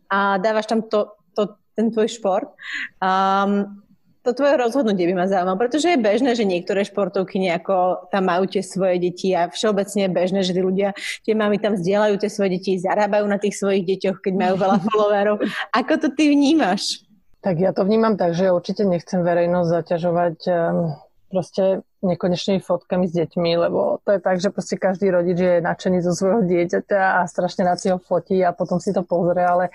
a 0.09 0.41
dávaš 0.41 0.65
tam 0.65 0.81
to, 0.81 1.13
to, 1.37 1.53
ten 1.77 1.93
tvoj 1.93 2.09
šport. 2.09 2.49
Um, 2.97 3.85
to 4.25 4.33
tvoje 4.33 4.57
rozhodnutie 4.57 5.05
by 5.05 5.13
ma 5.13 5.29
zaujímalo, 5.29 5.61
pretože 5.61 5.93
je 5.93 6.01
bežné, 6.01 6.33
že 6.33 6.49
niektoré 6.49 6.81
športovky 6.81 7.37
nejako 7.37 8.09
tam 8.09 8.25
majú 8.25 8.49
tie 8.49 8.65
svoje 8.65 8.97
deti 8.97 9.37
a 9.37 9.53
všeobecne 9.53 10.09
je 10.09 10.15
bežné, 10.17 10.39
že 10.41 10.57
tí 10.57 10.65
ľudia, 10.65 10.97
tie 11.21 11.37
mami 11.37 11.61
tam 11.61 11.77
zdieľajú 11.77 12.17
tie 12.17 12.29
svoje 12.33 12.57
deti, 12.57 12.81
zarábajú 12.81 13.29
na 13.29 13.37
tých 13.37 13.53
svojich 13.61 13.85
deťoch, 13.85 14.25
keď 14.25 14.33
majú 14.33 14.55
veľa 14.57 14.77
followerov. 14.81 15.35
Ako 15.77 16.01
to 16.01 16.07
ty 16.17 16.33
vnímaš? 16.33 17.05
Tak 17.45 17.61
ja 17.61 17.69
to 17.69 17.85
vnímam 17.85 18.17
tak, 18.17 18.33
že 18.33 18.49
určite 18.49 18.81
nechcem 18.89 19.21
verejnosť 19.21 19.69
zaťažovať 19.69 20.37
um 20.49 21.04
proste 21.29 21.81
nekonečnými 22.05 22.61
fotkami 22.61 23.09
s 23.09 23.13
deťmi, 23.17 23.51
lebo 23.57 23.99
to 24.05 24.15
je 24.15 24.19
tak, 24.21 24.37
že 24.37 24.53
proste 24.53 24.77
každý 24.77 25.09
rodič 25.09 25.37
je 25.41 25.53
nadšený 25.61 25.99
zo 26.05 26.13
svojho 26.13 26.45
dieťaťa 26.45 27.19
a 27.19 27.21
strašne 27.25 27.65
rád 27.65 27.81
si 27.81 27.89
ho 27.89 27.97
fotí 27.97 28.39
a 28.45 28.53
potom 28.53 28.77
si 28.77 28.93
to 28.93 29.01
pozrie, 29.01 29.41
ale 29.41 29.73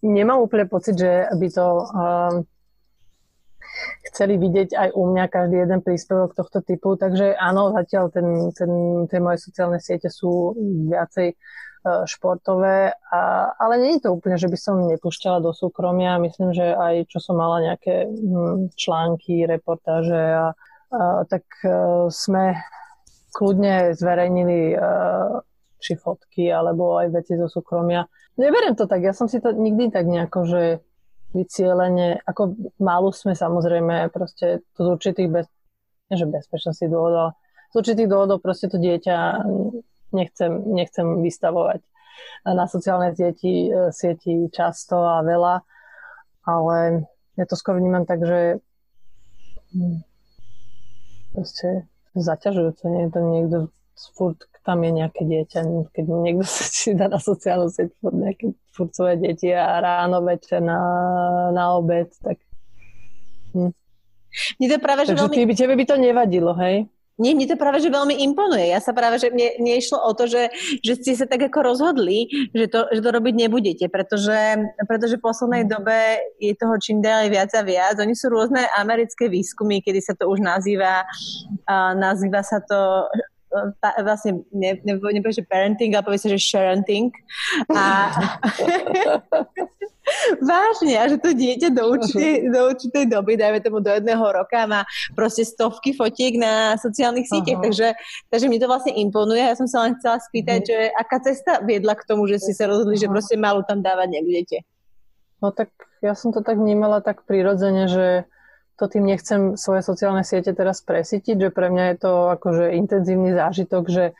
nemám 0.00 0.40
úplne 0.40 0.64
pocit, 0.64 0.96
že 0.96 1.28
by 1.28 1.48
to 1.52 1.66
um, 1.68 2.34
chceli 4.08 4.40
vidieť 4.40 4.74
aj 4.74 4.88
u 4.96 5.02
mňa 5.12 5.24
každý 5.28 5.56
jeden 5.62 5.80
príspevok 5.84 6.32
tohto 6.32 6.64
typu, 6.64 6.96
takže 6.96 7.36
áno, 7.36 7.70
zatiaľ 7.76 8.08
ten, 8.10 8.26
ten, 8.56 8.70
tie 9.06 9.20
moje 9.20 9.44
sociálne 9.44 9.78
siete 9.78 10.08
sú 10.08 10.56
viacej 10.88 11.36
športové, 12.06 12.92
a, 13.12 13.20
ale 13.56 13.74
nie 13.80 13.92
je 13.96 14.08
to 14.08 14.14
úplne, 14.14 14.36
že 14.40 14.48
by 14.50 14.58
som 14.58 14.86
nepúšťala 14.88 15.44
do 15.44 15.52
súkromia. 15.52 16.20
Myslím, 16.22 16.52
že 16.52 16.74
aj 16.74 17.08
čo 17.12 17.18
som 17.20 17.36
mala 17.38 17.62
nejaké 17.62 18.08
hm, 18.08 18.74
články, 18.74 19.44
reportáže 19.46 20.18
a 20.18 20.46
tak 21.28 21.44
e, 21.60 21.68
sme 22.08 22.56
kľudne 23.36 23.92
zverejnili 23.92 24.72
e, 24.72 24.76
či 25.78 25.94
fotky, 25.94 26.48
alebo 26.48 26.96
aj 26.96 27.12
veci 27.12 27.36
zo 27.36 27.46
súkromia. 27.46 28.08
Neberiem 28.40 28.74
to 28.74 28.88
tak, 28.88 29.04
ja 29.04 29.12
som 29.12 29.28
si 29.28 29.38
to 29.38 29.52
nikdy 29.52 29.92
tak 29.92 30.08
nejako, 30.08 30.48
že 30.48 30.62
vycielenie, 31.36 32.24
ako 32.24 32.56
málu 32.80 33.12
sme 33.12 33.36
samozrejme 33.36 34.08
proste 34.08 34.64
to 34.72 34.80
z 34.80 34.88
určitých 34.96 35.28
bez, 35.28 35.46
nie 36.08 36.16
že 36.16 36.24
bezpečnosti 36.24 36.86
dôvodov, 36.88 37.36
z 37.68 37.74
určitých 37.76 38.08
dôvodov 38.08 38.40
proste 38.40 38.72
to 38.72 38.80
dieťa 38.80 39.44
nechcem, 40.12 40.52
nechcem 40.72 41.22
vystavovať 41.22 41.80
na 42.44 42.64
sociálne 42.66 43.14
sieti, 43.14 43.70
e, 43.70 43.94
sieti 43.94 44.50
často 44.50 44.98
a 45.02 45.22
veľa, 45.22 45.62
ale 46.48 47.06
ja 47.38 47.44
to 47.46 47.54
skoro 47.54 47.78
vnímam 47.78 48.08
tak, 48.08 48.24
že 48.24 48.40
proste 51.36 51.86
zaťažujúce, 52.16 52.82
nie 52.88 53.06
je 53.06 53.10
to 53.12 53.20
niekto 53.20 53.58
furt 54.14 54.38
tam 54.68 54.84
je 54.84 54.92
nejaké 55.00 55.24
dieťa, 55.24 55.60
keď 55.96 56.04
niekto 56.04 56.44
sa 56.60 56.64
či 56.68 56.92
dá 56.92 57.08
na 57.08 57.16
sociálnu 57.16 57.72
sieť 57.72 57.88
pod 58.04 58.12
nejaké 58.12 58.52
furt 58.76 58.92
svoje 58.92 59.16
deti 59.16 59.48
a 59.48 59.80
ráno, 59.80 60.20
večer 60.20 60.60
na, 60.60 60.78
na 61.56 61.72
obed, 61.72 62.12
tak... 62.20 62.36
Hm. 63.56 63.72
Mne 64.60 64.66
to 64.68 64.76
práve, 64.84 65.08
že 65.08 65.16
Takže 65.16 65.24
veľmi... 65.24 65.56
tebe 65.56 65.72
by 65.72 65.84
to 65.88 65.96
nevadilo, 65.96 66.52
hej? 66.60 66.84
Nie, 67.18 67.34
mne 67.34 67.50
to 67.50 67.58
práve, 67.58 67.82
že 67.82 67.90
veľmi 67.90 68.14
imponuje. 68.30 68.70
Ja 68.70 68.78
sa 68.78 68.94
práve, 68.94 69.18
že 69.18 69.34
mne, 69.34 69.58
mne 69.58 69.74
išlo 69.82 69.98
o 69.98 70.14
to, 70.14 70.30
že, 70.30 70.54
že 70.86 70.94
ste 71.02 71.18
sa 71.18 71.26
tak 71.26 71.50
ako 71.50 71.74
rozhodli, 71.74 72.30
že 72.54 72.70
to, 72.70 72.86
že 72.94 73.02
to 73.02 73.10
robiť 73.10 73.34
nebudete, 73.34 73.86
pretože, 73.90 74.38
pretože 74.86 75.18
v 75.18 75.26
poslednej 75.26 75.66
mm. 75.66 75.70
dobe 75.70 75.98
je 76.38 76.54
toho 76.54 76.78
čím 76.78 77.02
ďalej 77.02 77.28
viac 77.34 77.50
a 77.58 77.62
viac. 77.66 77.98
Oni 77.98 78.14
sú 78.14 78.30
rôzne 78.30 78.70
americké 78.78 79.26
výskumy, 79.26 79.82
kedy 79.82 79.98
sa 79.98 80.14
to 80.14 80.30
už 80.30 80.38
nazýva, 80.38 81.02
uh, 81.66 81.92
nazýva 81.98 82.46
sa 82.46 82.62
to 82.62 83.10
tá, 83.80 83.96
vlastne 84.04 84.44
ne, 84.52 84.76
ne, 84.84 84.94
nepovie, 84.96 85.40
že 85.40 85.48
parenting, 85.48 85.96
ale 85.96 86.04
povie 86.04 86.20
sa, 86.20 86.28
že 86.28 86.40
sharenting. 86.40 87.08
A 87.72 88.12
vážne, 90.40 90.94
a 90.96 91.04
že 91.08 91.16
to 91.20 91.32
dieťa 91.32 91.68
do 91.72 91.96
určitej, 91.96 92.52
do 92.52 92.60
určitej 92.72 93.04
doby, 93.08 93.36
dajme 93.36 93.60
tomu 93.60 93.78
do 93.80 93.92
jedného 93.92 94.20
roka, 94.20 94.68
má 94.68 94.84
proste 95.12 95.44
stovky 95.44 95.92
fotiek 95.92 96.36
na 96.36 96.76
sociálnych 96.80 97.28
sieťach, 97.28 97.60
takže, 97.60 97.88
takže 98.32 98.46
mi 98.48 98.60
to 98.60 98.68
vlastne 98.68 98.96
imponuje. 98.96 99.40
Ja 99.40 99.56
som 99.56 99.68
sa 99.68 99.84
len 99.84 99.96
chcela 100.00 100.20
spýtať, 100.20 100.62
uh-huh. 100.64 100.72
že 100.72 100.78
aká 100.96 101.16
cesta 101.24 101.52
viedla 101.64 101.96
k 101.96 102.06
tomu, 102.08 102.28
že 102.28 102.40
ste 102.40 102.52
sa 102.56 102.68
rozhodli, 102.68 103.00
že 103.00 103.10
proste 103.10 103.36
malú 103.36 103.64
tam 103.64 103.84
dávať 103.84 104.08
nebudete? 104.20 104.56
No 105.38 105.54
tak 105.54 105.70
ja 106.02 106.18
som 106.18 106.34
to 106.34 106.42
tak 106.42 106.58
vnímala 106.58 106.98
tak 106.98 107.22
prirodzene, 107.26 107.86
že 107.86 108.06
to 108.78 108.86
tým 108.86 109.04
nechcem 109.10 109.58
svoje 109.58 109.82
sociálne 109.82 110.22
siete 110.22 110.54
teraz 110.54 110.78
presítiť, 110.86 111.34
že 111.34 111.50
pre 111.50 111.66
mňa 111.66 111.84
je 111.92 111.96
to 111.98 112.12
akože 112.38 112.78
intenzívny 112.78 113.34
zážitok, 113.34 113.90
že 113.90 114.04
e, 114.06 114.12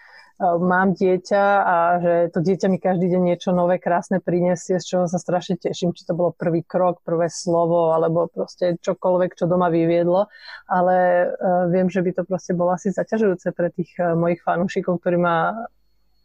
mám 0.42 0.98
dieťa 0.98 1.44
a 1.62 1.76
že 2.02 2.14
to 2.34 2.42
dieťa 2.42 2.66
mi 2.66 2.82
každý 2.82 3.06
deň 3.06 3.22
niečo 3.22 3.54
nové, 3.54 3.78
krásne 3.78 4.18
prinesie, 4.18 4.82
z 4.82 4.84
čoho 4.84 5.04
sa 5.06 5.22
strašne 5.22 5.62
teším, 5.62 5.94
či 5.94 6.02
to 6.02 6.18
bolo 6.18 6.34
prvý 6.34 6.66
krok, 6.66 7.06
prvé 7.06 7.30
slovo, 7.30 7.94
alebo 7.94 8.26
proste 8.26 8.74
čokoľvek, 8.82 9.38
čo 9.38 9.46
doma 9.46 9.70
vyviedlo, 9.70 10.26
ale 10.66 10.96
uh, 11.30 11.70
viem, 11.70 11.86
že 11.86 12.02
by 12.02 12.18
to 12.18 12.22
proste 12.26 12.58
bolo 12.58 12.74
asi 12.74 12.90
zaťažujúce 12.90 13.54
pre 13.54 13.70
tých 13.70 13.94
uh, 14.02 14.18
mojich 14.18 14.42
fanúšikov, 14.42 14.98
ktorí 14.98 15.22
ma 15.22 15.54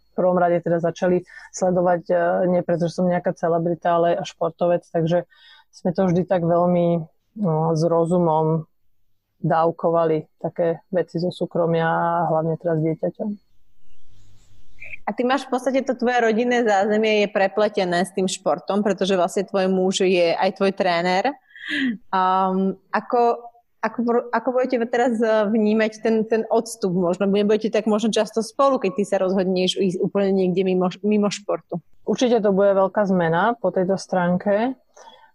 v 0.09 0.11
prvom 0.17 0.37
rade 0.41 0.61
teda 0.61 0.77
začali 0.77 1.25
sledovať 1.49 2.05
nie 2.45 2.61
preto, 2.61 2.85
že 2.85 3.01
som 3.01 3.09
nejaká 3.09 3.33
celebrita, 3.33 3.97
ale 3.97 4.21
športovec, 4.21 4.85
takže 4.93 5.25
sme 5.73 5.89
to 5.89 6.05
vždy 6.05 6.29
tak 6.29 6.45
veľmi 6.45 7.01
s 7.73 7.81
rozumom 7.85 8.65
dávkovali 9.43 10.23
také 10.39 10.79
veci 10.87 11.19
zo 11.19 11.29
súkromia 11.29 11.85
a 11.85 12.31
hlavne 12.31 12.55
teraz 12.55 12.79
dieťaťom. 12.79 13.29
A 15.03 15.11
ty 15.11 15.27
máš 15.27 15.43
v 15.43 15.51
podstate 15.51 15.83
to 15.83 15.99
tvoje 15.99 16.23
rodinné 16.23 16.63
zázemie 16.63 17.27
je 17.27 17.35
prepletené 17.35 18.07
s 18.07 18.15
tým 18.15 18.23
športom, 18.23 18.79
pretože 18.79 19.19
vlastne 19.19 19.43
tvoj 19.43 19.67
muž 19.67 20.07
je 20.07 20.31
aj 20.31 20.55
tvoj 20.55 20.71
tréner. 20.71 21.27
Um, 22.07 22.79
ako, 22.87 23.51
ako, 23.83 23.99
ako 24.31 24.47
budete 24.55 24.79
teraz 24.87 25.19
vnímať 25.51 25.91
ten, 25.99 26.23
ten 26.23 26.47
odstup 26.47 26.95
možno? 26.95 27.27
Budete 27.27 27.67
tak 27.67 27.83
možno 27.83 28.15
často 28.15 28.39
spolu, 28.39 28.79
keď 28.79 28.91
ty 28.95 29.03
sa 29.03 29.19
rozhodneš 29.19 29.75
ísť 29.75 29.99
úplne 29.99 30.31
niekde 30.31 30.63
mimo, 30.63 30.87
mimo 31.03 31.27
športu? 31.27 31.83
Určite 32.07 32.39
to 32.39 32.55
bude 32.55 32.71
veľká 32.71 33.03
zmena 33.03 33.59
po 33.59 33.75
tejto 33.75 33.99
stránke. 33.99 34.79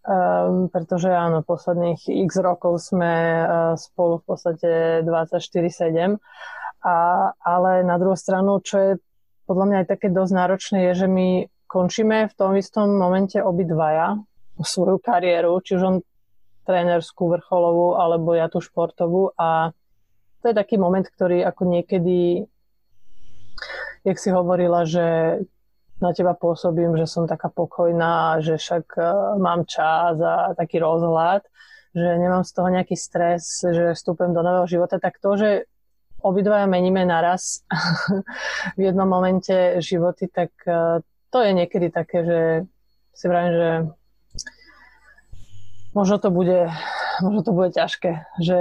Um, 0.09 0.73
pretože 0.73 1.13
áno, 1.13 1.45
posledných 1.45 2.09
x 2.09 2.41
rokov 2.41 2.81
sme 2.81 3.45
uh, 3.45 3.77
spolu 3.77 4.25
v 4.25 4.25
podstate 4.25 4.71
24-7, 5.05 6.17
a, 6.81 6.97
ale 7.37 7.85
na 7.85 8.01
druhú 8.01 8.17
stranu, 8.17 8.65
čo 8.65 8.77
je 8.81 8.93
podľa 9.45 9.65
mňa 9.69 9.77
aj 9.85 9.89
také 9.93 10.09
dosť 10.09 10.33
náročné, 10.33 10.79
je, 10.89 11.05
že 11.05 11.09
my 11.13 11.29
končíme 11.69 12.25
v 12.25 12.35
tom 12.41 12.57
istom 12.57 12.97
momente 12.97 13.37
obidvaja 13.37 14.17
svoju 14.57 14.97
kariéru, 14.97 15.61
či 15.61 15.77
už 15.77 15.83
on 15.85 15.97
trénerskú, 16.65 17.29
vrcholovú, 17.29 18.01
alebo 18.01 18.33
ja 18.33 18.49
tú 18.49 18.65
športovú. 18.65 19.37
A 19.37 19.77
to 20.41 20.53
je 20.53 20.55
taký 20.57 20.81
moment, 20.81 21.05
ktorý 21.05 21.45
ako 21.45 21.69
niekedy, 21.69 22.49
jak 24.05 24.17
si 24.17 24.29
hovorila, 24.33 24.89
že 24.89 25.41
na 25.99 26.15
teba 26.15 26.35
pôsobím, 26.35 26.95
že 26.95 27.11
som 27.11 27.27
taká 27.27 27.51
pokojná, 27.51 28.39
že 28.39 28.55
však 28.55 28.87
uh, 28.99 29.35
mám 29.39 29.67
čas 29.67 30.15
a 30.23 30.55
taký 30.55 30.79
rozhľad, 30.79 31.43
že 31.95 32.09
nemám 32.19 32.47
z 32.47 32.53
toho 32.55 32.69
nejaký 32.71 32.95
stres, 32.95 33.67
že 33.67 33.99
vstúpem 33.99 34.31
do 34.31 34.43
nového 34.43 34.67
života, 34.71 35.03
tak 35.03 35.19
to, 35.19 35.35
že 35.35 35.51
obidvaja 36.23 36.71
meníme 36.71 37.03
naraz 37.03 37.67
v 38.79 38.81
jednom 38.81 39.11
momente 39.11 39.83
životy, 39.83 40.31
tak 40.31 40.55
uh, 40.67 41.03
to 41.35 41.39
je 41.43 41.51
niekedy 41.53 41.91
také, 41.91 42.19
že 42.25 42.41
si 43.13 43.27
vravím, 43.27 43.53
že 43.53 43.71
možno 45.99 46.23
to 46.23 46.31
bude, 46.31 46.71
možno 47.19 47.41
to 47.43 47.51
bude 47.51 47.75
ťažké, 47.75 48.39
že 48.39 48.59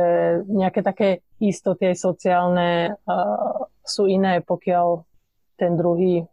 nejaké 0.50 0.82
také 0.82 1.22
istoty 1.38 1.94
aj 1.94 1.98
sociálne 2.02 2.98
uh, 3.06 3.70
sú 3.86 4.10
iné, 4.10 4.42
pokiaľ 4.42 5.06
ten 5.58 5.78
druhý 5.78 6.26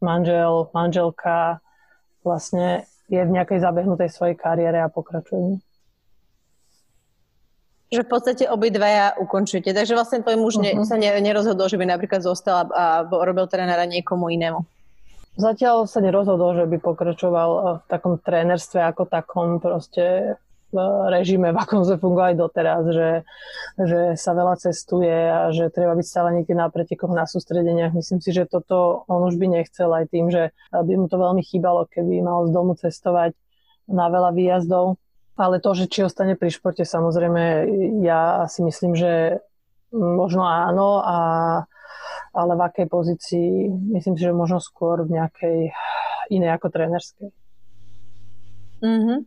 manžel, 0.00 0.70
manželka 0.72 1.62
vlastne 2.22 2.84
je 3.08 3.24
v 3.24 3.30
nejakej 3.32 3.64
zabehnutej 3.64 4.12
svojej 4.12 4.36
kariére 4.36 4.84
a 4.84 4.92
pokračuje. 4.92 5.64
Že 7.88 8.04
v 8.04 8.10
podstate 8.12 8.44
obidvaja 8.44 9.16
ukončujete. 9.16 9.72
Takže 9.72 9.96
vlastne 9.96 10.20
tvoj 10.20 10.36
muž 10.36 10.60
uh-huh. 10.60 10.76
ne, 10.76 10.84
sa 10.84 11.00
ne, 11.00 11.08
nerozhodol, 11.24 11.72
že 11.72 11.80
by 11.80 11.88
napríklad 11.88 12.20
zostal 12.20 12.68
a, 12.68 12.68
a 12.68 12.84
robil 13.08 13.48
trénera 13.48 13.88
niekomu 13.88 14.28
inému. 14.28 14.60
Zatiaľ 15.38 15.88
sa 15.88 16.02
nerozhodol, 16.02 16.58
že 16.58 16.66
by 16.68 16.82
pokračoval 16.82 17.50
v 17.80 17.82
takom 17.86 18.18
trénerstve 18.18 18.82
ako 18.82 19.06
takom 19.06 19.62
proste 19.62 20.36
režime, 21.08 21.48
v 21.52 21.58
akom 21.58 21.80
sme 21.80 21.96
fungovali 21.96 22.36
doteraz, 22.36 22.84
že, 22.92 23.10
že 23.80 24.00
sa 24.20 24.36
veľa 24.36 24.60
cestuje 24.60 25.12
a 25.12 25.48
že 25.48 25.72
treba 25.72 25.96
byť 25.96 26.06
stále 26.06 26.28
niekde 26.36 26.52
na 26.52 26.68
pretekoch, 26.68 27.12
na 27.12 27.24
sústredeniach. 27.24 27.96
Myslím 27.96 28.20
si, 28.20 28.30
že 28.36 28.44
toto 28.44 29.08
on 29.08 29.24
už 29.24 29.40
by 29.40 29.48
nechcel 29.48 29.88
aj 29.88 30.12
tým, 30.12 30.28
že 30.28 30.52
by 30.72 30.92
mu 30.96 31.08
to 31.08 31.16
veľmi 31.16 31.40
chýbalo, 31.40 31.88
keby 31.88 32.20
mal 32.20 32.44
z 32.44 32.52
domu 32.52 32.76
cestovať 32.76 33.32
na 33.88 34.12
veľa 34.12 34.36
výjazdov. 34.36 35.00
Ale 35.38 35.62
to, 35.62 35.70
že 35.72 35.86
či 35.86 36.02
ostane 36.02 36.34
pri 36.34 36.50
športe, 36.50 36.82
samozrejme, 36.82 37.64
ja 38.02 38.44
si 38.50 38.60
myslím, 38.66 38.98
že 38.98 39.38
možno 39.94 40.42
áno, 40.44 40.98
a, 41.00 41.18
ale 42.34 42.52
v 42.58 42.62
akej 42.66 42.86
pozícii, 42.90 43.50
myslím 43.94 44.18
si, 44.18 44.22
že 44.26 44.34
možno 44.34 44.58
skôr 44.58 45.06
v 45.06 45.14
nejakej 45.16 45.58
inej 46.34 46.50
ako 46.58 46.68
trénerskej. 46.68 47.30
Mm-hmm. 48.82 49.18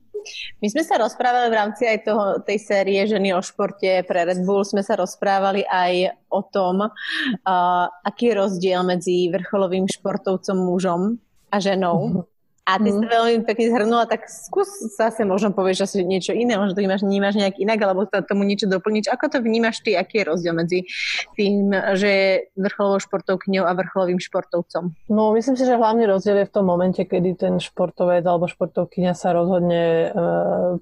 My 0.62 0.68
sme 0.70 0.84
sa 0.86 1.02
rozprávali 1.02 1.50
v 1.50 1.58
rámci 1.58 1.84
aj 1.90 2.06
toho, 2.06 2.24
tej 2.46 2.62
série 2.62 3.02
Ženy 3.10 3.34
o 3.34 3.42
športe 3.42 4.06
pre 4.06 4.22
Red 4.22 4.46
Bull, 4.46 4.62
sme 4.62 4.86
sa 4.86 4.94
rozprávali 4.94 5.66
aj 5.66 6.14
o 6.30 6.46
tom, 6.46 6.86
uh, 6.86 7.86
aký 8.06 8.30
je 8.30 8.38
rozdiel 8.38 8.82
medzi 8.86 9.34
vrcholovým 9.34 9.90
športovcom 9.90 10.58
mužom 10.62 11.02
a 11.50 11.58
ženou. 11.58 12.30
A 12.62 12.78
ty 12.78 12.94
mm. 12.94 12.98
si 13.02 13.06
veľmi 13.10 13.38
pekne 13.42 13.74
zhrnula, 13.74 14.06
tak 14.06 14.30
skús 14.30 14.70
zase 14.94 15.26
možno 15.26 15.50
povieš 15.50 15.90
asi 15.90 16.06
niečo 16.06 16.30
iné, 16.30 16.62
možno 16.62 16.78
to 16.78 16.86
vnímaš, 16.86 17.02
vnímaš 17.02 17.34
nejak 17.34 17.58
inak, 17.58 17.80
alebo 17.82 18.06
to, 18.06 18.22
tomu 18.22 18.46
niečo 18.46 18.70
doplniť. 18.70 19.10
Ako 19.10 19.34
to 19.34 19.38
vnímaš 19.42 19.82
ty, 19.82 19.98
aký 19.98 20.22
je 20.22 20.30
rozdiel 20.30 20.54
medzi 20.54 20.86
tým, 21.34 21.74
že 21.98 22.10
je 22.10 22.32
vrcholovou 22.54 23.02
športovkňou 23.02 23.66
a 23.66 23.74
vrcholovým 23.74 24.22
športovcom? 24.22 24.94
No, 25.10 25.34
myslím 25.34 25.58
si, 25.58 25.66
že 25.66 25.74
hlavný 25.74 26.06
rozdiel 26.06 26.46
je 26.46 26.50
v 26.50 26.54
tom 26.54 26.70
momente, 26.70 27.02
kedy 27.02 27.34
ten 27.34 27.58
športovec 27.58 28.22
alebo 28.22 28.46
športovkyňa 28.46 29.14
sa 29.18 29.34
rozhodne 29.34 29.82
e, 29.82 30.08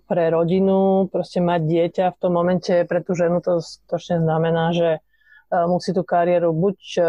pre 0.04 0.36
rodinu, 0.36 1.08
proste 1.08 1.40
mať 1.40 1.62
dieťa. 1.64 2.06
V 2.12 2.18
tom 2.20 2.36
momente 2.36 2.84
pre 2.92 3.00
tú 3.00 3.16
ženu 3.16 3.40
to 3.40 3.64
skutočne 3.64 4.20
znamená, 4.20 4.76
že 4.76 4.90
e, 4.92 5.00
musí 5.64 5.96
tú 5.96 6.04
kariéru 6.04 6.52
buď 6.52 6.78
e, 7.00 7.02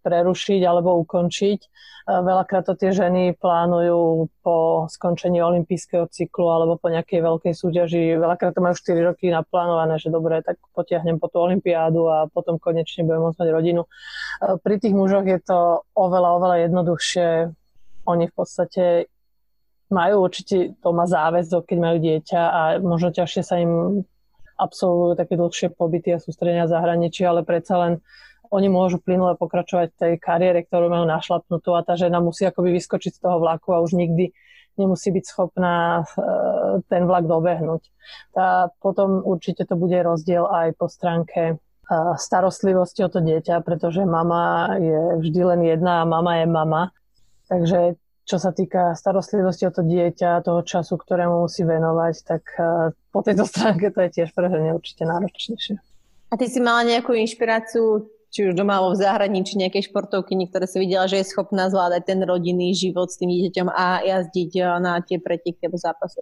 prerušiť 0.00 0.60
alebo 0.64 0.98
ukončiť. 1.02 1.60
Veľakrát 2.08 2.64
to 2.64 2.72
tie 2.72 2.88
ženy 2.96 3.36
plánujú 3.36 4.32
po 4.40 4.88
skončení 4.88 5.44
olympijského 5.44 6.08
cyklu 6.08 6.48
alebo 6.48 6.80
po 6.80 6.88
nejakej 6.88 7.20
veľkej 7.20 7.52
súťaži. 7.52 8.16
Veľakrát 8.16 8.56
to 8.56 8.64
majú 8.64 8.72
4 8.72 9.12
roky 9.12 9.28
naplánované, 9.28 10.00
že 10.00 10.08
dobre, 10.08 10.40
tak 10.40 10.56
potiahnem 10.72 11.20
po 11.20 11.28
tú 11.28 11.44
olympiádu 11.44 12.08
a 12.08 12.24
potom 12.32 12.56
konečne 12.56 13.04
budem 13.04 13.28
môcť 13.28 13.38
mať 13.44 13.48
rodinu. 13.52 13.82
Pri 14.64 14.80
tých 14.80 14.96
mužoch 14.96 15.28
je 15.28 15.36
to 15.44 15.84
oveľa, 15.92 16.28
oveľa 16.40 16.56
jednoduchšie. 16.64 17.28
Oni 18.08 18.24
v 18.24 18.32
podstate 18.32 19.12
majú 19.92 20.24
určite 20.24 20.80
má 20.80 21.04
záväzok, 21.04 21.68
keď 21.68 21.78
majú 21.80 21.96
dieťa 22.00 22.40
a 22.40 22.60
možno 22.80 23.12
ťažšie 23.12 23.42
sa 23.44 23.60
im 23.60 24.04
absolvujú 24.56 25.12
také 25.14 25.36
dlhšie 25.36 25.76
pobyty 25.76 26.16
a 26.16 26.24
sústredenia 26.24 26.64
v 26.64 26.72
zahraničí, 26.72 27.22
ale 27.22 27.44
predsa 27.44 27.78
len 27.78 27.92
oni 28.50 28.68
môžu 28.72 28.98
plynule 29.00 29.36
pokračovať 29.36 29.94
v 29.94 29.98
tej 29.98 30.12
kariére, 30.20 30.64
ktorú 30.64 30.88
majú 30.88 31.04
našlapnutú 31.04 31.76
a 31.76 31.84
tá 31.84 31.94
žena 31.94 32.18
musí 32.18 32.44
akoby 32.48 32.76
vyskočiť 32.76 33.12
z 33.16 33.20
toho 33.20 33.38
vlaku 33.40 33.76
a 33.76 33.82
už 33.82 33.96
nikdy 33.96 34.32
nemusí 34.78 35.10
byť 35.10 35.24
schopná 35.26 36.00
e, 36.00 36.82
ten 36.86 37.04
vlak 37.04 37.26
dobehnúť. 37.26 37.82
Tá, 38.32 38.70
potom 38.78 39.20
určite 39.26 39.66
to 39.66 39.74
bude 39.74 39.98
rozdiel 39.98 40.46
aj 40.46 40.78
po 40.78 40.86
stránke 40.86 41.42
e, 41.52 41.54
starostlivosti 42.16 43.02
o 43.02 43.10
to 43.10 43.18
dieťa, 43.18 43.60
pretože 43.66 44.06
mama 44.06 44.78
je 44.78 45.18
vždy 45.18 45.40
len 45.42 45.60
jedna 45.66 46.06
a 46.06 46.08
mama 46.08 46.38
je 46.38 46.46
mama. 46.46 46.82
Takže 47.50 47.98
čo 48.28 48.36
sa 48.36 48.52
týka 48.52 48.92
starostlivosti 48.94 49.66
o 49.66 49.72
to 49.74 49.82
dieťa, 49.82 50.44
toho 50.44 50.60
času, 50.62 51.00
ktorému 51.00 51.48
musí 51.48 51.66
venovať, 51.66 52.14
tak 52.22 52.42
e, 52.54 52.94
po 53.10 53.20
tejto 53.26 53.44
stránke 53.50 53.90
to 53.90 53.98
je 54.06 54.10
tiež 54.22 54.30
pre 54.30 54.46
určite 54.48 55.02
náročnejšie. 55.02 55.76
A 56.28 56.34
ty 56.36 56.44
si 56.44 56.60
mala 56.60 56.84
nejakú 56.84 57.16
inšpiráciu 57.16 58.04
či 58.28 58.44
už 58.44 58.52
doma 58.52 58.76
alebo 58.76 58.92
v 58.92 59.00
zahraničí 59.00 59.56
nejakej 59.56 59.88
športovky, 59.88 60.36
ktoré 60.48 60.68
si 60.68 60.76
videla, 60.76 61.08
že 61.08 61.24
je 61.24 61.30
schopná 61.32 61.72
zvládať 61.72 62.02
ten 62.04 62.20
rodinný 62.20 62.76
život 62.76 63.08
s 63.08 63.16
tým 63.16 63.32
dieťaťom 63.32 63.68
a 63.72 64.04
jazdiť 64.04 64.50
eh, 64.60 64.66
na 64.84 65.00
tie 65.00 65.16
preteky 65.16 65.64
alebo 65.64 65.80
zápasy. 65.80 66.20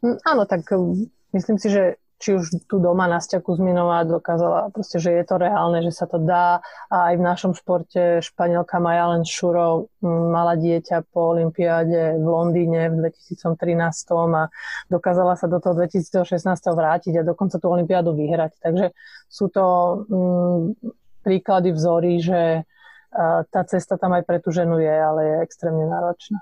Hm, 0.00 0.16
áno, 0.24 0.42
tak 0.48 0.64
hm, 0.68 1.08
myslím 1.36 1.56
si, 1.60 1.68
že 1.68 2.00
či 2.16 2.32
už 2.32 2.64
tu 2.64 2.80
doma 2.80 3.04
Nastia 3.04 3.44
Kuzminová 3.44 4.08
dokázala 4.08 4.72
proste, 4.72 4.96
že 4.96 5.12
je 5.12 5.24
to 5.28 5.36
reálne, 5.36 5.84
že 5.84 5.92
sa 5.92 6.08
to 6.08 6.16
dá 6.16 6.64
a 6.88 7.12
aj 7.12 7.14
v 7.20 7.22
našom 7.22 7.52
športe 7.52 8.24
Španielka 8.24 8.80
Maja 8.80 9.12
Len 9.12 9.24
Šuro 9.28 9.92
mala 10.00 10.56
dieťa 10.56 11.04
po 11.12 11.36
olympiáde 11.36 12.16
v 12.16 12.26
Londýne 12.26 12.88
v 12.88 13.12
2013 13.12 13.52
a 14.32 14.48
dokázala 14.88 15.36
sa 15.36 15.44
do 15.44 15.60
toho 15.60 15.76
2016 15.76 16.40
vrátiť 16.72 17.20
a 17.20 17.26
dokonca 17.28 17.60
tú 17.60 17.68
olympiádu 17.68 18.16
vyhrať. 18.16 18.64
Takže 18.64 18.86
sú 19.28 19.52
to 19.52 19.64
mm, 20.08 20.60
príklady 21.20 21.76
vzory, 21.76 22.22
že 22.24 22.64
tá 23.50 23.60
cesta 23.64 23.96
tam 23.96 24.12
aj 24.12 24.28
pre 24.28 24.38
tú 24.44 24.52
ženu 24.52 24.76
je, 24.76 24.92
ale 24.92 25.20
je 25.24 25.36
extrémne 25.44 25.88
náročná. 25.88 26.40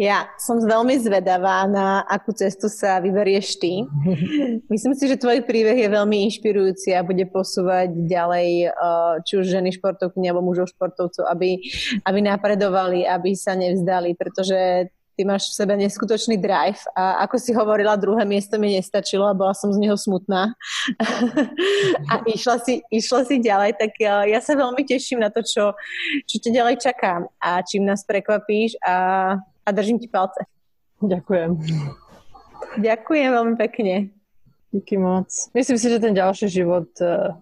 Ja 0.00 0.32
som 0.40 0.60
veľmi 0.62 0.96
zvedavá, 1.00 1.68
na 1.68 2.00
akú 2.08 2.32
cestu 2.32 2.72
sa 2.72 2.98
vyberieš 3.02 3.60
ty. 3.60 3.84
Myslím 4.72 4.94
si, 4.96 5.04
že 5.08 5.20
tvoj 5.20 5.44
príbeh 5.44 5.76
je 5.76 5.88
veľmi 5.90 6.24
inšpirujúci 6.30 6.96
a 6.96 7.04
bude 7.04 7.28
posúvať 7.28 7.92
ďalej 7.92 8.72
či 9.28 9.32
už 9.36 9.46
ženy 9.46 9.74
športovky 9.74 10.24
alebo 10.24 10.44
mužov 10.44 10.72
športovcov, 10.72 11.28
aby, 11.28 11.60
aby 12.06 12.18
napredovali, 12.24 13.04
aby 13.04 13.36
sa 13.36 13.52
nevzdali, 13.52 14.16
pretože 14.16 14.88
ty 15.16 15.22
máš 15.28 15.52
v 15.52 15.58
sebe 15.64 15.74
neskutočný 15.76 16.40
drive 16.40 16.80
a 16.96 17.24
ako 17.28 17.36
si 17.36 17.52
hovorila, 17.52 18.00
druhé 18.00 18.24
miesto 18.24 18.56
mi 18.56 18.72
nestačilo 18.72 19.28
a 19.28 19.36
bola 19.36 19.52
som 19.52 19.72
z 19.72 19.78
neho 19.78 19.96
smutná 19.96 20.56
a 22.12 22.14
išla 22.24 22.56
si, 22.64 22.80
išla 22.88 23.28
si 23.28 23.40
ďalej, 23.40 23.76
tak 23.76 23.92
ja 24.02 24.40
sa 24.40 24.56
veľmi 24.56 24.82
teším 24.88 25.20
na 25.20 25.28
to, 25.28 25.44
čo, 25.44 25.76
čo 26.24 26.36
ťa 26.40 26.50
ďalej 26.50 26.76
čaká 26.80 27.28
a 27.36 27.60
čím 27.60 27.84
nás 27.84 28.04
prekvapíš 28.08 28.80
a, 28.80 28.96
a 29.38 29.68
držím 29.72 30.00
ti 30.00 30.08
palce. 30.08 30.48
Ďakujem. 31.02 31.58
Ďakujem 32.78 33.28
veľmi 33.34 33.54
pekne. 33.58 33.94
Díky 34.72 34.96
moc. 34.96 35.28
Myslím 35.52 35.76
si, 35.76 35.86
že 35.90 36.00
ten 36.00 36.16
ďalší 36.16 36.48
život 36.48 36.88
uh, 37.04 37.36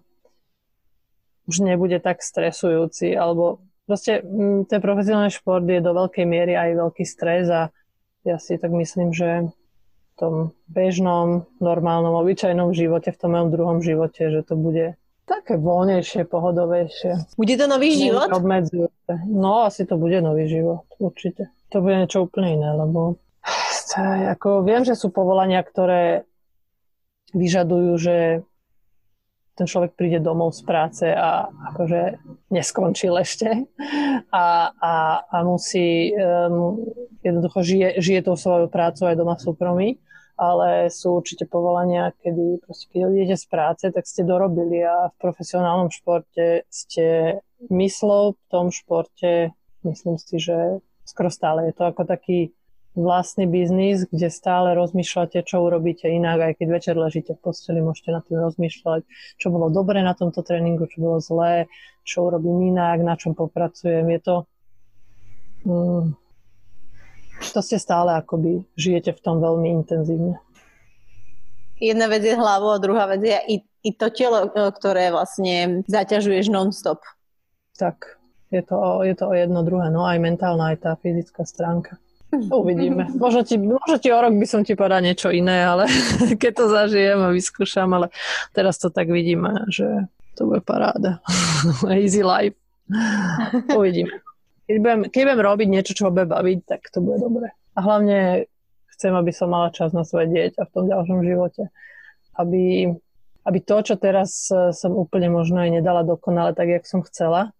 už 1.47 1.63
nebude 1.63 1.95
tak 2.03 2.19
stresujúci, 2.19 3.15
alebo 3.15 3.63
proste 3.91 4.23
mm, 4.23 4.71
ten 4.71 4.79
profesionálny 4.79 5.35
šport 5.35 5.67
je 5.67 5.83
do 5.83 5.91
veľkej 5.91 6.23
miery 6.23 6.55
aj 6.55 6.79
veľký 6.79 7.03
stres 7.03 7.51
a 7.51 7.75
ja 8.23 8.39
si 8.39 8.55
tak 8.55 8.71
myslím, 8.71 9.11
že 9.11 9.51
v 9.51 10.13
tom 10.15 10.33
bežnom, 10.71 11.43
normálnom, 11.59 12.15
obyčajnom 12.23 12.71
živote, 12.71 13.11
v 13.11 13.19
tom 13.19 13.35
mojom 13.35 13.49
druhom 13.51 13.79
živote, 13.83 14.31
že 14.31 14.47
to 14.47 14.55
bude 14.55 14.95
také 15.27 15.59
voľnejšie, 15.59 16.23
pohodovejšie. 16.23 17.35
Bude 17.35 17.55
to 17.59 17.65
nový 17.67 17.91
život? 17.99 18.31
Obmedzujúce. 18.31 19.11
No, 19.27 19.67
asi 19.67 19.83
to 19.83 19.99
bude 19.99 20.23
nový 20.23 20.47
život, 20.47 20.87
určite. 20.95 21.51
To 21.75 21.83
bude 21.83 21.99
niečo 21.99 22.23
úplne 22.31 22.55
iné, 22.55 22.71
lebo 22.71 23.19
ako 24.39 24.63
viem, 24.63 24.87
že 24.87 24.95
sú 24.95 25.11
povolania, 25.11 25.59
ktoré 25.59 26.23
vyžadujú, 27.35 27.91
že 27.99 28.47
ten 29.55 29.67
človek 29.67 29.93
príde 29.99 30.23
domov 30.23 30.55
z 30.55 30.61
práce 30.63 31.05
a 31.07 31.51
akože 31.73 32.17
neskončil 32.49 33.15
ešte 33.25 33.67
a, 34.31 34.71
a, 34.71 34.93
a 35.27 35.37
musí, 35.43 36.11
um, 36.15 36.79
jednoducho 37.21 37.59
žije, 37.61 37.87
žije 37.99 38.19
tou 38.25 38.35
svojou 38.39 38.71
prácou 38.71 39.11
aj 39.11 39.19
doma 39.19 39.35
v 39.35 39.45
súkromí, 39.45 39.89
ale 40.41 40.89
sú 40.89 41.21
určite 41.21 41.45
povolania, 41.45 42.15
kedy 42.17 42.65
proste, 42.65 42.89
keď 42.89 43.01
odjdete 43.05 43.35
z 43.37 43.45
práce, 43.45 43.85
tak 43.93 44.03
ste 44.09 44.25
dorobili 44.25 44.81
a 44.81 45.13
v 45.13 45.15
profesionálnom 45.21 45.93
športe 45.93 46.65
ste 46.71 47.37
myslou 47.69 48.33
v 48.33 48.43
tom 48.49 48.73
športe, 48.73 49.53
myslím 49.85 50.17
si, 50.17 50.41
že 50.41 50.81
skoro 51.05 51.29
stále 51.29 51.69
je 51.69 51.73
to 51.77 51.83
ako 51.85 52.09
taký 52.09 52.55
vlastný 52.95 53.47
biznis, 53.47 54.03
kde 54.03 54.27
stále 54.27 54.75
rozmýšľate, 54.75 55.47
čo 55.47 55.63
urobíte 55.63 56.11
inak, 56.11 56.51
aj 56.51 56.53
keď 56.59 56.67
večer 56.67 56.95
ležíte 56.99 57.31
v 57.39 57.43
posteli, 57.43 57.79
môžete 57.79 58.11
nad 58.11 58.23
tým 58.27 58.43
rozmýšľať, 58.43 59.01
čo 59.39 59.47
bolo 59.47 59.71
dobre 59.71 60.03
na 60.03 60.11
tomto 60.11 60.43
tréningu, 60.43 60.91
čo 60.91 60.99
bolo 60.99 61.17
zlé, 61.23 61.71
čo 62.03 62.27
urobím 62.27 62.75
inak, 62.75 62.99
na 62.99 63.15
čom 63.15 63.31
popracujem. 63.31 64.03
Je 64.11 64.19
to... 64.19 64.35
Mm, 65.63 66.19
to 67.41 67.59
ste 67.65 67.81
stále 67.81 68.13
akoby 68.13 68.61
žijete 68.77 69.17
v 69.17 69.23
tom 69.23 69.41
veľmi 69.41 69.71
intenzívne. 69.81 70.37
Jedna 71.81 72.05
vec 72.05 72.21
je 72.21 72.37
hlavo 72.37 72.69
a 72.69 72.77
druhá 72.77 73.09
vec 73.09 73.25
je 73.25 73.37
i, 73.49 73.55
i 73.81 73.89
to 73.97 74.13
telo, 74.13 74.45
e, 74.45 74.69
ktoré 74.69 75.09
vlastne 75.09 75.81
zaťažuješ 75.89 76.53
non-stop. 76.53 77.01
Tak, 77.73 78.21
je 78.53 78.61
to, 78.61 79.01
je 79.01 79.17
to 79.17 79.25
o 79.25 79.33
jedno 79.33 79.65
druhé, 79.65 79.89
no 79.89 80.05
aj 80.05 80.21
mentálna, 80.21 80.77
aj 80.77 80.85
tá 80.85 80.91
fyzická 81.01 81.41
stránka. 81.41 81.97
Uvidíme. 82.61 83.11
Možno 83.15 83.43
ti, 83.43 83.59
možno 83.59 83.99
ti 83.99 84.11
o 84.11 84.19
rok 84.19 84.31
by 84.31 84.47
som 84.47 84.61
ti 84.63 84.75
povedal 84.75 85.03
niečo 85.03 85.29
iné, 85.31 85.67
ale 85.67 85.87
keď 86.41 86.51
to 86.55 86.65
zažijem 86.71 87.19
a 87.19 87.35
vyskúšam, 87.35 87.91
ale 87.91 88.07
teraz 88.55 88.79
to 88.79 88.87
tak 88.87 89.11
vidíme, 89.11 89.67
že 89.67 90.07
to 90.39 90.47
bude 90.47 90.63
paráda. 90.63 91.19
Easy 91.91 92.23
life. 92.23 92.55
Uvidíme. 93.71 94.23
Keď 94.67 94.77
budem, 94.79 94.99
keď 95.11 95.21
budem 95.27 95.41
robiť 95.43 95.67
niečo, 95.67 95.91
čo 95.91 96.11
bude 96.11 96.27
baviť, 96.27 96.59
tak 96.63 96.87
to 96.87 97.03
bude 97.03 97.19
dobre. 97.19 97.51
A 97.75 97.79
hlavne 97.83 98.47
chcem, 98.95 99.11
aby 99.11 99.31
som 99.35 99.51
mala 99.51 99.71
čas 99.75 99.91
na 99.91 100.07
svoje 100.07 100.31
dieťa 100.31 100.67
v 100.67 100.73
tom 100.73 100.85
ďalšom 100.87 101.19
živote. 101.27 101.67
Aby, 102.39 102.95
aby 103.43 103.59
to, 103.59 103.75
čo 103.83 103.99
teraz 103.99 104.47
e, 104.47 104.71
som 104.71 104.95
úplne 104.95 105.27
možno 105.27 105.59
aj 105.59 105.83
nedala 105.83 106.07
dokonale 106.07 106.55
tak, 106.55 106.71
jak 106.71 106.87
som 106.87 107.03
chcela, 107.03 107.51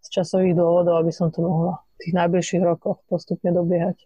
z 0.00 0.08
časových 0.20 0.56
dôvodov, 0.56 1.00
aby 1.00 1.12
som 1.12 1.28
to 1.28 1.44
mohla 1.44 1.84
v 1.96 2.08
tých 2.08 2.14
najbližších 2.16 2.62
rokoch 2.64 3.04
postupne 3.08 3.52
dobiehať 3.52 4.04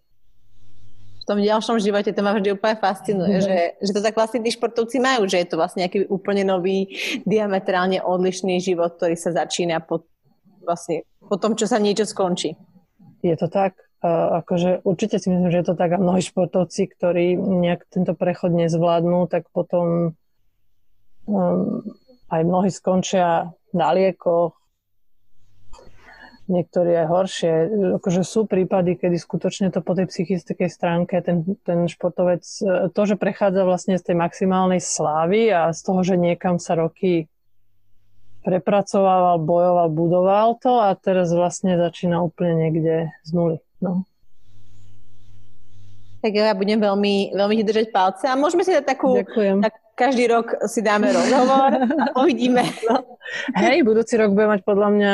tom 1.28 1.44
ďalšom 1.44 1.76
živote 1.76 2.16
to 2.16 2.24
ma 2.24 2.32
vždy 2.32 2.56
úplne 2.56 2.80
fascinuje, 2.80 3.36
mm-hmm. 3.36 3.46
že, 3.46 3.58
že 3.84 3.92
to 3.92 4.00
tak 4.00 4.16
vlastne 4.16 4.40
tí 4.40 4.48
športovci 4.48 4.96
majú, 4.96 5.28
že 5.28 5.44
je 5.44 5.48
to 5.52 5.60
vlastne 5.60 5.84
nejaký 5.84 6.08
úplne 6.08 6.48
nový, 6.48 6.88
diametrálne 7.28 8.00
odlišný 8.00 8.56
život, 8.64 8.96
ktorý 8.96 9.14
sa 9.20 9.36
začína 9.36 9.84
po, 9.84 10.08
vlastne, 10.64 11.04
po 11.20 11.36
tom, 11.36 11.52
čo 11.52 11.68
sa 11.68 11.76
niečo 11.76 12.08
skončí. 12.08 12.56
Je 13.20 13.36
to 13.36 13.52
tak. 13.52 13.76
Uh, 13.98 14.38
akože 14.46 14.86
určite 14.86 15.18
si 15.18 15.26
myslím, 15.26 15.50
že 15.50 15.58
je 15.58 15.74
to 15.74 15.74
tak 15.74 15.90
a 15.90 15.98
mnohí 15.98 16.22
športovci, 16.22 16.86
ktorí 16.86 17.34
nejak 17.34 17.82
tento 17.90 18.14
prechod 18.14 18.54
nezvládnu, 18.54 19.26
tak 19.26 19.50
potom 19.50 20.14
um, 21.26 21.82
aj 22.30 22.42
mnohí 22.46 22.70
skončia 22.70 23.50
na 23.74 23.88
liekoch, 23.90 24.57
niektorí 26.48 26.96
aj 26.96 27.06
horšie. 27.06 27.52
Akože 28.00 28.24
sú 28.24 28.48
prípady, 28.48 28.96
kedy 28.96 29.20
skutočne 29.20 29.68
to 29.68 29.84
po 29.84 29.92
tej 29.92 30.08
psychickej 30.08 30.68
stránke 30.72 31.20
ten, 31.20 31.44
ten 31.62 31.86
športovec, 31.86 32.42
e, 32.64 32.88
to, 32.90 33.02
že 33.04 33.20
prechádza 33.20 33.62
vlastne 33.68 34.00
z 34.00 34.12
tej 34.12 34.16
maximálnej 34.16 34.80
slávy 34.80 35.52
a 35.52 35.70
z 35.70 35.80
toho, 35.84 36.00
že 36.02 36.16
niekam 36.16 36.56
sa 36.56 36.74
roky 36.74 37.28
prepracoval, 38.42 39.36
bojoval, 39.44 39.88
budoval 39.92 40.48
to 40.56 40.80
a 40.80 40.96
teraz 40.96 41.28
vlastne 41.30 41.76
začína 41.76 42.24
úplne 42.24 42.56
niekde 42.56 43.12
z 43.22 43.30
nuly. 43.36 43.60
No. 43.84 44.08
Tak 46.18 46.32
ja 46.34 46.50
budem 46.56 46.82
veľmi, 46.82 47.36
veľmi 47.36 47.54
ti 47.62 47.64
držať 47.68 47.86
palce 47.94 48.26
a 48.26 48.34
môžeme 48.34 48.66
si 48.66 48.74
dať 48.74 48.84
takú, 48.88 49.22
Ďakujem. 49.22 49.62
tak 49.62 49.74
každý 49.94 50.24
rok 50.30 50.50
si 50.66 50.82
dáme 50.82 51.10
rozhovor 51.10 51.70
a 51.78 52.04
uvidíme. 52.22 52.62
No. 52.86 53.18
Hej, 53.54 53.86
budúci 53.86 54.14
rok 54.18 54.34
bude 54.34 54.50
mať 54.50 54.62
podľa 54.66 54.88
mňa 54.94 55.12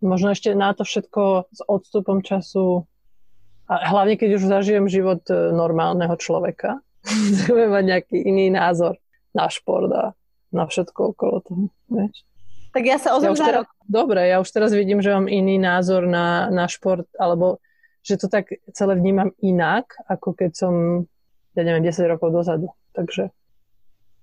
možno 0.00 0.34
ešte 0.34 0.54
na 0.54 0.74
to 0.74 0.86
všetko 0.86 1.50
s 1.50 1.60
odstupom 1.66 2.22
času 2.22 2.86
a 3.68 3.74
hlavne 3.92 4.16
keď 4.16 4.40
už 4.40 4.48
zažijem 4.48 4.88
život 4.88 5.20
e, 5.28 5.52
normálneho 5.52 6.16
človeka, 6.16 6.80
budem 7.48 7.70
mať 7.70 7.84
nejaký 7.84 8.16
iný 8.16 8.48
názor 8.48 8.96
na 9.36 9.52
šport 9.52 9.90
a 9.92 10.04
na 10.48 10.64
všetko 10.64 11.12
okolo 11.12 11.36
toho. 11.44 11.64
Vieš? 11.92 12.24
Tak 12.72 12.82
ja 12.84 12.96
sa 12.96 13.16
ozvem 13.16 13.36
ja 13.36 13.44
teraz, 13.44 13.64
Dobre, 13.84 14.28
ja 14.28 14.40
už 14.40 14.48
teraz 14.48 14.72
vidím, 14.72 15.00
že 15.00 15.12
mám 15.12 15.28
iný 15.28 15.56
názor 15.60 16.04
na, 16.08 16.48
na 16.52 16.68
šport, 16.68 17.08
alebo 17.16 17.60
že 18.04 18.20
to 18.20 18.28
tak 18.28 18.48
celé 18.72 18.96
vnímam 18.96 19.36
inak, 19.44 19.96
ako 20.08 20.32
keď 20.32 20.50
som, 20.56 20.74
ja 21.52 21.62
neviem, 21.64 21.84
10 21.84 22.08
rokov 22.08 22.32
dozadu. 22.32 22.72
Takže 22.96 23.28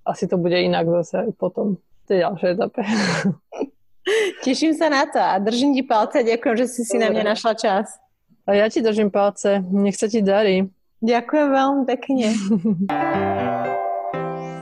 asi 0.06 0.26
to 0.26 0.38
bude 0.38 0.58
inak 0.58 0.86
zase 1.02 1.30
aj 1.30 1.30
potom 1.38 1.78
v 1.78 2.04
tej 2.06 2.18
ďalšej 2.26 2.50
etape. 2.58 2.82
Teším 4.46 4.74
sa 4.78 4.90
na 4.90 5.06
to 5.10 5.20
a 5.20 5.38
držím 5.42 5.74
ti 5.74 5.84
palce. 5.84 6.24
Ďakujem, 6.24 6.56
že 6.62 6.66
si 6.70 6.82
si 6.86 6.96
na 6.98 7.10
mňa 7.10 7.24
našla 7.36 7.54
čas. 7.58 7.98
A 8.46 8.54
ja 8.54 8.70
ti 8.70 8.82
držím 8.82 9.10
palce. 9.10 9.62
Nech 9.74 9.98
sa 9.98 10.06
ti 10.06 10.22
darí. 10.22 10.70
Ďakujem 11.02 11.48
veľmi 11.50 11.84
pekne. 11.90 12.28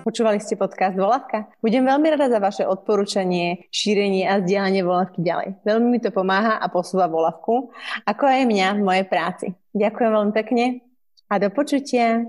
Počúvali 0.04 0.44
ste 0.44 0.60
podcast 0.60 1.00
Volavka? 1.00 1.48
Budem 1.64 1.88
veľmi 1.88 2.12
rada 2.12 2.28
za 2.28 2.36
vaše 2.44 2.68
odporúčanie, 2.68 3.72
šírenie 3.72 4.28
a 4.28 4.44
zdieľanie 4.44 4.84
Volavky 4.84 5.24
ďalej. 5.24 5.64
Veľmi 5.64 5.88
mi 5.96 6.00
to 6.04 6.12
pomáha 6.12 6.60
a 6.60 6.68
posúva 6.68 7.08
Volavku, 7.08 7.72
ako 8.04 8.24
aj 8.28 8.44
mňa 8.44 8.68
v 8.76 8.82
mojej 8.84 9.06
práci. 9.08 9.56
Ďakujem 9.72 10.12
veľmi 10.12 10.34
pekne 10.36 10.84
a 11.32 11.40
do 11.40 11.48
počutia. 11.56 12.28